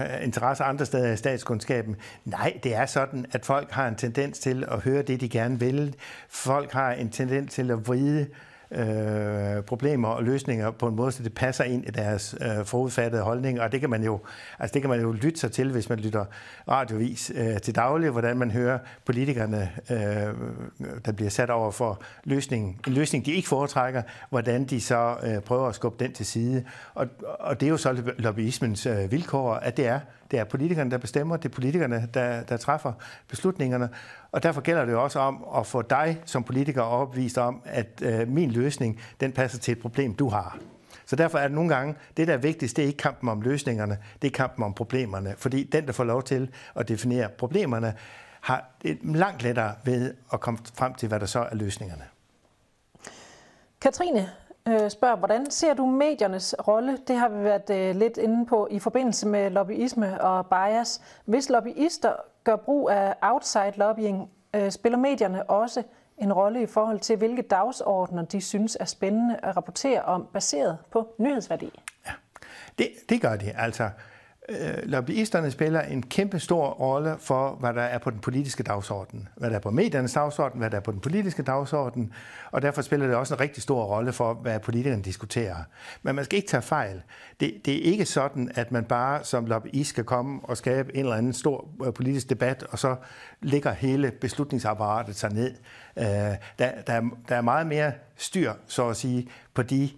øh, 0.00 0.24
interesse 0.24 0.64
andre 0.64 0.86
steder 0.86 1.12
i 1.12 1.16
statskundskaben. 1.16 1.96
Nej, 2.24 2.58
det 2.62 2.74
er 2.74 2.86
sådan, 2.86 3.26
at 3.32 3.46
folk 3.46 3.70
har 3.70 3.88
en 3.88 3.96
tendens 3.96 4.38
til 4.38 4.64
at 4.68 4.80
høre 4.80 5.02
det, 5.02 5.20
de 5.20 5.28
gerne 5.28 5.60
vil. 5.60 5.96
Folk 6.28 6.72
har 6.72 6.92
en 6.92 7.10
tendens 7.10 7.54
til 7.54 7.70
at 7.70 7.88
vride 7.88 8.20
øh, 8.20 8.28
øh, 8.70 9.62
problemer 9.62 10.08
og 10.08 10.24
løsninger 10.24 10.70
på 10.70 10.88
en 10.88 10.96
måde, 10.96 11.12
så 11.12 11.22
det 11.22 11.34
passer 11.34 11.64
ind 11.64 11.84
i 11.84 11.90
deres 11.90 12.34
øh, 12.40 12.64
forudfattede 12.64 13.22
holdning. 13.22 13.60
Og 13.60 13.72
det 13.72 13.80
kan 13.80 13.90
man 13.90 14.04
jo, 14.04 14.20
altså 14.58 14.74
det 14.74 14.82
kan 14.82 14.90
man 14.90 15.00
jo 15.00 15.12
lytte 15.12 15.40
sig 15.40 15.52
til, 15.52 15.72
hvis 15.72 15.88
man 15.88 15.98
lytter 15.98 16.24
radiovis 16.68 17.32
øh, 17.34 17.60
til 17.60 17.74
daglig, 17.74 18.10
hvordan 18.10 18.36
man 18.36 18.50
hører 18.50 18.78
politikerne, 19.04 19.70
øh, 19.90 19.96
der 21.04 21.12
bliver 21.12 21.30
sat 21.30 21.50
over 21.50 21.70
for 21.70 22.00
løsningen, 22.24 22.80
en 22.86 22.92
løsning, 22.92 23.26
de 23.26 23.32
ikke 23.32 23.48
foretrækker, 23.48 24.02
hvordan 24.30 24.64
de 24.64 24.80
så 24.80 25.16
øh, 25.22 25.40
prøver 25.40 25.68
at 25.68 25.74
skubbe 25.74 26.04
den 26.04 26.12
til 26.12 26.26
side. 26.26 26.64
Og, 26.94 27.06
og 27.40 27.60
det 27.60 27.66
er 27.66 27.70
jo 27.70 27.76
så 27.76 28.02
lobbyismens 28.18 28.86
øh, 28.86 29.12
vilkår, 29.12 29.54
at 29.54 29.76
det 29.76 29.86
er 29.86 30.00
det 30.30 30.38
er 30.38 30.44
politikerne, 30.44 30.90
der 30.90 30.98
bestemmer. 30.98 31.36
Det 31.36 31.44
er 31.44 31.54
politikerne, 31.54 32.08
der, 32.14 32.42
der 32.42 32.56
træffer 32.56 32.92
beslutningerne. 33.28 33.88
Og 34.32 34.42
derfor 34.42 34.60
gælder 34.60 34.84
det 34.84 34.92
jo 34.92 35.04
også 35.04 35.18
om 35.18 35.44
at 35.56 35.66
få 35.66 35.82
dig 35.82 36.22
som 36.24 36.44
politiker 36.44 36.82
opvist 36.82 37.38
om, 37.38 37.62
at 37.64 38.02
øh, 38.02 38.28
min 38.28 38.50
løsning, 38.50 39.00
den 39.20 39.32
passer 39.32 39.58
til 39.58 39.72
et 39.72 39.78
problem, 39.78 40.14
du 40.14 40.28
har. 40.28 40.58
Så 41.06 41.16
derfor 41.16 41.38
er 41.38 41.48
det 41.48 41.54
nogle 41.54 41.74
gange, 41.74 41.94
det 42.16 42.28
der 42.28 42.34
er 42.34 42.38
vigtigst, 42.38 42.76
det 42.76 42.82
er 42.82 42.86
ikke 42.86 42.96
kampen 42.96 43.28
om 43.28 43.40
løsningerne, 43.40 43.98
det 44.22 44.28
er 44.28 44.32
kampen 44.32 44.64
om 44.64 44.74
problemerne. 44.74 45.34
Fordi 45.38 45.64
den, 45.64 45.86
der 45.86 45.92
får 45.92 46.04
lov 46.04 46.22
til 46.22 46.50
at 46.74 46.88
definere 46.88 47.28
problemerne, 47.28 47.94
har 48.40 48.64
det 48.82 48.98
langt 49.02 49.42
lettere 49.42 49.74
ved 49.84 50.14
at 50.32 50.40
komme 50.40 50.58
frem 50.74 50.94
til, 50.94 51.08
hvad 51.08 51.20
der 51.20 51.26
så 51.26 51.40
er 51.40 51.54
løsningerne. 51.54 52.04
Katrine 53.80 54.30
øh, 54.68 54.90
spørger, 54.90 55.16
hvordan 55.16 55.50
ser 55.50 55.74
du 55.74 55.86
mediernes 55.86 56.54
rolle? 56.68 56.98
Det 57.08 57.16
har 57.16 57.28
vi 57.28 57.44
været 57.44 57.70
øh, 57.70 57.96
lidt 57.96 58.16
inde 58.16 58.46
på 58.46 58.68
i 58.70 58.78
forbindelse 58.78 59.28
med 59.28 59.50
lobbyisme 59.50 60.20
og 60.20 60.46
bias. 60.46 61.00
Hvis 61.24 61.50
lobbyister 61.50 62.12
gør 62.44 62.56
brug 62.56 62.90
af 62.90 63.14
outside 63.22 63.72
lobbying, 63.76 64.30
øh, 64.54 64.70
spiller 64.70 64.98
medierne 64.98 65.50
også 65.50 65.82
en 66.18 66.32
rolle 66.32 66.62
i 66.62 66.66
forhold 66.66 67.00
til, 67.00 67.16
hvilke 67.16 67.42
dagsordner 67.42 68.24
de 68.24 68.40
synes 68.40 68.76
er 68.80 68.84
spændende 68.84 69.36
at 69.42 69.56
rapportere 69.56 70.02
om, 70.02 70.28
baseret 70.32 70.78
på 70.90 71.14
nyhedsværdi? 71.18 71.80
Ja, 72.06 72.12
det, 72.78 72.88
det 73.08 73.20
gør 73.20 73.36
de. 73.36 73.52
Altså, 73.56 73.84
øh, 73.84 73.90
Øh, 74.48 74.78
lobbyisterne 74.82 75.50
spiller 75.50 75.80
en 75.80 76.02
kæmpe 76.02 76.38
stor 76.38 76.68
rolle 76.68 77.16
for, 77.18 77.50
hvad 77.50 77.74
der 77.74 77.82
er 77.82 77.98
på 77.98 78.10
den 78.10 78.18
politiske 78.18 78.62
dagsorden. 78.62 79.28
Hvad 79.36 79.50
der 79.50 79.56
er 79.56 79.60
på 79.60 79.70
mediernes 79.70 80.12
dagsorden, 80.12 80.58
hvad 80.58 80.70
der 80.70 80.76
er 80.76 80.80
på 80.80 80.92
den 80.92 81.00
politiske 81.00 81.42
dagsorden, 81.42 82.12
og 82.50 82.62
derfor 82.62 82.82
spiller 82.82 83.06
det 83.06 83.16
også 83.16 83.34
en 83.34 83.40
rigtig 83.40 83.62
stor 83.62 83.84
rolle 83.84 84.12
for, 84.12 84.34
hvad 84.34 84.60
politikerne 84.60 85.02
diskuterer. 85.02 85.56
Men 86.02 86.14
man 86.14 86.24
skal 86.24 86.36
ikke 86.36 86.48
tage 86.48 86.62
fejl. 86.62 87.02
Det, 87.40 87.54
det 87.64 87.74
er 87.74 87.92
ikke 87.92 88.04
sådan, 88.04 88.50
at 88.54 88.72
man 88.72 88.84
bare 88.84 89.24
som 89.24 89.46
lobbyist 89.46 89.90
skal 89.90 90.04
komme 90.04 90.40
og 90.42 90.56
skabe 90.56 90.94
en 90.94 91.00
eller 91.00 91.16
anden 91.16 91.32
stor 91.32 91.68
øh, 91.86 91.92
politisk 91.92 92.30
debat, 92.30 92.62
og 92.62 92.78
så 92.78 92.96
ligger 93.42 93.72
hele 93.72 94.10
beslutningsapparatet 94.10 95.16
sig 95.16 95.32
ned. 95.32 95.54
Øh, 95.96 96.04
der, 96.58 96.70
der, 96.86 97.02
der 97.28 97.36
er 97.36 97.40
meget 97.42 97.66
mere 97.66 97.92
styr, 98.16 98.52
så 98.66 98.88
at 98.88 98.96
sige, 98.96 99.28
på 99.54 99.62
de 99.62 99.90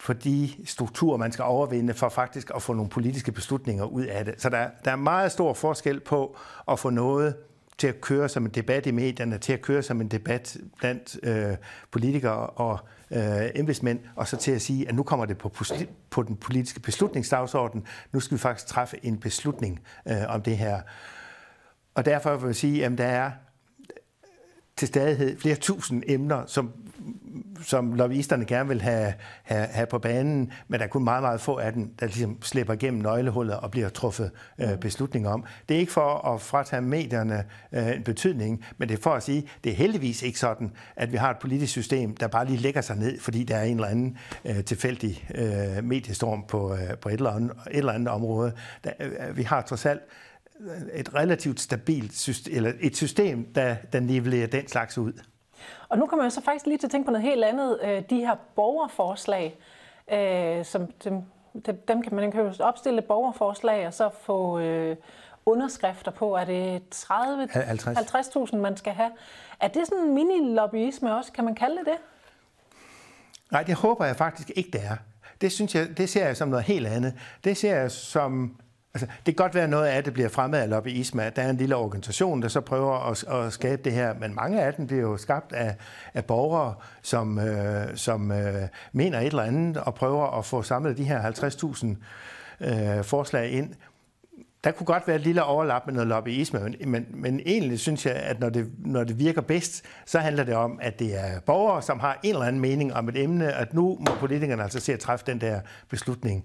for 0.00 0.12
de 0.12 0.50
strukturer, 0.64 1.16
man 1.16 1.32
skal 1.32 1.42
overvinde 1.42 1.94
for 1.94 2.08
faktisk 2.08 2.50
at 2.54 2.62
få 2.62 2.72
nogle 2.72 2.90
politiske 2.90 3.32
beslutninger 3.32 3.84
ud 3.84 4.04
af 4.04 4.24
det. 4.24 4.34
Så 4.38 4.48
der, 4.48 4.68
der 4.84 4.90
er 4.90 4.96
meget 4.96 5.32
stor 5.32 5.54
forskel 5.54 6.00
på 6.00 6.36
at 6.68 6.78
få 6.78 6.90
noget 6.90 7.34
til 7.78 7.86
at 7.86 8.00
køre 8.00 8.28
som 8.28 8.44
en 8.44 8.50
debat 8.50 8.86
i 8.86 8.90
medierne, 8.90 9.38
til 9.38 9.52
at 9.52 9.62
køre 9.62 9.82
som 9.82 10.00
en 10.00 10.08
debat 10.08 10.56
blandt 10.78 11.18
øh, 11.22 11.56
politikere 11.90 12.46
og 12.46 12.78
øh, 13.10 13.50
embedsmænd, 13.54 14.00
og 14.16 14.28
så 14.28 14.36
til 14.36 14.52
at 14.52 14.62
sige, 14.62 14.88
at 14.88 14.94
nu 14.94 15.02
kommer 15.02 15.26
det 15.26 15.38
på, 15.38 15.52
på 16.10 16.22
den 16.22 16.36
politiske 16.36 16.80
beslutningsdagsorden. 16.80 17.86
Nu 18.12 18.20
skal 18.20 18.36
vi 18.36 18.40
faktisk 18.40 18.66
træffe 18.66 18.96
en 19.02 19.18
beslutning 19.18 19.80
øh, 20.08 20.22
om 20.28 20.42
det 20.42 20.58
her. 20.58 20.80
Og 21.94 22.04
derfor 22.04 22.36
vil 22.36 22.46
jeg 22.46 22.56
sige, 22.56 22.84
at 22.84 22.98
der 22.98 23.06
er 23.06 23.30
til 24.80 24.88
stadighed 24.88 25.38
flere 25.38 25.56
tusind 25.56 26.02
emner, 26.06 26.42
som 26.46 26.72
som 27.62 27.94
lobbyisterne 27.94 28.44
gerne 28.44 28.68
vil 28.68 28.82
have, 28.82 29.14
have, 29.42 29.66
have 29.66 29.86
på 29.86 29.98
banen, 29.98 30.52
men 30.68 30.80
der 30.80 30.86
er 30.86 30.90
kun 30.90 31.04
meget, 31.04 31.22
meget 31.22 31.40
få 31.40 31.56
af 31.56 31.72
dem, 31.72 31.94
der 32.00 32.06
ligesom 32.06 32.42
slipper 32.42 32.74
igennem 32.74 33.02
nøglehullet 33.02 33.56
og 33.56 33.70
bliver 33.70 33.88
truffet 33.88 34.30
øh, 34.58 34.70
mm. 34.70 34.78
beslutninger 34.78 35.30
om. 35.30 35.44
Det 35.68 35.74
er 35.74 35.78
ikke 35.78 35.92
for 35.92 36.34
at 36.34 36.40
fratage 36.40 36.82
medierne 36.82 37.44
øh, 37.72 37.96
en 37.96 38.02
betydning, 38.02 38.64
men 38.78 38.88
det 38.88 38.98
er 38.98 39.02
for 39.02 39.10
at 39.10 39.22
sige, 39.22 39.48
det 39.64 39.72
er 39.72 39.76
heldigvis 39.76 40.22
ikke 40.22 40.38
sådan, 40.38 40.72
at 40.96 41.12
vi 41.12 41.16
har 41.16 41.30
et 41.30 41.38
politisk 41.38 41.72
system, 41.72 42.16
der 42.16 42.26
bare 42.26 42.46
lige 42.46 42.58
lægger 42.58 42.80
sig 42.80 42.96
ned, 42.96 43.20
fordi 43.20 43.44
der 43.44 43.56
er 43.56 43.64
en 43.64 43.76
eller 43.76 43.88
anden 43.88 44.16
øh, 44.44 44.64
tilfældig 44.64 45.28
øh, 45.34 45.84
mediestorm 45.84 46.44
på, 46.48 46.74
øh, 46.74 46.98
på 47.00 47.08
et, 47.08 47.12
eller 47.12 47.30
andet, 47.30 47.52
et 47.70 47.78
eller 47.78 47.92
andet 47.92 48.08
område. 48.08 48.52
Der, 48.84 48.90
øh, 49.00 49.36
vi 49.36 49.42
har 49.42 49.62
trods 49.62 49.86
alt 49.86 50.02
et 50.94 51.14
relativt 51.14 51.60
stabilt 51.60 52.16
system, 52.16 52.56
eller 52.56 52.72
et 52.80 52.96
system, 52.96 53.52
der, 53.54 53.76
der 53.92 54.00
nivellerer 54.00 54.46
den 54.46 54.68
slags 54.68 54.98
ud. 54.98 55.12
Og 55.88 55.98
nu 55.98 56.06
kommer 56.06 56.24
jeg 56.24 56.32
så 56.32 56.40
faktisk 56.40 56.66
lige 56.66 56.78
til 56.78 56.86
at 56.86 56.90
tænke 56.90 57.06
på 57.06 57.10
noget 57.10 57.26
helt 57.26 57.44
andet. 57.44 57.78
Øh, 57.82 58.02
de 58.10 58.16
her 58.16 58.34
borgerforslag, 58.56 59.58
øh, 60.12 60.64
som 60.64 60.86
dem, 61.04 61.22
dem 61.88 62.02
kan 62.02 62.14
man 62.14 62.32
kan 62.32 62.54
opstille 62.60 63.02
borgerforslag 63.02 63.86
og 63.86 63.94
så 63.94 64.10
få 64.22 64.58
øh, 64.58 64.96
underskrifter 65.46 66.10
på. 66.10 66.36
Er 66.36 66.44
det 66.44 66.82
30, 66.90 67.48
50. 67.52 68.28
50.000, 68.28 68.56
man 68.56 68.76
skal 68.76 68.92
have? 68.92 69.10
Er 69.60 69.68
det 69.68 69.86
sådan 69.86 70.04
en 70.04 70.14
mini-lobbyisme 70.14 71.12
også? 71.12 71.32
Kan 71.32 71.44
man 71.44 71.54
kalde 71.54 71.76
det 71.76 71.86
det? 71.86 71.96
Nej, 73.50 73.62
det 73.62 73.74
håber 73.74 74.04
jeg 74.04 74.16
faktisk 74.16 74.50
ikke, 74.56 74.70
det 74.70 74.80
er. 74.84 74.96
Det, 75.40 75.52
synes 75.52 75.74
jeg, 75.74 75.96
det 75.96 76.08
ser 76.08 76.26
jeg 76.26 76.36
som 76.36 76.48
noget 76.48 76.64
helt 76.64 76.86
andet. 76.86 77.14
Det 77.44 77.56
ser 77.56 77.76
jeg 77.76 77.90
som 77.90 78.56
Altså, 78.94 79.06
det 79.06 79.36
kan 79.36 79.44
godt 79.44 79.54
være, 79.54 79.68
noget 79.68 79.86
af 79.86 80.04
det 80.04 80.12
bliver 80.12 80.28
fremad 80.28 80.60
af 80.60 80.68
lobbyisme, 80.68 81.32
der 81.36 81.42
er 81.42 81.50
en 81.50 81.56
lille 81.56 81.76
organisation, 81.76 82.42
der 82.42 82.48
så 82.48 82.60
prøver 82.60 83.10
at, 83.10 83.24
at 83.46 83.52
skabe 83.52 83.82
det 83.82 83.92
her, 83.92 84.14
men 84.14 84.34
mange 84.34 84.62
af 84.62 84.74
dem 84.74 84.86
bliver 84.86 85.02
jo 85.02 85.16
skabt 85.16 85.52
af, 85.52 85.76
af 86.14 86.24
borgere, 86.24 86.74
som, 87.02 87.38
øh, 87.38 87.96
som 87.96 88.32
øh, 88.32 88.68
mener 88.92 89.18
et 89.18 89.26
eller 89.26 89.42
andet 89.42 89.76
og 89.76 89.94
prøver 89.94 90.38
at 90.38 90.44
få 90.44 90.62
samlet 90.62 90.96
de 90.96 91.04
her 91.04 91.32
50.000 92.60 92.66
øh, 92.66 93.04
forslag 93.04 93.50
ind 93.50 93.74
der 94.64 94.70
kunne 94.70 94.86
godt 94.86 95.06
være 95.08 95.16
et 95.16 95.22
lille 95.22 95.44
overlap 95.44 95.86
med 95.86 95.94
noget 95.94 96.08
lobbyisme, 96.08 96.60
men, 96.60 96.76
men, 96.86 97.06
men 97.10 97.40
egentlig 97.46 97.80
synes 97.80 98.06
jeg, 98.06 98.14
at 98.14 98.40
når 98.40 98.48
det, 98.48 98.70
når 98.78 99.04
det 99.04 99.18
virker 99.18 99.40
bedst, 99.40 99.84
så 100.06 100.18
handler 100.18 100.44
det 100.44 100.54
om, 100.54 100.78
at 100.82 100.98
det 100.98 101.18
er 101.18 101.40
borgere, 101.40 101.82
som 101.82 102.00
har 102.00 102.20
en 102.22 102.30
eller 102.34 102.46
anden 102.46 102.62
mening 102.62 102.94
om 102.94 103.08
et 103.08 103.16
emne, 103.16 103.52
at 103.52 103.74
nu 103.74 103.98
må 104.00 104.14
politikerne 104.20 104.62
altså 104.62 104.80
se 104.80 104.92
at 104.92 105.00
træffe 105.00 105.26
den 105.26 105.40
der 105.40 105.60
beslutning. 105.88 106.44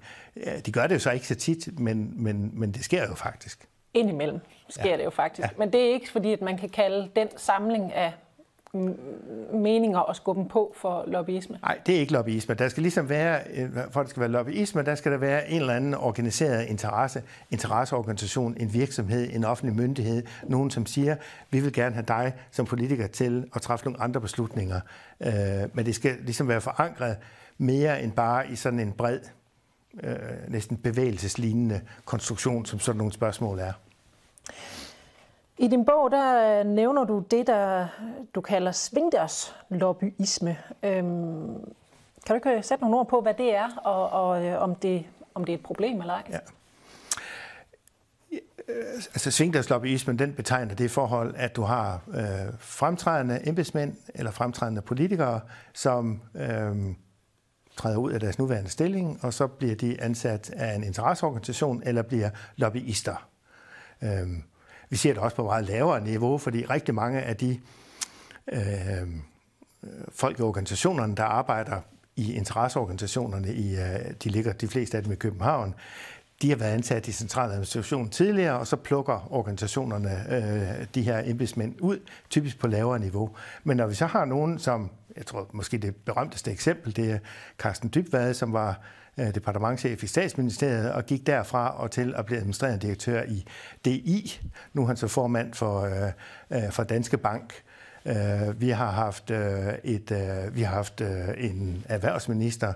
De 0.66 0.72
gør 0.72 0.88
det 0.88 0.96
jo 0.96 1.00
så 1.00 1.12
ikke 1.12 1.28
så 1.28 1.36
tit, 1.36 1.80
men, 1.80 2.24
men, 2.24 2.52
men 2.54 2.72
det 2.72 2.84
sker 2.86 3.08
jo 3.08 3.16
faktisk. 3.16 3.68
Indimellem 3.94 4.40
sker 4.70 4.90
ja. 4.90 4.98
det 4.98 5.04
jo 5.04 5.10
faktisk. 5.10 5.48
Ja. 5.48 5.50
Men 5.58 5.74
det 5.74 5.82
er 5.82 5.94
ikke 5.94 6.12
fordi, 6.12 6.34
at 6.34 6.42
man 6.42 6.58
kan 6.58 6.70
kalde 6.70 7.10
den 7.16 7.28
samling 7.38 7.94
af 7.94 8.14
meninger 9.54 10.00
og 10.00 10.16
skubbe 10.16 10.42
dem 10.42 10.50
på 10.50 10.74
for 10.78 11.04
lobbyisme? 11.08 11.60
Nej, 11.62 11.80
det 11.86 11.96
er 11.96 12.00
ikke 12.00 12.14
lobbyisme. 12.14 12.56
Der 12.56 12.68
skal 12.68 12.84
ligesom 12.84 13.10
være, 13.10 13.40
øh, 13.54 13.70
for 13.92 14.00
at 14.00 14.04
det 14.04 14.10
skal 14.10 14.20
være 14.22 14.32
lobbyisme, 14.32 14.84
der 14.84 14.96
skal 14.96 15.12
der 15.12 15.18
være 15.18 15.50
en 15.50 15.60
eller 15.60 15.74
anden 15.74 15.94
organiseret 15.94 16.66
interesse, 16.66 17.24
interesseorganisation, 17.52 18.56
en 18.60 18.74
virksomhed, 18.74 19.30
en 19.34 19.44
offentlig 19.44 19.76
myndighed, 19.76 20.24
nogen 20.44 20.72
som 20.72 20.86
siger, 20.86 21.16
vi 21.52 21.60
vil 21.60 21.74
gerne 21.74 21.96
have 21.96 22.06
dig 22.08 22.34
som 22.52 22.66
politiker 22.66 23.08
til 23.08 23.46
at 23.56 23.62
træffe 23.62 23.86
nogle 23.86 24.02
andre 24.02 24.22
beslutninger. 24.22 24.80
Øh, 25.22 25.32
men 25.74 25.86
det 25.86 25.96
skal 25.96 26.16
ligesom 26.22 26.48
være 26.48 26.62
forankret 26.62 27.18
mere 27.58 28.04
end 28.04 28.12
bare 28.12 28.52
i 28.52 28.56
sådan 28.56 28.80
en 28.80 28.92
bred, 28.92 29.20
øh, 30.04 30.16
næsten 30.48 30.78
bevægelseslignende 30.78 31.82
konstruktion, 32.06 32.66
som 32.66 32.80
sådan 32.80 32.98
nogle 32.98 33.14
spørgsmål 33.14 33.60
er. 33.60 33.74
I 35.58 35.68
din 35.68 35.86
bog 35.86 36.12
der 36.12 36.60
øh, 36.60 36.66
nævner 36.66 37.04
du 37.04 37.20
det, 37.32 37.48
der 37.48 37.88
du 38.36 38.42
kalder 38.42 38.72
svingdørslobbyisme. 38.72 40.58
Øhm, 40.84 41.74
kan 42.26 42.30
du 42.30 42.34
ikke 42.34 42.50
øh, 42.50 42.64
sætte 42.64 42.84
nogle 42.84 42.98
ord 42.98 43.08
på, 43.08 43.22
hvad 43.22 43.34
det 43.34 43.56
er, 43.56 43.70
og, 43.84 44.10
og 44.10 44.46
øh, 44.46 44.62
om, 44.62 44.76
det, 44.76 45.06
om 45.34 45.44
det 45.44 45.54
er 45.54 45.58
et 45.58 45.64
problem 45.64 46.02
eller 46.02 46.14
ej? 46.14 46.24
Ja. 46.30 46.38
Øh, 48.68 48.96
altså 48.96 49.32
svingdørslobbyismen, 49.32 50.20
den 50.20 50.34
betegner 50.34 50.76
det 50.76 50.92
forhold, 50.92 51.34
at 51.38 51.56
du 51.56 51.62
har 51.62 52.02
øh, 52.08 52.54
fremtrædende 52.60 53.48
embedsmænd 53.48 53.96
eller 54.16 54.32
fremtrædende 54.32 54.82
politikere, 54.82 55.40
som 55.74 56.22
øh, 56.36 56.76
træder 57.78 57.98
ud 57.98 58.12
af 58.12 58.20
deres 58.20 58.40
nuværende 58.40 58.70
stilling, 58.70 59.20
og 59.22 59.34
så 59.34 59.48
bliver 59.48 59.76
de 59.76 60.02
ansat 60.02 60.50
af 60.50 60.76
en 60.76 60.84
interesseorganisation 60.84 61.84
eller 61.86 62.02
bliver 62.02 62.30
lobbyister. 62.56 63.28
Øh, 64.02 64.28
vi 64.96 65.00
ser 65.00 65.14
det 65.14 65.22
også 65.22 65.36
på 65.36 65.44
meget 65.44 65.66
lavere 65.66 66.04
niveau, 66.04 66.38
fordi 66.38 66.66
rigtig 66.66 66.96
mange 66.96 67.22
af 67.22 67.36
de 67.38 67.60
øh, 68.52 68.60
folk 70.10 70.40
i 70.40 70.42
organisationerne, 70.42 71.16
der 71.16 71.24
arbejder 71.24 71.82
i 72.16 72.34
interesseorganisationerne, 72.34 73.54
i, 73.54 73.76
øh, 73.76 74.14
de 74.24 74.30
ligger 74.30 74.54
de 74.54 74.68
fleste 74.68 74.98
af 74.98 75.04
dem 75.04 75.12
i 75.12 75.16
København, 75.16 75.76
de 76.42 76.50
har 76.50 76.56
været 76.56 76.72
ansat 76.72 77.08
i 77.08 77.12
centraladministrationen 77.12 78.10
tidligere, 78.10 78.60
og 78.60 78.68
så 78.68 78.76
plukker 78.76 79.28
organisationerne 79.32 80.26
øh, 80.30 80.86
de 80.96 81.02
her 81.02 81.22
embedsmænd 81.26 81.76
ud, 81.82 82.00
typisk 82.30 82.60
på 82.60 82.68
lavere 82.68 83.00
niveau. 83.00 83.30
Men 83.64 83.78
når 83.78 83.88
vi 83.88 83.96
så 83.96 84.06
har 84.06 84.26
nogen, 84.26 84.60
som, 84.60 84.90
jeg 85.18 85.26
tror 85.26 85.50
måske 85.54 85.78
det 85.78 85.96
berømteste 85.96 86.52
eksempel, 86.52 86.96
det 86.96 87.12
er 87.12 87.20
Carsten 87.58 87.92
Dybvad, 87.96 88.34
som 88.34 88.54
var 88.54 88.82
øh, 89.18 89.36
departementchef 89.36 90.04
i 90.04 90.08
statsministeriet 90.08 90.92
og 90.92 91.06
gik 91.06 91.28
derfra 91.28 91.82
og 91.82 91.92
til 91.92 92.14
at 92.18 92.26
blive 92.26 92.38
administrerende 92.38 92.88
direktør 92.88 93.24
i 93.24 93.46
DI. 93.86 94.42
Nu 94.74 94.82
er 94.82 94.88
han 94.88 94.98
så 94.98 95.08
formand 95.08 95.54
for, 95.54 95.82
øh, 95.82 96.64
øh 96.64 96.72
for 96.72 96.84
Danske 96.84 97.18
Bank. 97.18 97.54
Øh, 98.06 98.62
vi 98.62 98.70
har 98.70 98.92
haft, 98.92 99.32
et, 99.84 100.12
vi 100.54 100.62
har 100.62 100.76
haft 100.76 101.02
en 101.38 101.86
erhvervsminister, 101.90 102.74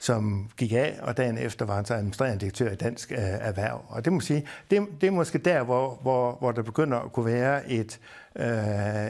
som 0.00 0.50
gik 0.56 0.72
af, 0.72 0.98
og 1.02 1.16
dagen 1.16 1.38
efter 1.38 1.64
var 1.64 1.74
han 1.74 1.84
så 1.84 1.94
administrerende 1.94 2.40
direktør 2.40 2.70
i 2.70 2.74
Dansk 2.74 3.12
øh, 3.12 3.18
Erhverv. 3.18 3.84
Og 3.88 4.04
det 4.04 4.12
må 4.12 4.20
sige, 4.20 4.46
det, 4.70 4.86
det 5.00 5.06
er 5.06 5.10
måske 5.10 5.38
der, 5.38 5.62
hvor, 5.62 5.98
hvor, 6.02 6.36
hvor 6.40 6.52
der 6.52 6.62
begynder 6.62 6.98
at 6.98 7.12
kunne 7.12 7.26
være 7.26 7.70
et, 7.70 8.00
øh, 8.36 9.06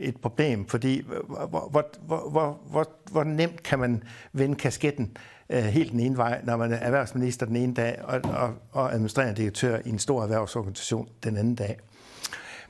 et 0.00 0.16
problem, 0.16 0.66
fordi 0.66 1.06
hvor, 1.26 1.68
hvor, 1.70 1.90
hvor, 2.06 2.60
hvor, 2.70 2.88
hvor 3.10 3.24
nemt 3.24 3.62
kan 3.62 3.78
man 3.78 4.02
vende 4.32 4.56
kasketten 4.56 5.16
øh, 5.50 5.62
helt 5.62 5.92
den 5.92 6.00
ene 6.00 6.16
vej, 6.16 6.40
når 6.44 6.56
man 6.56 6.72
er 6.72 6.76
erhvervsminister 6.76 7.46
den 7.46 7.56
ene 7.56 7.74
dag 7.74 7.98
og, 8.02 8.20
og, 8.24 8.54
og 8.72 8.92
administrerende 8.92 9.36
direktør 9.42 9.78
i 9.84 9.88
en 9.88 9.98
stor 9.98 10.22
erhvervsorganisation 10.22 11.08
den 11.24 11.36
anden 11.36 11.54
dag. 11.54 11.78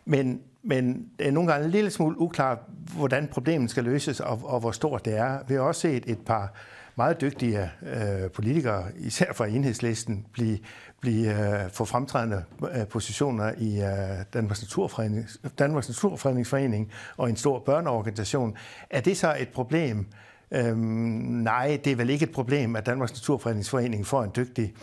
Men, 0.05 0.41
men 0.63 1.07
det 1.19 1.27
er 1.27 1.31
nogle 1.31 1.53
gange 1.53 1.65
en 1.65 1.71
lille 1.71 1.91
smule 1.91 2.21
uklart, 2.21 2.59
hvordan 2.97 3.29
problemet 3.33 3.71
skal 3.71 3.85
løses 3.85 4.21
og, 4.21 4.41
og 4.45 4.61
hvor 4.61 4.71
stort 4.71 5.05
det 5.05 5.17
er. 5.17 5.39
Vi 5.49 5.55
har 5.55 5.61
også 5.61 5.81
set 5.81 6.05
et 6.07 6.19
par 6.27 6.53
meget 7.01 7.21
dygtige 7.21 7.71
øh, 7.83 8.31
politikere, 8.31 8.85
især 8.97 9.33
fra 9.33 9.47
enhedslisten, 9.47 10.27
blive, 10.33 10.59
blive 11.01 11.31
øh, 11.31 11.71
få 11.71 11.85
fremtrædende 11.85 12.45
øh, 12.75 12.87
positioner 12.87 13.53
i 13.59 13.81
øh, 13.81 14.25
Danmarks, 14.35 14.63
Naturfredning, 14.63 15.29
Danmarks 15.59 15.89
Naturfredningsforening 15.89 16.91
og 17.17 17.29
en 17.29 17.37
stor 17.37 17.59
børneorganisation. 17.59 18.57
Er 18.91 19.01
det 19.01 19.17
så 19.17 19.37
et 19.41 19.49
problem? 19.49 20.07
Øhm, 20.51 20.79
nej, 20.79 21.81
det 21.85 21.93
er 21.93 21.97
vel 21.97 22.11
ikke 22.11 22.23
et 22.25 22.33
problem, 22.33 22.77
at 22.77 22.87
Danmarks 22.87 23.13
Naturfredningsforening 23.13 24.07
får 24.07 24.23
en 24.23 24.31
dygtig 24.37 24.75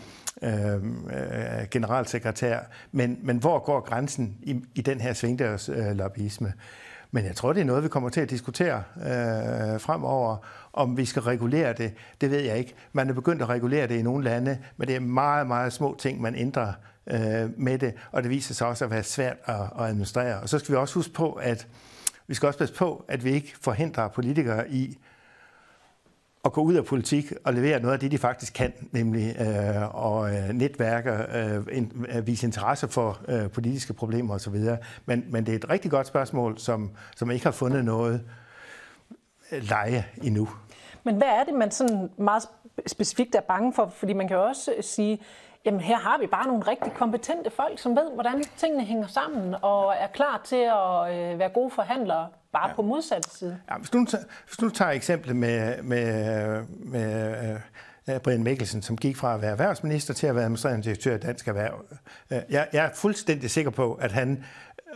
øhm, 0.42 1.08
øh, 1.08 1.68
generalsekretær, 1.70 2.58
men, 2.92 3.18
men 3.22 3.36
hvor 3.36 3.58
går 3.64 3.80
grænsen 3.80 4.36
i, 4.42 4.60
i 4.74 4.80
den 4.80 5.00
her 5.00 5.12
svingdørs 5.12 5.68
øh, 5.68 5.96
lobbyisme? 5.96 6.52
Men 7.10 7.24
jeg 7.24 7.36
tror, 7.36 7.52
det 7.52 7.60
er 7.60 7.64
noget, 7.64 7.82
vi 7.82 7.88
kommer 7.88 8.08
til 8.08 8.20
at 8.20 8.30
diskutere 8.30 8.82
øh, 8.96 9.80
fremover. 9.80 10.36
Om 10.72 10.96
vi 10.96 11.04
skal 11.04 11.22
regulere 11.22 11.72
det, 11.72 11.94
det 12.20 12.30
ved 12.30 12.40
jeg 12.40 12.58
ikke. 12.58 12.74
Man 12.92 13.08
er 13.08 13.12
begyndt 13.12 13.42
at 13.42 13.48
regulere 13.48 13.86
det 13.86 13.98
i 13.98 14.02
nogle 14.02 14.24
lande, 14.24 14.58
men 14.76 14.88
det 14.88 14.96
er 14.96 15.00
meget, 15.00 15.46
meget 15.46 15.72
små 15.72 15.96
ting, 15.98 16.20
man 16.20 16.34
ændrer 16.34 16.72
øh, 17.06 17.50
med 17.56 17.78
det, 17.78 17.94
og 18.12 18.22
det 18.22 18.30
viser 18.30 18.54
sig 18.54 18.66
også 18.66 18.84
at 18.84 18.90
være 18.90 19.02
svært 19.02 19.36
at, 19.44 19.54
at 19.54 19.84
administrere. 19.84 20.40
Og 20.40 20.48
så 20.48 20.58
skal 20.58 20.72
vi 20.72 20.76
også 20.76 20.94
huske 20.94 21.12
på, 21.12 21.32
at 21.32 21.66
vi 22.26 22.34
skal 22.34 22.46
også 22.46 22.58
passe 22.58 22.74
på, 22.74 23.04
at 23.08 23.24
vi 23.24 23.30
ikke 23.30 23.54
forhindrer 23.60 24.08
politikere 24.08 24.70
i 24.70 24.98
at 26.48 26.52
gå 26.52 26.60
ud 26.60 26.74
af 26.74 26.84
politik 26.84 27.32
og 27.44 27.54
levere 27.54 27.80
noget 27.80 27.94
af 27.94 28.00
det, 28.00 28.10
de 28.10 28.18
faktisk 28.18 28.52
kan, 28.52 28.72
nemlig 28.92 29.36
øh, 29.40 29.94
og 29.94 30.30
netværke, 30.52 31.10
øh, 31.10 31.56
øh 31.56 31.62
in, 31.72 32.06
øh, 32.14 32.26
vise 32.26 32.46
interesse 32.46 32.88
for 32.88 33.18
øh, 33.28 33.50
politiske 33.50 33.92
problemer 33.92 34.34
osv. 34.34 34.56
Men, 35.06 35.24
men 35.28 35.46
det 35.46 35.52
er 35.52 35.56
et 35.56 35.70
rigtig 35.70 35.90
godt 35.90 36.06
spørgsmål, 36.06 36.58
som, 36.58 36.90
som 37.16 37.30
ikke 37.30 37.44
har 37.44 37.52
fundet 37.52 37.84
noget 37.84 38.24
øh, 39.52 39.62
leje 39.62 40.04
endnu. 40.22 40.48
Men 41.04 41.16
hvad 41.16 41.28
er 41.28 41.44
det, 41.44 41.54
man 41.54 41.70
sådan 41.70 42.10
meget 42.18 42.42
specifikt 42.86 43.34
er 43.34 43.40
bange 43.40 43.72
for? 43.72 43.92
Fordi 43.96 44.12
man 44.12 44.28
kan 44.28 44.36
jo 44.36 44.42
også 44.42 44.74
sige, 44.80 45.20
jamen 45.64 45.80
her 45.80 45.96
har 45.96 46.18
vi 46.18 46.26
bare 46.26 46.46
nogle 46.46 46.62
rigtig 46.62 46.92
kompetente 46.92 47.50
folk, 47.50 47.78
som 47.78 47.96
ved, 47.96 48.14
hvordan 48.14 48.44
tingene 48.56 48.84
hænger 48.84 49.06
sammen, 49.06 49.54
og 49.62 49.94
er 49.98 50.06
klar 50.06 50.40
til 50.44 50.56
at 50.56 51.14
øh, 51.14 51.38
være 51.38 51.48
gode 51.48 51.70
forhandlere, 51.70 52.28
bare 52.52 52.68
ja. 52.68 52.74
på 52.74 52.82
modsatte 52.82 53.30
side. 53.30 53.60
Ja, 53.70 53.76
hvis, 53.76 53.90
du, 53.90 54.06
hvis 54.46 54.56
du 54.60 54.68
tager 54.70 54.90
eksemplet 54.90 55.36
med, 55.36 55.82
med, 55.82 56.62
med 56.78 57.56
uh, 58.08 58.16
Brian 58.16 58.42
Mikkelsen, 58.42 58.82
som 58.82 58.96
gik 58.96 59.16
fra 59.16 59.34
at 59.34 59.42
være 59.42 59.50
erhvervsminister 59.50 60.14
til 60.14 60.26
at 60.26 60.34
være 60.34 60.44
administrerende 60.44 60.84
direktør 60.84 61.14
i 61.14 61.18
Dansk 61.18 61.48
Erhverv. 61.48 61.84
Uh, 62.30 62.36
jeg, 62.50 62.68
jeg 62.72 62.84
er 62.84 62.90
fuldstændig 62.94 63.50
sikker 63.50 63.70
på, 63.70 63.94
at 63.94 64.12
han 64.12 64.44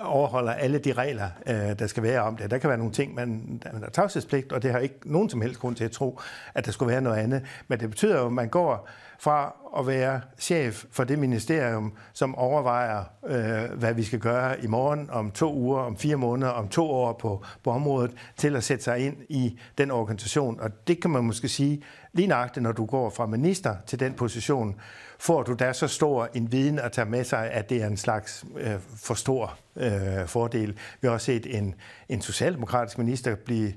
overholder 0.01 0.53
alle 0.53 0.79
de 0.79 0.93
regler, 0.93 1.29
øh, 1.47 1.79
der 1.79 1.87
skal 1.87 2.03
være 2.03 2.21
om 2.21 2.37
det. 2.37 2.51
Der 2.51 2.59
kan 2.59 2.69
være 2.69 2.79
nogle 2.79 2.93
ting, 2.93 3.15
man, 3.15 3.61
man 3.73 3.83
har 3.83 3.91
tavshedspligt, 3.91 4.53
og 4.53 4.63
det 4.63 4.73
har 4.73 4.79
ikke 4.79 4.99
nogen 5.05 5.31
som 5.31 5.41
helst 5.41 5.61
grund 5.61 5.77
til 5.77 5.85
at 5.85 5.91
tro, 5.91 6.21
at 6.55 6.67
der 6.67 6.73
skulle 6.73 6.93
være 6.93 7.01
noget 7.01 7.17
andet. 7.17 7.43
Men 7.69 7.81
det 7.81 7.91
betyder 7.91 8.19
jo, 8.19 8.27
at 8.27 8.33
man 8.33 8.49
går 8.49 8.89
fra 9.23 9.55
at 9.79 9.87
være 9.87 10.21
chef 10.39 10.85
for 10.91 11.05
det 11.05 11.19
ministerium, 11.19 11.93
som 12.13 12.35
overvejer, 12.35 13.05
øh, 13.27 13.79
hvad 13.79 13.95
vi 13.95 14.03
skal 14.03 14.19
gøre 14.19 14.65
i 14.65 14.67
morgen, 14.67 15.11
om 15.11 15.31
to 15.31 15.55
uger, 15.55 15.81
om 15.81 15.97
fire 15.97 16.17
måneder, 16.17 16.51
om 16.51 16.69
to 16.69 16.91
år 16.91 17.13
på, 17.13 17.45
på 17.65 17.71
området, 17.71 18.11
til 18.37 18.57
at 18.57 18.65
sætte 18.65 18.85
sig 18.85 18.99
ind 18.99 19.17
i 19.29 19.59
den 19.79 19.91
organisation. 19.91 20.61
Og 20.61 20.71
det 20.87 21.01
kan 21.01 21.11
man 21.11 21.25
måske 21.25 21.49
sige, 21.49 21.83
lige 22.13 22.29
nøjagtigt, 22.29 22.63
når 22.63 22.73
du 22.73 22.85
går 22.87 23.11
fra 23.11 23.27
minister 23.27 23.77
til 23.87 24.01
den 24.01 24.15
position, 24.15 24.75
får 25.19 25.43
du 25.43 25.55
da 25.55 25.73
så 25.73 25.89
stor 25.89 26.29
en 26.35 26.53
viden 26.53 26.79
at 26.79 26.93
tage 26.93 27.09
med 27.11 27.25
sig, 27.25 27.51
at 27.51 27.71
det 27.71 27.83
er 27.83 27.87
en 27.87 27.97
slags 27.97 28.45
øh, 28.57 28.75
for 28.97 29.15
stor 29.15 29.59
øh, 29.77 30.27
fordel. 30.27 30.79
Vi 31.01 31.09
har 31.09 31.11
også 31.11 31.25
set 31.25 31.59
en, 31.59 31.75
en 32.09 32.23
socialdemokratisk 32.23 32.99
minister 32.99 33.35
blive 33.35 33.73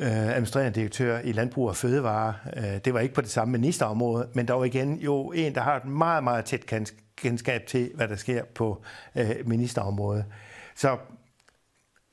øh, 0.00 0.28
administrerende 0.28 0.80
direktør 0.80 1.18
i 1.18 1.32
Landbrug 1.32 1.68
og 1.68 1.76
Fødevare. 1.76 2.34
Øh, 2.56 2.78
det 2.84 2.94
var 2.94 3.00
ikke 3.00 3.14
på 3.14 3.20
det 3.20 3.30
samme 3.30 3.52
ministerområde, 3.52 4.28
men 4.34 4.46
dog 4.46 4.66
igen 4.66 4.98
jo 4.98 5.32
en, 5.32 5.54
der 5.54 5.60
har 5.60 5.76
et 5.76 5.84
meget, 5.84 6.24
meget 6.24 6.44
tæt 6.44 6.66
kendskab 7.16 7.66
til, 7.66 7.90
hvad 7.94 8.08
der 8.08 8.16
sker 8.16 8.44
på 8.54 8.82
øh, 9.16 9.36
ministerområdet. 9.44 10.24
Så 10.76 10.96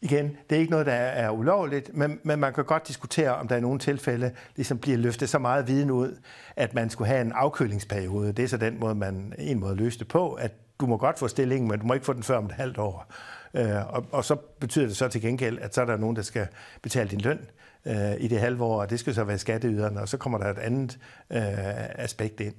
igen, 0.02 0.38
det 0.50 0.56
er 0.56 0.60
ikke 0.60 0.72
noget, 0.72 0.86
der 0.86 0.94
er 0.94 1.30
ulovligt, 1.30 1.94
men, 1.94 2.20
men 2.24 2.40
man 2.40 2.54
kan 2.54 2.66
godt 2.66 2.88
diskutere, 2.88 3.36
om 3.36 3.48
der 3.48 3.56
i 3.56 3.62
nogle 3.62 3.80
tilfælde 3.80 4.32
ligesom 4.56 4.78
bliver 4.78 4.98
løftet 4.98 5.30
så 5.30 5.40
meget 5.40 5.68
viden 5.68 5.92
ud, 5.92 6.18
at 6.56 6.74
man 6.74 6.90
skulle 6.90 7.08
have 7.08 7.22
en 7.22 7.32
afkølingsperiode. 7.32 8.32
Det 8.32 8.44
er 8.44 8.48
så 8.48 8.58
den 8.58 8.80
måde, 8.80 8.96
man 8.96 9.34
en 9.38 9.60
måde 9.60 9.76
løste 9.76 10.00
det 10.00 10.08
på, 10.08 10.34
at 10.34 10.52
du 10.80 10.86
må 10.86 10.98
godt 10.98 11.20
få 11.20 11.28
stillingen, 11.28 11.70
men 11.70 11.80
du 11.80 11.86
må 11.86 11.94
ikke 11.94 12.06
få 12.06 12.14
den 12.14 12.24
før 12.24 12.38
om 12.38 12.46
et 12.46 12.52
halvt 12.52 12.78
år. 12.78 13.14
Øh, 13.54 13.94
og, 13.96 14.06
og 14.12 14.26
så 14.26 14.36
betyder 14.36 14.88
det 14.88 14.98
så 14.98 15.08
til 15.08 15.22
gengæld, 15.22 15.60
at 15.62 15.76
så 15.76 15.82
er 15.82 15.86
der 15.86 15.98
nogen, 15.98 16.16
der 16.16 16.22
skal 16.22 16.48
betale 16.82 17.10
din 17.10 17.22
løn 17.22 17.40
øh, 17.86 18.14
i 18.20 18.28
det 18.28 18.40
halve 18.40 18.64
år, 18.64 18.82
og 18.82 18.90
det 18.90 19.00
skal 19.00 19.14
så 19.14 19.24
være 19.24 19.38
skatteyderne, 19.38 20.02
og 20.02 20.10
så 20.10 20.18
kommer 20.18 20.38
der 20.38 20.50
et 20.50 20.58
andet 20.58 21.00
øh, 21.30 22.04
aspekt 22.04 22.40
ind. 22.40 22.54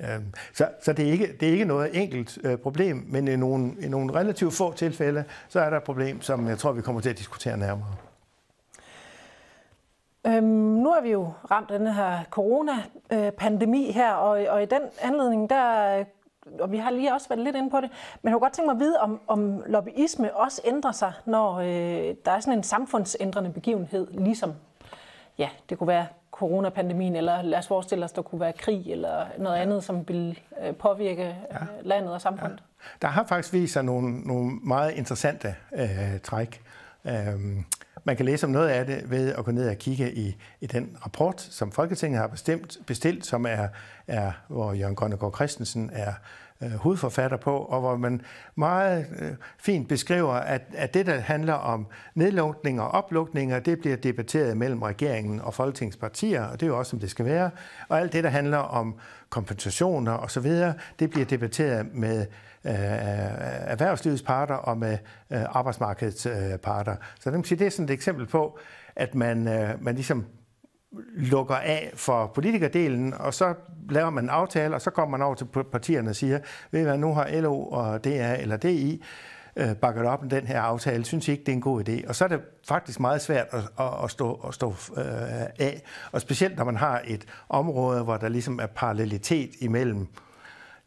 Øh, 0.00 0.20
så 0.52 0.68
så 0.82 0.92
det, 0.92 1.08
er 1.08 1.12
ikke, 1.12 1.36
det 1.40 1.48
er 1.48 1.52
ikke 1.52 1.64
noget 1.64 2.02
enkelt 2.02 2.38
øh, 2.44 2.58
problem, 2.58 3.04
men 3.06 3.28
i 3.28 3.36
nogle, 3.36 3.72
i 3.80 3.88
nogle 3.88 4.14
relativt 4.14 4.54
få 4.54 4.72
tilfælde, 4.72 5.24
så 5.48 5.60
er 5.60 5.70
der 5.70 5.76
et 5.76 5.82
problem, 5.82 6.22
som 6.22 6.48
jeg 6.48 6.58
tror, 6.58 6.72
vi 6.72 6.82
kommer 6.82 7.00
til 7.00 7.10
at 7.10 7.18
diskutere 7.18 7.56
nærmere. 7.56 7.94
Øhm, 10.26 10.44
nu 10.82 10.90
er 10.90 11.02
vi 11.02 11.10
jo 11.10 11.32
ramt 11.50 11.70
af 11.70 11.78
den 11.78 11.88
her 11.88 12.24
corona-pandemi 12.30 13.92
her, 13.92 14.12
og, 14.12 14.46
og 14.48 14.62
i 14.62 14.66
den 14.66 14.80
anledning, 15.02 15.50
der 15.50 16.04
og 16.60 16.72
vi 16.72 16.78
har 16.78 16.90
lige 16.90 17.14
også 17.14 17.28
været 17.28 17.40
lidt 17.40 17.56
inde 17.56 17.70
på 17.70 17.80
det, 17.80 17.90
men 18.22 18.28
jeg 18.28 18.32
kunne 18.32 18.40
godt 18.40 18.52
tænke 18.52 18.66
mig 18.66 18.74
at 18.74 18.80
vide, 18.80 19.00
om, 19.00 19.20
om 19.26 19.62
lobbyisme 19.66 20.36
også 20.36 20.62
ændrer 20.64 20.92
sig, 20.92 21.12
når 21.26 21.54
øh, 21.54 22.14
der 22.24 22.32
er 22.32 22.40
sådan 22.40 22.58
en 22.58 22.62
samfundsændrende 22.62 23.50
begivenhed, 23.50 24.06
ligesom 24.12 24.54
ja, 25.38 25.48
det 25.68 25.78
kunne 25.78 25.88
være 25.88 26.06
coronapandemien, 26.30 27.16
eller 27.16 27.42
lad 27.42 27.58
os 27.58 27.66
forestille 27.66 28.04
os, 28.04 28.12
der 28.12 28.22
kunne 28.22 28.40
være 28.40 28.52
krig 28.52 28.92
eller 28.92 29.26
noget 29.38 29.56
andet, 29.56 29.84
som 29.84 30.08
vil 30.08 30.38
øh, 30.66 30.74
påvirke 30.74 31.22
ja. 31.22 31.56
Øh, 31.56 31.68
landet 31.82 32.12
og 32.12 32.20
samfundet. 32.20 32.58
Ja. 32.58 32.86
Der 33.02 33.08
har 33.08 33.24
faktisk 33.24 33.52
vist 33.52 33.72
sig 33.72 33.84
nogle, 33.84 34.20
nogle 34.20 34.50
meget 34.62 34.92
interessante 34.92 35.54
øh, 35.74 36.20
træk. 36.22 36.62
Øhm, 37.04 37.64
man 38.04 38.16
kan 38.16 38.26
læse 38.26 38.46
om 38.46 38.52
noget 38.52 38.68
af 38.68 38.86
det 38.86 39.10
ved 39.10 39.34
at 39.34 39.44
gå 39.44 39.50
ned 39.50 39.68
og 39.68 39.76
kigge 39.76 40.14
i, 40.14 40.36
i 40.60 40.66
den 40.66 40.96
rapport, 41.04 41.40
som 41.40 41.72
Folketinget 41.72 42.20
har 42.20 42.26
bestemt, 42.26 42.78
bestilt, 42.86 43.26
som 43.26 43.46
er, 43.46 43.68
er 44.06 44.32
hvor 44.48 44.72
Jørgen 44.72 44.94
Grønnegård 44.94 45.34
Christensen 45.34 45.90
er 45.92 46.12
øh, 46.62 46.70
hovedforfatter 46.70 47.36
på, 47.36 47.56
og 47.56 47.80
hvor 47.80 47.96
man 47.96 48.20
meget 48.54 49.06
øh, 49.18 49.32
fint 49.58 49.88
beskriver, 49.88 50.32
at, 50.32 50.62
at 50.74 50.94
det, 50.94 51.06
der 51.06 51.20
handler 51.20 51.52
om 51.52 51.86
nedlukninger 52.14 52.82
og 52.82 52.90
oplukninger, 52.90 53.58
det 53.58 53.80
bliver 53.80 53.96
debatteret 53.96 54.56
mellem 54.56 54.82
regeringen 54.82 55.40
og 55.40 55.54
Folketingets 55.54 55.96
partier, 55.96 56.44
og 56.44 56.60
det 56.60 56.66
er 56.66 56.70
jo 56.70 56.78
også, 56.78 56.90
som 56.90 57.00
det 57.00 57.10
skal 57.10 57.24
være. 57.24 57.50
Og 57.88 58.00
alt 58.00 58.12
det, 58.12 58.24
der 58.24 58.30
handler 58.30 58.58
om 58.58 58.94
kompensationer 59.28 60.12
osv., 60.12 60.52
det 60.98 61.10
bliver 61.10 61.26
debatteret 61.26 61.94
med 61.94 62.26
Øh, 62.66 62.74
erhvervslivets 62.74 64.22
parter 64.22 64.54
og 64.54 64.78
med 64.78 64.98
øh, 65.30 65.42
arbejdsmarkedets 65.48 66.26
øh, 66.26 66.58
parter. 66.62 66.96
Så 67.20 67.30
det, 67.30 67.50
det 67.50 67.62
er 67.62 67.70
sådan 67.70 67.84
et 67.84 67.90
eksempel 67.90 68.26
på, 68.26 68.58
at 68.96 69.14
man, 69.14 69.48
øh, 69.48 69.84
man 69.84 69.94
ligesom 69.94 70.26
lukker 71.16 71.54
af 71.54 71.92
for 71.94 72.26
politikerdelen, 72.34 73.14
og 73.14 73.34
så 73.34 73.54
laver 73.90 74.10
man 74.10 74.24
en 74.24 74.30
aftale, 74.30 74.74
og 74.74 74.80
så 74.80 74.90
kommer 74.90 75.18
man 75.18 75.26
over 75.26 75.34
til 75.34 75.44
partierne 75.44 76.10
og 76.10 76.16
siger, 76.16 76.38
ved 76.70 76.80
I 76.80 76.82
hvad, 76.82 76.98
nu 76.98 77.14
har 77.14 77.40
LO 77.40 77.64
og 77.64 78.04
DA 78.04 78.36
eller 78.36 78.56
DI 78.56 79.02
øh, 79.56 79.74
bakket 79.74 80.04
op 80.04 80.22
med 80.22 80.30
den 80.30 80.46
her 80.46 80.60
aftale, 80.60 81.04
synes 81.04 81.28
I 81.28 81.30
ikke, 81.30 81.40
det 81.40 81.48
er 81.48 81.56
en 81.56 81.60
god 81.60 81.88
idé? 81.88 82.08
Og 82.08 82.14
så 82.14 82.24
er 82.24 82.28
det 82.28 82.40
faktisk 82.68 83.00
meget 83.00 83.22
svært 83.22 83.46
at, 83.50 83.62
at, 83.78 84.04
at 84.04 84.10
stå, 84.10 84.34
at 84.34 84.54
stå 84.54 84.68
øh, 84.96 85.04
af, 85.58 85.82
og 86.12 86.20
specielt 86.20 86.56
når 86.56 86.64
man 86.64 86.76
har 86.76 87.02
et 87.06 87.24
område, 87.48 88.02
hvor 88.02 88.16
der 88.16 88.28
ligesom 88.28 88.58
er 88.62 88.66
parallelitet 88.66 89.50
imellem 89.60 90.08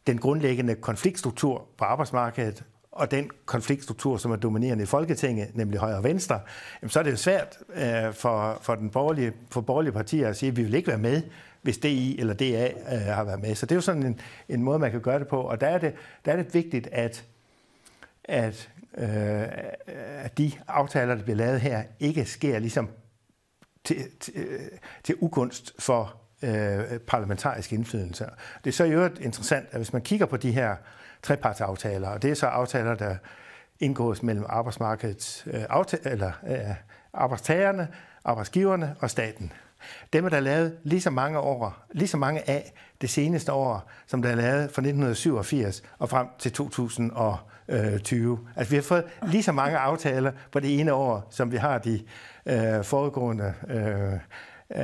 den 0.08 0.18
grundlæggende 0.18 0.76
konfliktstruktur 0.76 1.68
på 1.78 1.86
arbejdsmarkedet 1.86 2.64
og 2.92 3.12
den 3.12 3.30
konfliktstruktur, 3.46 4.18
som 4.18 4.32
er 4.32 4.36
dominerende 4.36 4.84
i 4.84 4.88
Folketinget, 4.88 5.56
nemlig 5.56 5.80
højre 5.80 5.98
og 5.98 6.04
venstre, 6.04 6.40
jamen, 6.82 6.90
så 6.90 7.00
er 7.00 7.04
det 7.04 7.12
jo 7.12 7.18
svært 7.18 7.58
øh, 7.76 8.14
for, 8.14 8.58
for, 8.62 8.76
den 8.76 8.90
borgerlige, 8.90 9.34
for 9.52 9.62
borgerlige 9.62 9.94
partier 9.94 10.30
at 10.30 10.38
sige, 10.38 10.50
at 10.50 10.58
vi 10.58 10.64
vil 10.64 10.74
ikke 10.74 10.88
være 10.88 10.98
med, 10.98 11.22
hvis 11.62 11.78
DI 11.78 12.20
eller 12.20 12.34
DA 12.34 12.68
øh, 12.68 13.02
har 13.02 13.24
været 13.24 13.42
med. 13.42 13.56
Så 13.56 13.66
det 13.66 13.72
er 13.72 13.76
jo 13.76 13.82
sådan 13.82 14.04
en, 14.04 14.20
en 14.50 14.64
måde, 14.64 14.80
man 14.80 14.92
kan 14.92 15.02
gøre 15.02 15.20
det 15.20 15.28
på. 15.28 15.42
Og 15.42 15.62
der 15.62 15.68
er 15.68 15.78
det, 15.78 15.94
der 16.26 16.32
er 16.32 16.36
det 16.36 16.54
vigtigt, 16.54 16.88
at, 16.92 17.26
at, 18.24 18.70
øh, 18.98 19.08
at 20.24 20.38
de 20.38 20.52
aftaler, 20.68 21.16
der 21.16 21.24
bliver 21.24 21.38
lavet 21.38 21.62
her, 21.62 21.84
ikke 22.00 22.26
sker 22.26 22.60
ligesom 22.60 22.90
til, 23.84 23.98
til, 24.20 24.34
øh, 24.36 24.60
til 25.04 25.16
ugunst 25.20 25.74
for 25.80 26.16
øh, 26.42 27.00
parlamentarisk 27.00 27.74
indflydelse. 27.74 28.26
Det 28.64 28.70
er 28.70 28.74
så 28.74 28.84
i 28.84 28.92
øvrigt 28.92 29.20
interessant, 29.20 29.68
at 29.72 29.78
hvis 29.78 29.94
man 29.94 30.02
kigger 30.02 30.26
på 30.26 30.38
de 30.38 30.52
her 30.52 30.76
trepartsaftaler, 31.24 32.10
og 32.10 32.22
det 32.22 32.32
er 32.32 32.36
så 32.36 32.46
aftaler, 32.46 32.96
der 32.96 33.16
indgås 33.80 34.24
mellem 34.24 34.46
arbejdsmarkedets 34.50 35.48
øh, 35.48 35.64
aftale, 35.70 36.12
eller 36.12 36.32
øh, 36.48 36.76
arbejdstagerne, 37.14 37.88
arbejdsgiverne 38.26 38.96
og 39.00 39.10
staten. 39.10 39.52
Dem 40.14 40.26
er 40.26 40.30
der 40.30 40.40
lavet 40.40 40.78
lige 40.84 41.02
så 41.02 41.10
mange 41.10 41.40
år, 41.40 41.86
lige 41.92 42.08
så 42.08 42.18
mange 42.18 42.50
af 42.50 42.74
det 43.02 43.10
seneste 43.10 43.54
år, 43.54 43.90
som 44.08 44.22
der 44.22 44.30
er 44.30 44.36
lavet 44.36 44.62
fra 44.62 44.82
1987 44.82 45.84
og 46.00 46.10
frem 46.10 46.28
til 46.40 46.52
2020. 46.52 48.34
Øh, 48.34 48.38
altså 48.56 48.70
vi 48.70 48.76
har 48.76 48.84
fået 48.84 49.04
lige 49.28 49.44
så 49.44 49.52
mange 49.52 49.78
aftaler 49.78 50.32
på 50.52 50.60
det 50.60 50.80
ene 50.80 50.94
år, 50.94 51.28
som 51.30 51.52
vi 51.52 51.58
har 51.58 51.78
de 51.78 52.04
øh, 52.46 52.84
foregående 52.84 53.54
øh, 53.70 54.14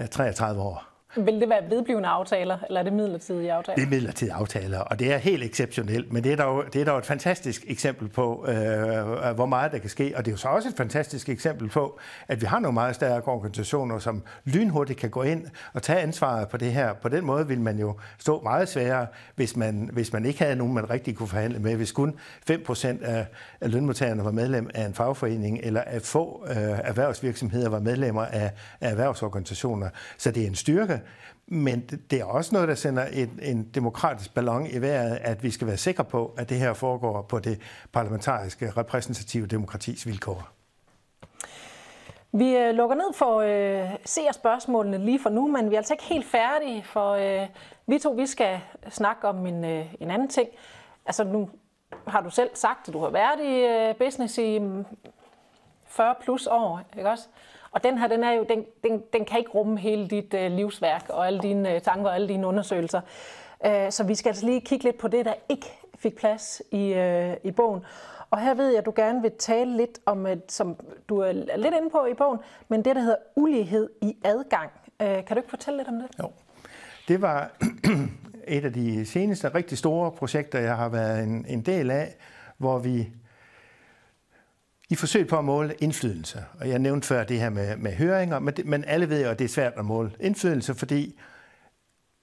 øh 0.01 0.07
33 0.07 0.61
år. 0.61 0.92
Vil 1.15 1.41
det 1.41 1.49
være 1.49 1.69
vedblivende 1.69 2.09
aftaler, 2.09 2.57
eller 2.67 2.79
er 2.79 2.83
det 2.83 2.93
midlertidige 2.93 3.53
aftaler? 3.53 3.75
Det 3.75 3.83
er 3.83 3.89
midlertidige 3.89 4.33
aftaler, 4.33 4.79
og 4.79 4.99
det 4.99 5.13
er 5.13 5.17
helt 5.17 5.43
exceptionelt, 5.43 6.13
men 6.13 6.23
det 6.23 6.31
er 6.31 6.35
dog, 6.35 6.63
det 6.73 6.81
er 6.81 6.85
dog 6.85 6.97
et 6.97 7.05
fantastisk 7.05 7.65
eksempel 7.67 8.09
på, 8.09 8.45
øh, 8.47 8.57
øh, 8.57 9.35
hvor 9.35 9.45
meget 9.45 9.71
der 9.71 9.77
kan 9.77 9.89
ske, 9.89 10.13
og 10.15 10.25
det 10.25 10.31
er 10.31 10.33
jo 10.33 10.37
så 10.37 10.47
også 10.47 10.69
et 10.69 10.75
fantastisk 10.77 11.29
eksempel 11.29 11.69
på, 11.69 11.99
at 12.27 12.41
vi 12.41 12.45
har 12.45 12.59
nogle 12.59 12.73
meget 12.73 12.95
stærke 12.95 13.27
organisationer, 13.27 13.99
som 13.99 14.23
lynhurtigt 14.45 14.99
kan 14.99 15.09
gå 15.09 15.23
ind 15.23 15.45
og 15.73 15.81
tage 15.81 15.99
ansvaret 15.99 16.49
på 16.49 16.57
det 16.57 16.71
her. 16.71 16.93
På 16.93 17.09
den 17.09 17.25
måde 17.25 17.47
vil 17.47 17.59
man 17.59 17.79
jo 17.79 17.95
stå 18.17 18.41
meget 18.41 18.69
sværere, 18.69 19.07
hvis 19.35 19.55
man, 19.55 19.89
hvis 19.93 20.13
man 20.13 20.25
ikke 20.25 20.43
havde 20.43 20.55
nogen, 20.55 20.73
man 20.73 20.89
rigtig 20.89 21.15
kunne 21.15 21.27
forhandle 21.27 21.59
med. 21.59 21.75
Hvis 21.75 21.91
kun 21.91 22.15
5% 22.51 23.05
af, 23.05 23.25
af 23.61 23.71
lønmodtagerne 23.71 24.25
var 24.25 24.31
medlem 24.31 24.69
af 24.73 24.85
en 24.85 24.93
fagforening, 24.93 25.59
eller 25.63 25.81
at 25.81 26.01
få 26.01 26.45
øh, 26.49 26.55
erhvervsvirksomheder 26.57 27.69
var 27.69 27.79
medlemmer 27.79 28.25
af, 28.25 28.51
af 28.81 28.91
erhvervsorganisationer. 28.91 29.89
Så 30.17 30.31
det 30.31 30.43
er 30.43 30.47
en 30.47 30.55
styrke, 30.55 31.01
men 31.47 31.81
det 31.81 32.19
er 32.19 32.25
også 32.25 32.55
noget, 32.55 32.67
der 32.67 32.75
sender 32.75 33.05
et, 33.11 33.29
en 33.41 33.63
demokratisk 33.63 34.33
ballon 34.33 34.65
i 34.65 34.81
vejret, 34.81 35.17
at 35.21 35.43
vi 35.43 35.51
skal 35.51 35.67
være 35.67 35.77
sikre 35.77 36.03
på, 36.03 36.33
at 36.37 36.49
det 36.49 36.57
her 36.57 36.73
foregår 36.73 37.21
på 37.21 37.39
det 37.39 37.61
parlamentariske 37.91 38.71
repræsentative 38.77 39.47
demokratis 39.47 40.07
vilkår. 40.07 40.49
Vi 42.31 42.57
øh, 42.57 42.73
lukker 42.73 42.95
ned 42.95 43.13
for 43.13 43.39
øh, 43.39 44.33
spørgsmålene 44.33 45.05
lige 45.05 45.19
for 45.19 45.29
nu, 45.29 45.47
men 45.47 45.69
vi 45.69 45.75
er 45.75 45.79
altså 45.79 45.93
ikke 45.93 46.03
helt 46.03 46.25
færdige, 46.25 46.83
for 46.83 47.11
øh, 47.11 47.47
vi 47.87 47.99
to 47.99 48.11
vi 48.11 48.27
skal 48.27 48.59
snakke 48.89 49.27
om 49.27 49.45
en, 49.45 49.65
øh, 49.65 49.93
en 49.99 50.11
anden 50.11 50.27
ting. 50.27 50.49
Altså 51.05 51.23
nu 51.23 51.49
har 52.07 52.21
du 52.21 52.29
selv 52.29 52.49
sagt, 52.53 52.87
at 52.87 52.93
du 52.93 52.99
har 52.99 53.09
været 53.09 53.39
i 53.39 53.65
øh, 53.65 53.95
business 53.95 54.37
i 54.37 54.59
mm, 54.59 54.85
40 55.85 56.15
plus 56.21 56.47
år, 56.47 56.81
ikke 56.97 57.09
også? 57.09 57.27
Og 57.73 57.83
den 57.83 57.97
her, 57.97 58.07
den, 58.07 58.23
er 58.23 58.31
jo, 58.31 58.45
den, 58.49 58.65
den, 58.83 59.03
den 59.13 59.25
kan 59.25 59.39
ikke 59.39 59.51
rumme 59.51 59.79
hele 59.79 60.07
dit 60.07 60.33
øh, 60.33 60.51
livsværk 60.51 61.05
og 61.09 61.27
alle 61.27 61.39
dine 61.39 61.75
øh, 61.75 61.81
tanker 61.81 62.05
og 62.05 62.15
alle 62.15 62.27
dine 62.27 62.47
undersøgelser. 62.47 63.01
Øh, 63.65 63.91
så 63.91 64.03
vi 64.03 64.15
skal 64.15 64.29
altså 64.29 64.45
lige 64.45 64.61
kigge 64.61 64.85
lidt 64.85 64.97
på 64.97 65.07
det, 65.07 65.25
der 65.25 65.33
ikke 65.49 65.65
fik 65.95 66.15
plads 66.15 66.61
i, 66.71 66.93
øh, 66.93 67.33
i 67.43 67.51
bogen. 67.51 67.85
Og 68.29 68.39
her 68.39 68.53
ved 68.53 68.69
jeg, 68.69 68.77
at 68.77 68.85
du 68.85 68.93
gerne 68.95 69.21
vil 69.21 69.31
tale 69.39 69.77
lidt 69.77 69.99
om, 70.05 70.27
øh, 70.27 70.37
som 70.49 70.75
du 71.09 71.17
er 71.17 71.31
lidt 71.31 71.75
inde 71.75 71.89
på 71.91 72.05
i 72.05 72.13
bogen, 72.13 72.39
men 72.67 72.85
det, 72.85 72.95
der 72.95 73.01
hedder 73.01 73.17
ulighed 73.35 73.89
i 74.01 74.17
adgang. 74.23 74.71
Øh, 75.01 75.07
kan 75.07 75.25
du 75.29 75.35
ikke 75.35 75.49
fortælle 75.49 75.77
lidt 75.77 75.87
om 75.87 75.95
det? 75.95 76.07
Jo. 76.19 76.31
Det 77.07 77.21
var 77.21 77.51
et 78.47 78.65
af 78.65 78.73
de 78.73 79.05
seneste 79.05 79.47
rigtig 79.47 79.77
store 79.77 80.11
projekter, 80.11 80.59
jeg 80.59 80.77
har 80.77 80.89
været 80.89 81.23
en, 81.23 81.45
en 81.47 81.61
del 81.61 81.91
af, 81.91 82.15
hvor 82.57 82.79
vi 82.79 83.09
i 84.93 84.95
forsøg 84.95 85.27
på 85.27 85.37
at 85.37 85.45
måle 85.45 85.73
indflydelse. 85.79 86.45
Og 86.59 86.69
jeg 86.69 86.79
nævnte 86.79 87.07
før 87.07 87.23
det 87.23 87.39
her 87.39 87.49
med, 87.49 87.77
med 87.77 87.93
høringer, 87.93 88.39
men, 88.39 88.53
det, 88.53 88.65
men 88.65 88.83
alle 88.87 89.09
ved 89.09 89.23
jo, 89.23 89.29
at 89.29 89.39
det 89.39 89.45
er 89.45 89.49
svært 89.49 89.73
at 89.77 89.85
måle 89.85 90.11
indflydelse, 90.19 90.75
fordi 90.75 91.19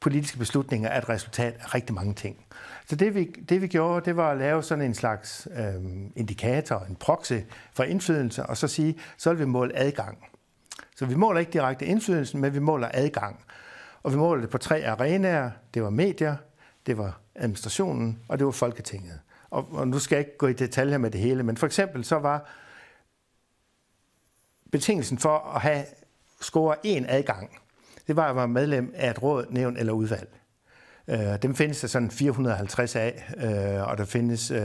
politiske 0.01 0.39
beslutninger 0.39 0.89
er 0.89 0.99
et 0.99 1.09
resultat 1.09 1.55
af 1.61 1.75
rigtig 1.75 1.95
mange 1.95 2.15
ting. 2.15 2.47
Så 2.87 2.97
det 2.97 3.15
vi, 3.15 3.25
det 3.25 3.63
vi 3.63 3.67
gjorde, 3.67 4.05
det 4.05 4.17
var 4.17 4.31
at 4.31 4.39
lave 4.39 4.63
sådan 4.63 4.85
en 4.85 4.95
slags 4.95 5.49
øh, 5.57 5.75
indikator, 6.17 6.87
en 6.89 6.97
proxy 6.97 7.33
for 7.73 7.83
indflydelse, 7.83 8.47
og 8.47 8.57
så 8.57 8.69
sige, 8.69 8.99
så 9.19 9.31
vil 9.31 9.39
vi 9.39 9.45
måle 9.45 9.77
adgang. 9.77 10.19
Så 10.97 11.07
vi 11.07 11.15
måler 11.15 11.41
ikke 11.41 11.53
direkte 11.53 11.87
indflydelsen, 11.87 12.41
men 12.41 12.55
vi 12.55 12.59
måler 12.59 12.89
adgang. 12.95 13.45
Og 14.03 14.13
vi 14.13 14.17
måler 14.17 14.41
det 14.41 14.51
på 14.51 14.59
tre 14.59 14.87
arenaer. 14.87 15.51
Det 15.75 15.83
var 15.83 15.91
medier, 15.91 16.37
det 16.87 16.99
var 16.99 17.21
administrationen, 17.35 18.19
og 18.29 18.39
det 18.39 18.45
var 18.45 18.53
Folketinget. 18.53 19.21
Og, 19.51 19.69
og 19.73 19.89
nu 19.89 19.99
skal 19.99 20.17
jeg 20.17 20.27
ikke 20.27 20.39
gå 20.39 20.47
i 20.47 20.53
detaljer 20.53 20.99
med 20.99 21.11
det 21.11 21.21
hele, 21.21 21.43
men 21.43 21.57
for 21.57 21.67
eksempel 21.67 22.05
så 22.05 22.17
var 22.17 22.51
betingelsen 24.73 25.19
for 25.19 25.53
at 25.55 25.61
have 25.61 25.85
score 26.41 26.77
en 26.83 27.07
adgang, 27.09 27.59
det 28.07 28.17
var 28.17 28.31
at 28.31 28.37
være 28.37 28.49
medlem 28.49 28.93
af 28.97 29.11
et 29.11 29.23
råd, 29.23 29.47
nævn 29.51 29.77
eller 29.77 29.93
udvalg. 29.93 30.41
Øh, 31.09 31.43
dem 31.43 31.55
findes 31.55 31.81
der 31.81 31.89
sådan 31.89 32.11
450 32.11 32.97
af, 32.97 33.33
øh, 33.37 33.89
og 33.89 33.99
der 33.99 34.05
findes, 34.05 34.51
øh, 34.51 34.61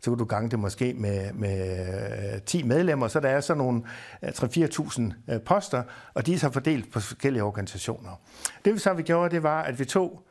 så 0.00 0.10
kan 0.10 0.18
du 0.18 0.24
gange 0.24 0.50
det 0.50 0.58
måske 0.58 0.94
med, 0.94 1.32
med 1.32 2.34
øh, 2.34 2.42
10 2.42 2.62
medlemmer, 2.62 3.08
så 3.08 3.20
der 3.20 3.28
er 3.28 3.40
sådan 3.40 3.58
nogle 3.58 3.82
øh, 4.22 4.28
3-4.000 4.28 5.32
øh, 5.32 5.40
poster, 5.40 5.82
og 6.14 6.26
de 6.26 6.34
er 6.34 6.38
så 6.38 6.50
fordelt 6.50 6.92
på 6.92 7.00
forskellige 7.00 7.42
organisationer. 7.42 8.20
Det 8.64 8.74
vi 8.74 8.78
så 8.78 8.92
vi 8.92 9.02
gjorde, 9.02 9.34
det 9.34 9.42
var, 9.42 9.62
at 9.62 9.78
vi 9.78 9.84
tog 9.84 10.22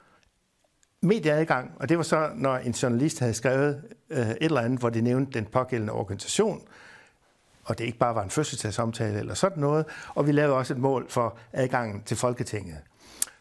medieadgang, 1.01 1.71
og 1.75 1.89
det 1.89 1.97
var 1.97 2.03
så, 2.03 2.29
når 2.35 2.57
en 2.57 2.71
journalist 2.71 3.19
havde 3.19 3.33
skrevet 3.33 3.83
øh, 4.09 4.29
et 4.29 4.37
eller 4.41 4.61
andet, 4.61 4.79
hvor 4.79 4.89
de 4.89 5.01
nævnte 5.01 5.39
den 5.39 5.45
pågældende 5.45 5.93
organisation, 5.93 6.61
og 7.63 7.77
det 7.77 7.85
ikke 7.85 7.97
bare 7.97 8.15
var 8.15 8.23
en 8.23 8.29
fødselsdagsomtale 8.29 9.19
eller 9.19 9.33
sådan 9.33 9.59
noget, 9.59 9.85
og 10.15 10.27
vi 10.27 10.31
lavede 10.31 10.55
også 10.55 10.73
et 10.73 10.79
mål 10.79 11.09
for 11.09 11.37
adgangen 11.53 12.03
til 12.03 12.17
Folketinget. 12.17 12.77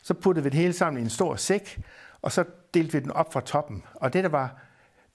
Så 0.02 0.14
puttede 0.14 0.44
vi 0.44 0.50
det 0.50 0.59
hele 0.59 0.72
sammen 0.72 1.00
i 1.00 1.04
en 1.04 1.11
stor 1.11 1.36
sæk, 1.36 1.80
og 2.22 2.32
så 2.32 2.44
delte 2.74 2.92
vi 2.92 3.00
den 3.00 3.11
op 3.11 3.32
fra 3.32 3.40
toppen. 3.40 3.82
Og 3.94 4.12
det, 4.12 4.24
der 4.24 4.30
var 4.30 4.62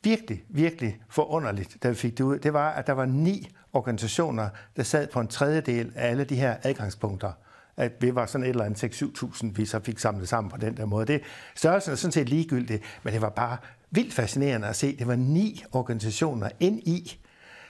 virkelig, 0.03 0.43
virkelig 0.49 1.01
forunderligt, 1.09 1.77
da 1.83 1.89
vi 1.89 1.95
fik 1.95 2.17
det 2.17 2.23
ud, 2.23 2.39
det 2.39 2.53
var, 2.53 2.69
at 2.69 2.87
der 2.87 2.93
var 2.93 3.05
ni 3.05 3.55
organisationer, 3.73 4.49
der 4.75 4.83
sad 4.83 5.07
på 5.07 5.19
en 5.19 5.27
tredjedel 5.27 5.91
af 5.95 6.09
alle 6.09 6.23
de 6.23 6.35
her 6.35 6.55
adgangspunkter. 6.63 7.31
At 7.77 7.91
vi 7.99 8.15
var 8.15 8.25
sådan 8.25 8.45
et 8.45 8.49
eller 8.49 8.65
andet 8.65 8.83
6-7.000, 8.83 9.47
vi 9.55 9.65
så 9.65 9.79
fik 9.79 9.99
samlet 9.99 10.29
sammen 10.29 10.51
på 10.51 10.57
den 10.57 10.77
der 10.77 10.85
måde. 10.85 11.05
Det, 11.05 11.21
størrelsen 11.55 11.91
er 11.91 11.95
sådan 11.95 12.11
set 12.11 12.29
ligegyldigt, 12.29 12.83
men 13.03 13.13
det 13.13 13.21
var 13.21 13.29
bare 13.29 13.57
vildt 13.91 14.13
fascinerende 14.13 14.67
at 14.67 14.75
se. 14.75 14.97
Det 14.97 15.07
var 15.07 15.15
ni 15.15 15.63
organisationer 15.71 16.49
ind 16.59 16.79
i, 16.79 17.19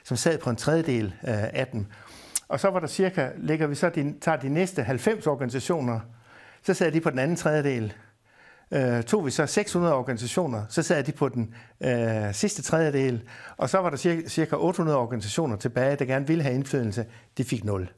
som 0.03 0.17
sad 0.17 0.37
på 0.37 0.49
en 0.49 0.55
tredjedel 0.55 1.05
øh, 1.05 1.43
af 1.53 1.67
dem. 1.67 1.85
Og 2.47 2.59
så 2.59 2.69
var 2.69 2.79
der 2.79 2.87
cirka, 2.87 3.29
lægger 3.37 3.67
vi 3.67 3.75
så 3.75 3.89
de, 3.89 4.13
tager 4.21 4.37
de 4.37 4.49
næste 4.49 4.83
90 4.83 5.27
organisationer, 5.27 5.99
så 6.63 6.73
sad 6.73 6.91
de 6.91 7.01
på 7.01 7.09
den 7.09 7.19
anden 7.19 7.37
tredjedel. 7.37 7.93
Øh, 8.71 9.03
tog 9.03 9.25
vi 9.25 9.31
så 9.31 9.45
600 9.45 9.93
organisationer, 9.93 10.65
så 10.69 10.83
sad 10.83 11.03
de 11.03 11.11
på 11.11 11.29
den 11.29 11.55
øh, 11.81 12.33
sidste 12.33 12.61
tredjedel, 12.61 13.23
og 13.57 13.69
så 13.69 13.77
var 13.77 13.89
der 13.89 13.97
cirka, 13.97 14.27
cirka 14.27 14.55
800 14.55 14.97
organisationer 14.97 15.55
tilbage, 15.55 15.95
der 15.95 16.05
gerne 16.05 16.27
ville 16.27 16.43
have 16.43 16.55
indflydelse. 16.55 17.05
De 17.37 17.43
fik 17.43 17.63
0. 17.63 17.89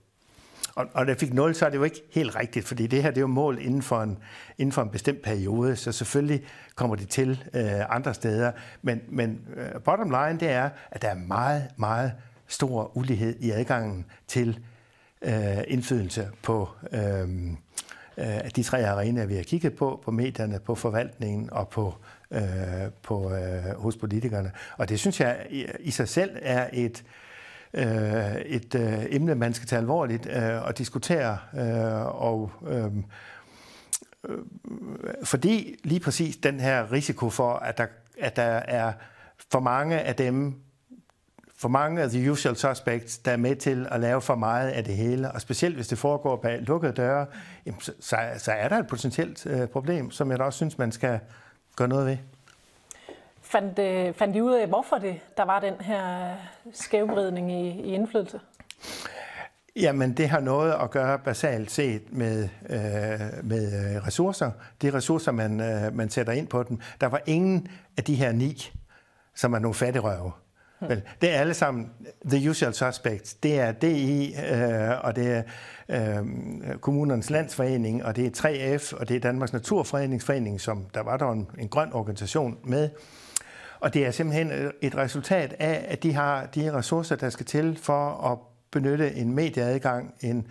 Og, 0.75 0.85
og 0.93 1.07
jeg 1.07 1.17
fik 1.17 1.33
0, 1.33 1.55
så 1.55 1.65
er 1.65 1.69
det 1.69 1.77
jo 1.77 1.83
ikke 1.83 2.03
helt 2.11 2.35
rigtigt, 2.35 2.67
fordi 2.67 2.87
det 2.87 3.03
her 3.03 3.09
det 3.09 3.17
er 3.17 3.21
jo 3.21 3.27
mål 3.27 3.57
inden 3.61 3.81
for 3.81 4.01
en, 4.01 4.17
inden 4.57 4.71
for 4.71 4.81
en 4.81 4.89
bestemt 4.89 5.21
periode, 5.21 5.75
så 5.75 5.91
selvfølgelig 5.91 6.43
kommer 6.75 6.95
det 6.95 7.09
til 7.09 7.43
øh, 7.53 7.95
andre 7.95 8.13
steder. 8.13 8.51
Men, 8.81 9.01
men 9.09 9.41
øh, 9.55 9.81
bottom 9.81 10.09
line, 10.09 10.39
det 10.39 10.49
er, 10.49 10.69
at 10.91 11.01
der 11.01 11.07
er 11.07 11.15
meget, 11.15 11.67
meget 11.77 12.13
stor 12.47 12.97
ulighed 12.97 13.35
i 13.39 13.51
adgangen 13.51 14.05
til 14.27 14.59
øh, 15.21 15.63
indflydelse 15.67 16.29
på 16.43 16.69
øh, 16.91 17.29
øh, 18.17 18.25
de 18.55 18.63
tre 18.63 18.87
arenaer, 18.87 19.25
vi 19.25 19.35
har 19.35 19.43
kigget 19.43 19.75
på, 19.75 20.01
på 20.05 20.11
medierne, 20.11 20.59
på 20.59 20.75
forvaltningen 20.75 21.49
og 21.51 21.69
på, 21.69 21.95
øh, 22.31 22.41
på 23.03 23.33
øh, 23.33 23.81
hos 23.81 23.97
politikerne. 23.97 24.51
Og 24.77 24.89
det 24.89 24.99
synes 24.99 25.19
jeg 25.19 25.47
i, 25.49 25.65
i 25.79 25.91
sig 25.91 26.09
selv 26.09 26.37
er 26.41 26.69
et, 26.73 27.03
øh, 27.05 27.24
Øh, 27.77 28.35
et 28.35 28.75
øh, 28.75 29.05
emne, 29.09 29.35
man 29.35 29.53
skal 29.53 29.67
tage 29.67 29.79
alvorligt 29.79 30.25
øh, 30.25 30.65
og 30.65 30.77
diskutere. 30.77 31.37
Øh, 31.57 32.21
og, 32.21 32.51
øh, 32.67 32.85
øh, 34.29 34.37
fordi 35.23 35.75
lige 35.83 35.99
præcis 35.99 36.37
den 36.37 36.59
her 36.59 36.91
risiko 36.91 37.29
for, 37.29 37.53
at 37.53 37.77
der, 37.77 37.87
at 38.19 38.35
der 38.35 38.43
er 38.43 38.93
for 39.51 39.59
mange 39.59 39.99
af 39.99 40.15
dem, 40.15 40.55
for 41.57 41.69
mange 41.69 42.01
af 42.01 42.09
the 42.09 42.31
usual 42.31 42.55
suspects, 42.55 43.17
der 43.17 43.31
er 43.31 43.37
med 43.37 43.55
til 43.55 43.87
at 43.91 43.99
lave 43.99 44.21
for 44.21 44.35
meget 44.35 44.69
af 44.69 44.83
det 44.83 44.95
hele, 44.95 45.31
og 45.31 45.41
specielt 45.41 45.75
hvis 45.75 45.87
det 45.87 45.97
foregår 45.97 46.35
bag 46.35 46.61
lukkede 46.61 46.93
døre, 46.93 47.25
jamen, 47.65 47.81
så, 47.81 48.17
så 48.37 48.51
er 48.51 48.69
der 48.69 48.79
et 48.79 48.87
potentielt 48.87 49.45
øh, 49.45 49.67
problem, 49.67 50.11
som 50.11 50.31
jeg 50.31 50.39
da 50.39 50.43
også 50.43 50.57
synes, 50.57 50.77
man 50.77 50.91
skal 50.91 51.19
gøre 51.75 51.87
noget 51.87 52.05
ved. 52.05 52.17
Fandt, 53.45 53.79
øh, 53.79 54.13
fandt 54.13 54.35
de 54.35 54.43
ud 54.43 54.53
af, 54.53 54.67
hvorfor 54.67 54.97
det, 54.97 55.19
der 55.37 55.45
var 55.45 55.59
den 55.59 55.73
her 55.79 56.35
skævvridning 56.73 57.51
i, 57.51 57.69
i 57.69 57.93
indflydelse? 57.93 58.39
Jamen, 59.75 60.13
det 60.13 60.29
har 60.29 60.39
noget 60.39 60.73
at 60.81 60.91
gøre 60.91 61.19
basalt 61.19 61.71
set 61.71 62.01
med, 62.13 62.49
øh, 62.69 62.79
med 63.43 63.95
øh, 63.95 64.07
ressourcer. 64.07 64.51
De 64.81 64.93
ressourcer, 64.93 65.31
man, 65.31 65.59
øh, 65.59 65.95
man 65.95 66.09
sætter 66.09 66.33
ind 66.33 66.47
på 66.47 66.63
dem. 66.63 66.79
Der 67.01 67.07
var 67.07 67.21
ingen 67.25 67.67
af 67.97 68.03
de 68.03 68.15
her 68.15 68.31
ni, 68.31 68.71
som 69.35 69.53
er 69.53 69.59
nogle 69.59 69.75
fattigrøve. 69.75 70.31
Hmm. 70.79 70.89
Vel, 70.89 71.01
det 71.21 71.35
er 71.35 71.39
alle 71.39 71.53
sammen 71.53 71.91
the 72.25 72.49
usual 72.49 72.73
suspects. 72.73 73.33
Det 73.33 73.59
er 73.59 73.71
DI, 73.71 74.35
øh, 74.51 75.03
og 75.03 75.15
det 75.15 75.31
er 75.31 75.43
øh, 75.89 76.25
kommunernes 76.81 77.29
landsforening, 77.29 78.05
og 78.05 78.15
det 78.15 78.25
er 78.25 78.77
3F, 78.77 78.99
og 78.99 79.09
det 79.09 79.15
er 79.15 79.19
Danmarks 79.19 79.53
Naturfredningsforening, 79.53 80.61
som 80.61 80.85
der 80.93 81.03
var 81.03 81.17
der 81.17 81.31
en, 81.31 81.47
en 81.59 81.67
grøn 81.67 81.93
organisation 81.93 82.57
med. 82.63 82.89
Og 83.85 83.93
det 83.93 84.05
er 84.05 84.11
simpelthen 84.11 84.71
et 84.81 84.95
resultat 84.97 85.55
af, 85.59 85.85
at 85.87 86.03
de 86.03 86.13
har 86.13 86.45
de 86.45 86.73
ressourcer, 86.73 87.15
der 87.15 87.29
skal 87.29 87.45
til 87.45 87.79
for 87.81 88.31
at 88.31 88.37
benytte 88.71 89.15
en 89.15 89.33
medieadgang, 89.33 90.13
en, 90.21 90.47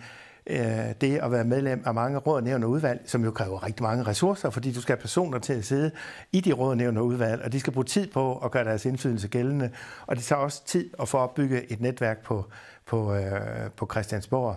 øh, 0.47 0.57
det 1.01 1.17
at 1.17 1.31
være 1.31 1.43
medlem 1.43 1.83
af 1.85 1.93
mange 1.93 2.17
råd, 2.17 2.41
nævn 2.41 2.63
og 2.63 2.69
udvalg, 2.69 3.01
som 3.05 3.23
jo 3.23 3.31
kræver 3.31 3.63
rigtig 3.63 3.83
mange 3.83 4.03
ressourcer, 4.03 4.49
fordi 4.49 4.71
du 4.71 4.81
skal 4.81 4.95
have 4.95 5.01
personer 5.01 5.39
til 5.39 5.53
at 5.53 5.65
sidde 5.65 5.91
i 6.31 6.41
de 6.41 6.53
råd, 6.53 6.75
nævn 6.75 6.97
og 6.97 7.05
udvalg, 7.05 7.41
og 7.41 7.51
de 7.51 7.59
skal 7.59 7.73
bruge 7.73 7.85
tid 7.85 8.07
på 8.07 8.37
at 8.37 8.51
gøre 8.51 8.63
deres 8.63 8.85
indflydelse 8.85 9.27
gældende, 9.27 9.71
og 10.07 10.15
det 10.15 10.23
tager 10.23 10.39
også 10.39 10.65
tid 10.65 10.89
at 11.01 11.07
få 11.07 11.17
opbygge 11.17 11.71
et 11.71 11.81
netværk 11.81 12.23
på, 12.23 12.45
på, 12.85 13.13
øh, 13.13 13.71
på 13.75 13.87
Christiansborg. 13.91 14.55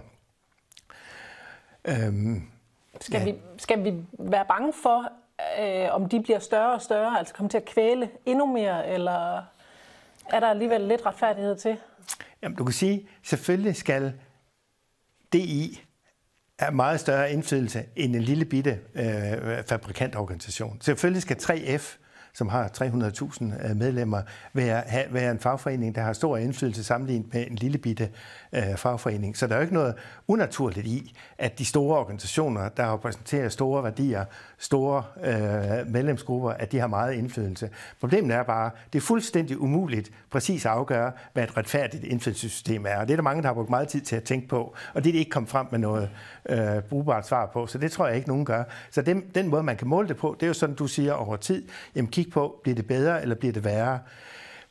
Øhm, 1.85 2.43
Skal, 3.01 3.19
ja. 3.19 3.25
vi, 3.25 3.35
skal 3.57 3.85
vi 3.85 3.95
være 4.19 4.45
bange 4.49 4.73
for, 4.83 5.13
øh, 5.61 5.95
om 5.95 6.09
de 6.09 6.23
bliver 6.23 6.39
større 6.39 6.75
og 6.75 6.83
større, 6.83 7.19
altså 7.19 7.35
kommer 7.35 7.51
til 7.51 7.59
at 7.59 7.65
kvæle 7.65 8.11
endnu 8.27 8.47
mere, 8.47 8.89
eller 8.89 9.43
er 10.29 10.41
der 10.41 10.47
alligevel 10.47 10.81
lidt 10.81 11.07
retfærdighed 11.07 11.57
til? 11.57 11.77
Jamen, 12.43 12.57
du 12.57 12.65
kan 12.65 12.73
sige, 12.73 13.09
selvfølgelig 13.23 13.77
skal 13.77 14.13
DI 15.33 15.85
er 16.59 16.71
meget 16.71 17.01
større 17.01 17.33
indflydelse 17.33 17.85
end 17.97 18.17
en 18.17 18.23
lille 18.23 18.45
bitte 18.45 18.79
øh, 18.95 19.65
fabrikantorganisation. 19.65 20.81
Selvfølgelig 20.81 21.23
skal 21.23 21.37
3F 21.37 21.99
som 22.39 22.49
har 22.49 22.69
300.000 22.69 23.69
øh, 23.69 23.77
medlemmer, 23.77 24.23
være, 24.53 24.83
være 25.11 25.31
en 25.31 25.39
fagforening, 25.39 25.95
der 25.95 26.03
har 26.03 26.13
stor 26.13 26.37
indflydelse 26.37 26.85
sammenlignet 26.85 27.35
med 27.35 27.47
en 27.51 27.55
lille 27.55 27.79
bitte 27.79 28.09
øh, 28.53 28.77
fagforening. 28.77 29.37
Så 29.37 29.47
der 29.47 29.53
er 29.53 29.57
jo 29.57 29.63
ikke 29.63 29.75
noget 29.75 29.95
unaturligt 30.29 30.87
i, 30.87 31.17
at 31.39 31.59
de 31.59 31.65
store 31.65 31.99
organisationer, 31.99 32.69
der 32.69 32.93
repræsenterer 32.93 33.49
store 33.49 33.85
værdier, 33.85 34.25
store 34.59 35.05
øh, 35.25 35.93
medlemsgrupper, 35.93 36.51
at 36.51 36.73
de 36.73 36.79
har 36.79 36.87
meget 36.87 37.15
indflydelse. 37.15 37.71
Problemet 38.01 38.37
er 38.37 38.43
bare, 38.43 38.71
det 38.93 38.99
er 38.99 39.03
fuldstændig 39.03 39.61
umuligt 39.61 40.11
præcis 40.31 40.67
at 40.67 40.73
afgøre, 40.73 41.13
hvad 41.33 41.45
et 41.45 41.57
retfærdigt 41.57 42.05
indflydelsessystem 42.05 42.87
er. 42.87 42.97
Og 42.97 43.09
det 43.09 43.13
er 43.13 43.17
der 43.17 43.23
mange, 43.23 43.43
der 43.43 43.49
har 43.49 43.55
brugt 43.55 43.71
meget 43.71 43.89
tid 43.89 44.01
til 44.01 44.17
at 44.17 44.23
tænke 44.23 44.49
på, 44.49 44.75
og 44.95 45.05
det 45.05 45.11
er 45.11 45.13
det 45.13 45.19
ikke 45.19 45.31
kommet 45.31 45.51
frem 45.51 45.67
med 45.71 45.79
noget 45.79 46.11
øh, 46.49 46.83
brugbart 46.83 47.27
svar 47.27 47.47
på. 47.47 47.67
Så 47.67 47.79
det 47.79 47.93
tror 47.93 48.07
jeg 48.07 48.17
ikke, 48.17 48.29
nogen 48.29 48.45
gør. 48.45 48.65
Så 48.91 49.03
den, 49.03 49.23
den 49.35 49.49
måde, 49.49 49.63
man 49.63 49.77
kan 49.77 49.89
måle 49.89 50.09
det 50.09 50.17
på, 50.17 50.37
det 50.41 50.47
er 50.47 50.49
jo 50.49 50.55
sådan, 50.55 50.75
du 50.75 50.87
siger 50.87 51.13
over 51.13 51.37
tid, 51.37 51.65
jamen 51.95 52.11
kig 52.11 52.28
på, 52.31 52.61
bliver 52.63 52.77
det 52.77 52.87
bedre 52.87 53.23
eller 53.23 53.35
bliver 53.35 53.53
det 53.53 53.65
værre? 53.65 53.99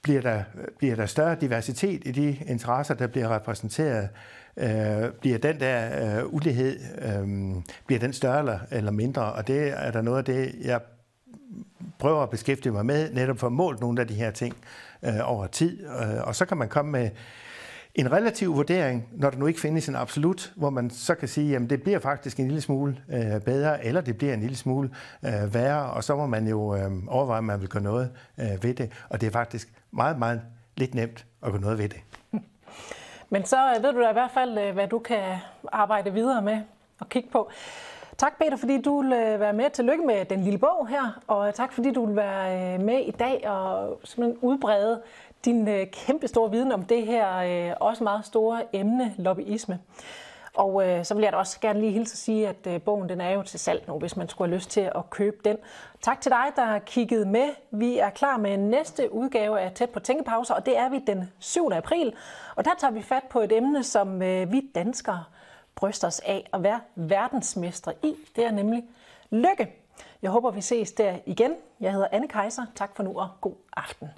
Bliver 0.02 0.22
der, 0.22 0.44
bliver 0.78 0.96
der 0.96 1.06
større 1.06 1.38
diversitet 1.42 2.02
i 2.06 2.12
de 2.12 2.38
interesser, 2.48 2.94
der 2.94 3.08
bliver 3.08 3.36
repræsenteret? 3.36 4.10
Øh, 4.58 5.12
bliver 5.20 5.38
den 5.38 5.60
der 5.60 6.18
øh, 6.20 6.34
ulighed, 6.34 6.80
øh, 7.02 7.56
bliver 7.86 8.00
den 8.00 8.14
større 8.14 8.40
eller, 8.40 8.60
eller 8.72 8.92
mindre? 8.92 9.34
Og 9.34 9.48
det 9.48 9.74
er 9.76 9.92
der 9.92 10.02
noget 10.02 10.18
af 10.18 10.26
det, 10.26 10.56
jeg 10.64 10.82
prøver 12.00 12.24
at 12.24 12.30
beskæftige 12.30 12.72
mig 12.72 12.86
med, 12.86 13.14
netop 13.14 13.40
for 13.40 13.48
at 13.48 13.54
måle 13.54 13.78
nogle 13.78 14.02
af 14.02 14.08
de 14.08 14.14
her 14.14 14.32
ting 14.32 14.56
øh, 15.04 15.20
over 15.24 15.48
tid. 15.48 15.84
Øh, 15.86 16.28
og 16.28 16.36
så 16.36 16.46
kan 16.46 16.58
man 16.58 16.70
komme 16.70 16.92
med 16.92 17.10
en 17.98 18.12
relativ 18.12 18.56
vurdering, 18.56 19.10
når 19.12 19.30
der 19.30 19.38
nu 19.38 19.48
ikke 19.48 19.60
findes 19.60 19.90
en 19.90 19.96
absolut, 19.96 20.54
hvor 20.56 20.70
man 20.70 20.90
så 20.90 21.16
kan 21.16 21.28
sige, 21.28 21.56
at 21.56 21.62
det 21.70 21.84
bliver 21.84 22.00
faktisk 22.00 22.40
en 22.40 22.46
lille 22.48 22.62
smule 22.62 22.98
øh, 23.10 23.42
bedre, 23.42 23.86
eller 23.86 24.02
det 24.02 24.18
bliver 24.18 24.34
en 24.34 24.40
lille 24.40 24.56
smule 24.56 24.90
øh, 25.26 25.54
værre, 25.54 25.92
og 25.92 26.04
så 26.04 26.16
må 26.16 26.26
man 26.26 26.48
jo 26.48 26.76
øh, 26.76 26.92
overveje, 27.08 27.38
om 27.38 27.44
man 27.44 27.62
vil 27.62 27.70
gøre 27.70 27.84
noget 27.84 28.12
øh, 28.38 28.64
ved 28.64 28.74
det. 28.74 28.92
Og 29.10 29.22
det 29.22 29.28
er 29.28 29.32
faktisk 29.32 29.74
meget, 29.92 30.20
meget 30.20 30.42
lidt 30.78 30.96
nemt 30.96 31.26
at 31.44 31.52
gøre 31.52 31.62
noget 31.62 31.78
ved 31.78 31.90
det. 31.90 32.00
Men 33.30 33.46
så 33.46 33.74
øh, 33.78 33.84
ved 33.84 33.94
du 33.94 34.02
da 34.02 34.10
i 34.10 34.14
hvert 34.14 34.32
fald, 34.32 34.58
øh, 34.58 34.74
hvad 34.74 34.88
du 34.88 35.00
kan 35.00 35.38
arbejde 35.72 36.14
videre 36.14 36.42
med 36.42 36.62
og 37.00 37.10
kigge 37.10 37.30
på. 37.32 37.50
Tak 38.18 38.38
Peter, 38.40 38.58
fordi 38.58 38.82
du 38.82 39.02
vil 39.02 39.14
øh, 39.14 39.40
være 39.40 39.54
med. 39.54 39.70
Tillykke 39.70 40.06
med 40.06 40.26
den 40.26 40.44
lille 40.44 40.60
bog 40.60 40.88
her, 40.88 41.20
og 41.28 41.56
tak 41.56 41.74
fordi 41.74 41.92
du 41.92 42.06
vil 42.06 42.16
være 42.16 42.78
med 42.78 43.00
i 43.00 43.12
dag 43.12 43.50
og 43.50 44.00
simpelthen 44.04 44.38
udbrede 44.42 45.02
din 45.46 45.68
øh, 45.68 45.88
kæmpe 45.88 46.28
store 46.28 46.52
viden 46.52 46.72
om 46.72 46.84
det 46.84 47.06
her 47.06 47.38
øh, 47.38 47.76
også 47.80 48.04
meget 48.04 48.26
store 48.26 48.64
emne, 48.74 49.16
lobbyisme. 49.18 49.80
Og 50.58 50.88
øh, 50.88 51.06
så 51.06 51.14
vil 51.14 51.24
jeg 51.24 51.32
da 51.32 51.38
også 51.38 51.60
gerne 51.60 51.80
lige 51.80 51.92
hilse 51.92 52.14
at 52.14 52.18
sige, 52.18 52.48
at 52.48 52.68
øh, 52.68 52.82
bogen 52.82 53.10
den 53.10 53.22
er 53.22 53.30
jo 53.30 53.44
til 53.44 53.60
salg 53.60 53.84
nu, 53.88 54.00
hvis 54.00 54.18
man 54.18 54.30
skulle 54.30 54.50
have 54.50 54.56
lyst 54.56 54.70
til 54.70 54.82
at 54.82 55.10
købe 55.10 55.38
den. 55.46 55.58
Tak 56.02 56.22
til 56.22 56.32
dig, 56.32 56.46
der 56.56 56.66
har 56.66 56.80
kigget 56.80 57.28
med. 57.28 57.50
Vi 57.72 57.98
er 57.98 58.10
klar 58.10 58.38
med 58.38 58.58
næste 58.58 59.14
udgave 59.14 59.60
af 59.60 59.72
Tæt 59.72 59.90
på 59.90 60.00
Tænkepauser, 60.00 60.54
og 60.54 60.66
det 60.66 60.78
er 60.78 60.90
vi 60.90 61.00
den 61.08 61.32
7. 61.40 61.72
april. 61.74 62.14
Og 62.56 62.66
der 62.66 62.72
tager 62.78 62.92
vi 62.92 63.02
fat 63.02 63.24
på 63.30 63.40
et 63.40 63.52
emne, 63.52 63.84
som 63.84 64.22
øh, 64.22 64.52
vi 64.52 64.62
danskere 64.76 65.24
bryster 65.76 66.08
os 66.08 66.20
af 66.20 66.50
at 66.54 66.64
være 66.64 66.80
verdensmestre 66.96 67.94
i. 68.04 68.16
Det 68.36 68.46
er 68.46 68.52
nemlig 68.52 68.84
lykke. 69.30 69.74
Jeg 70.22 70.32
håber, 70.32 70.52
vi 70.52 70.62
ses 70.62 70.92
der 70.92 71.16
igen. 71.26 71.54
Jeg 71.80 71.92
hedder 71.92 72.08
Anne 72.12 72.28
Kejser. 72.28 72.66
Tak 72.76 72.96
for 72.96 73.04
nu 73.04 73.20
og 73.20 73.30
god 73.42 73.56
aften. 73.78 74.10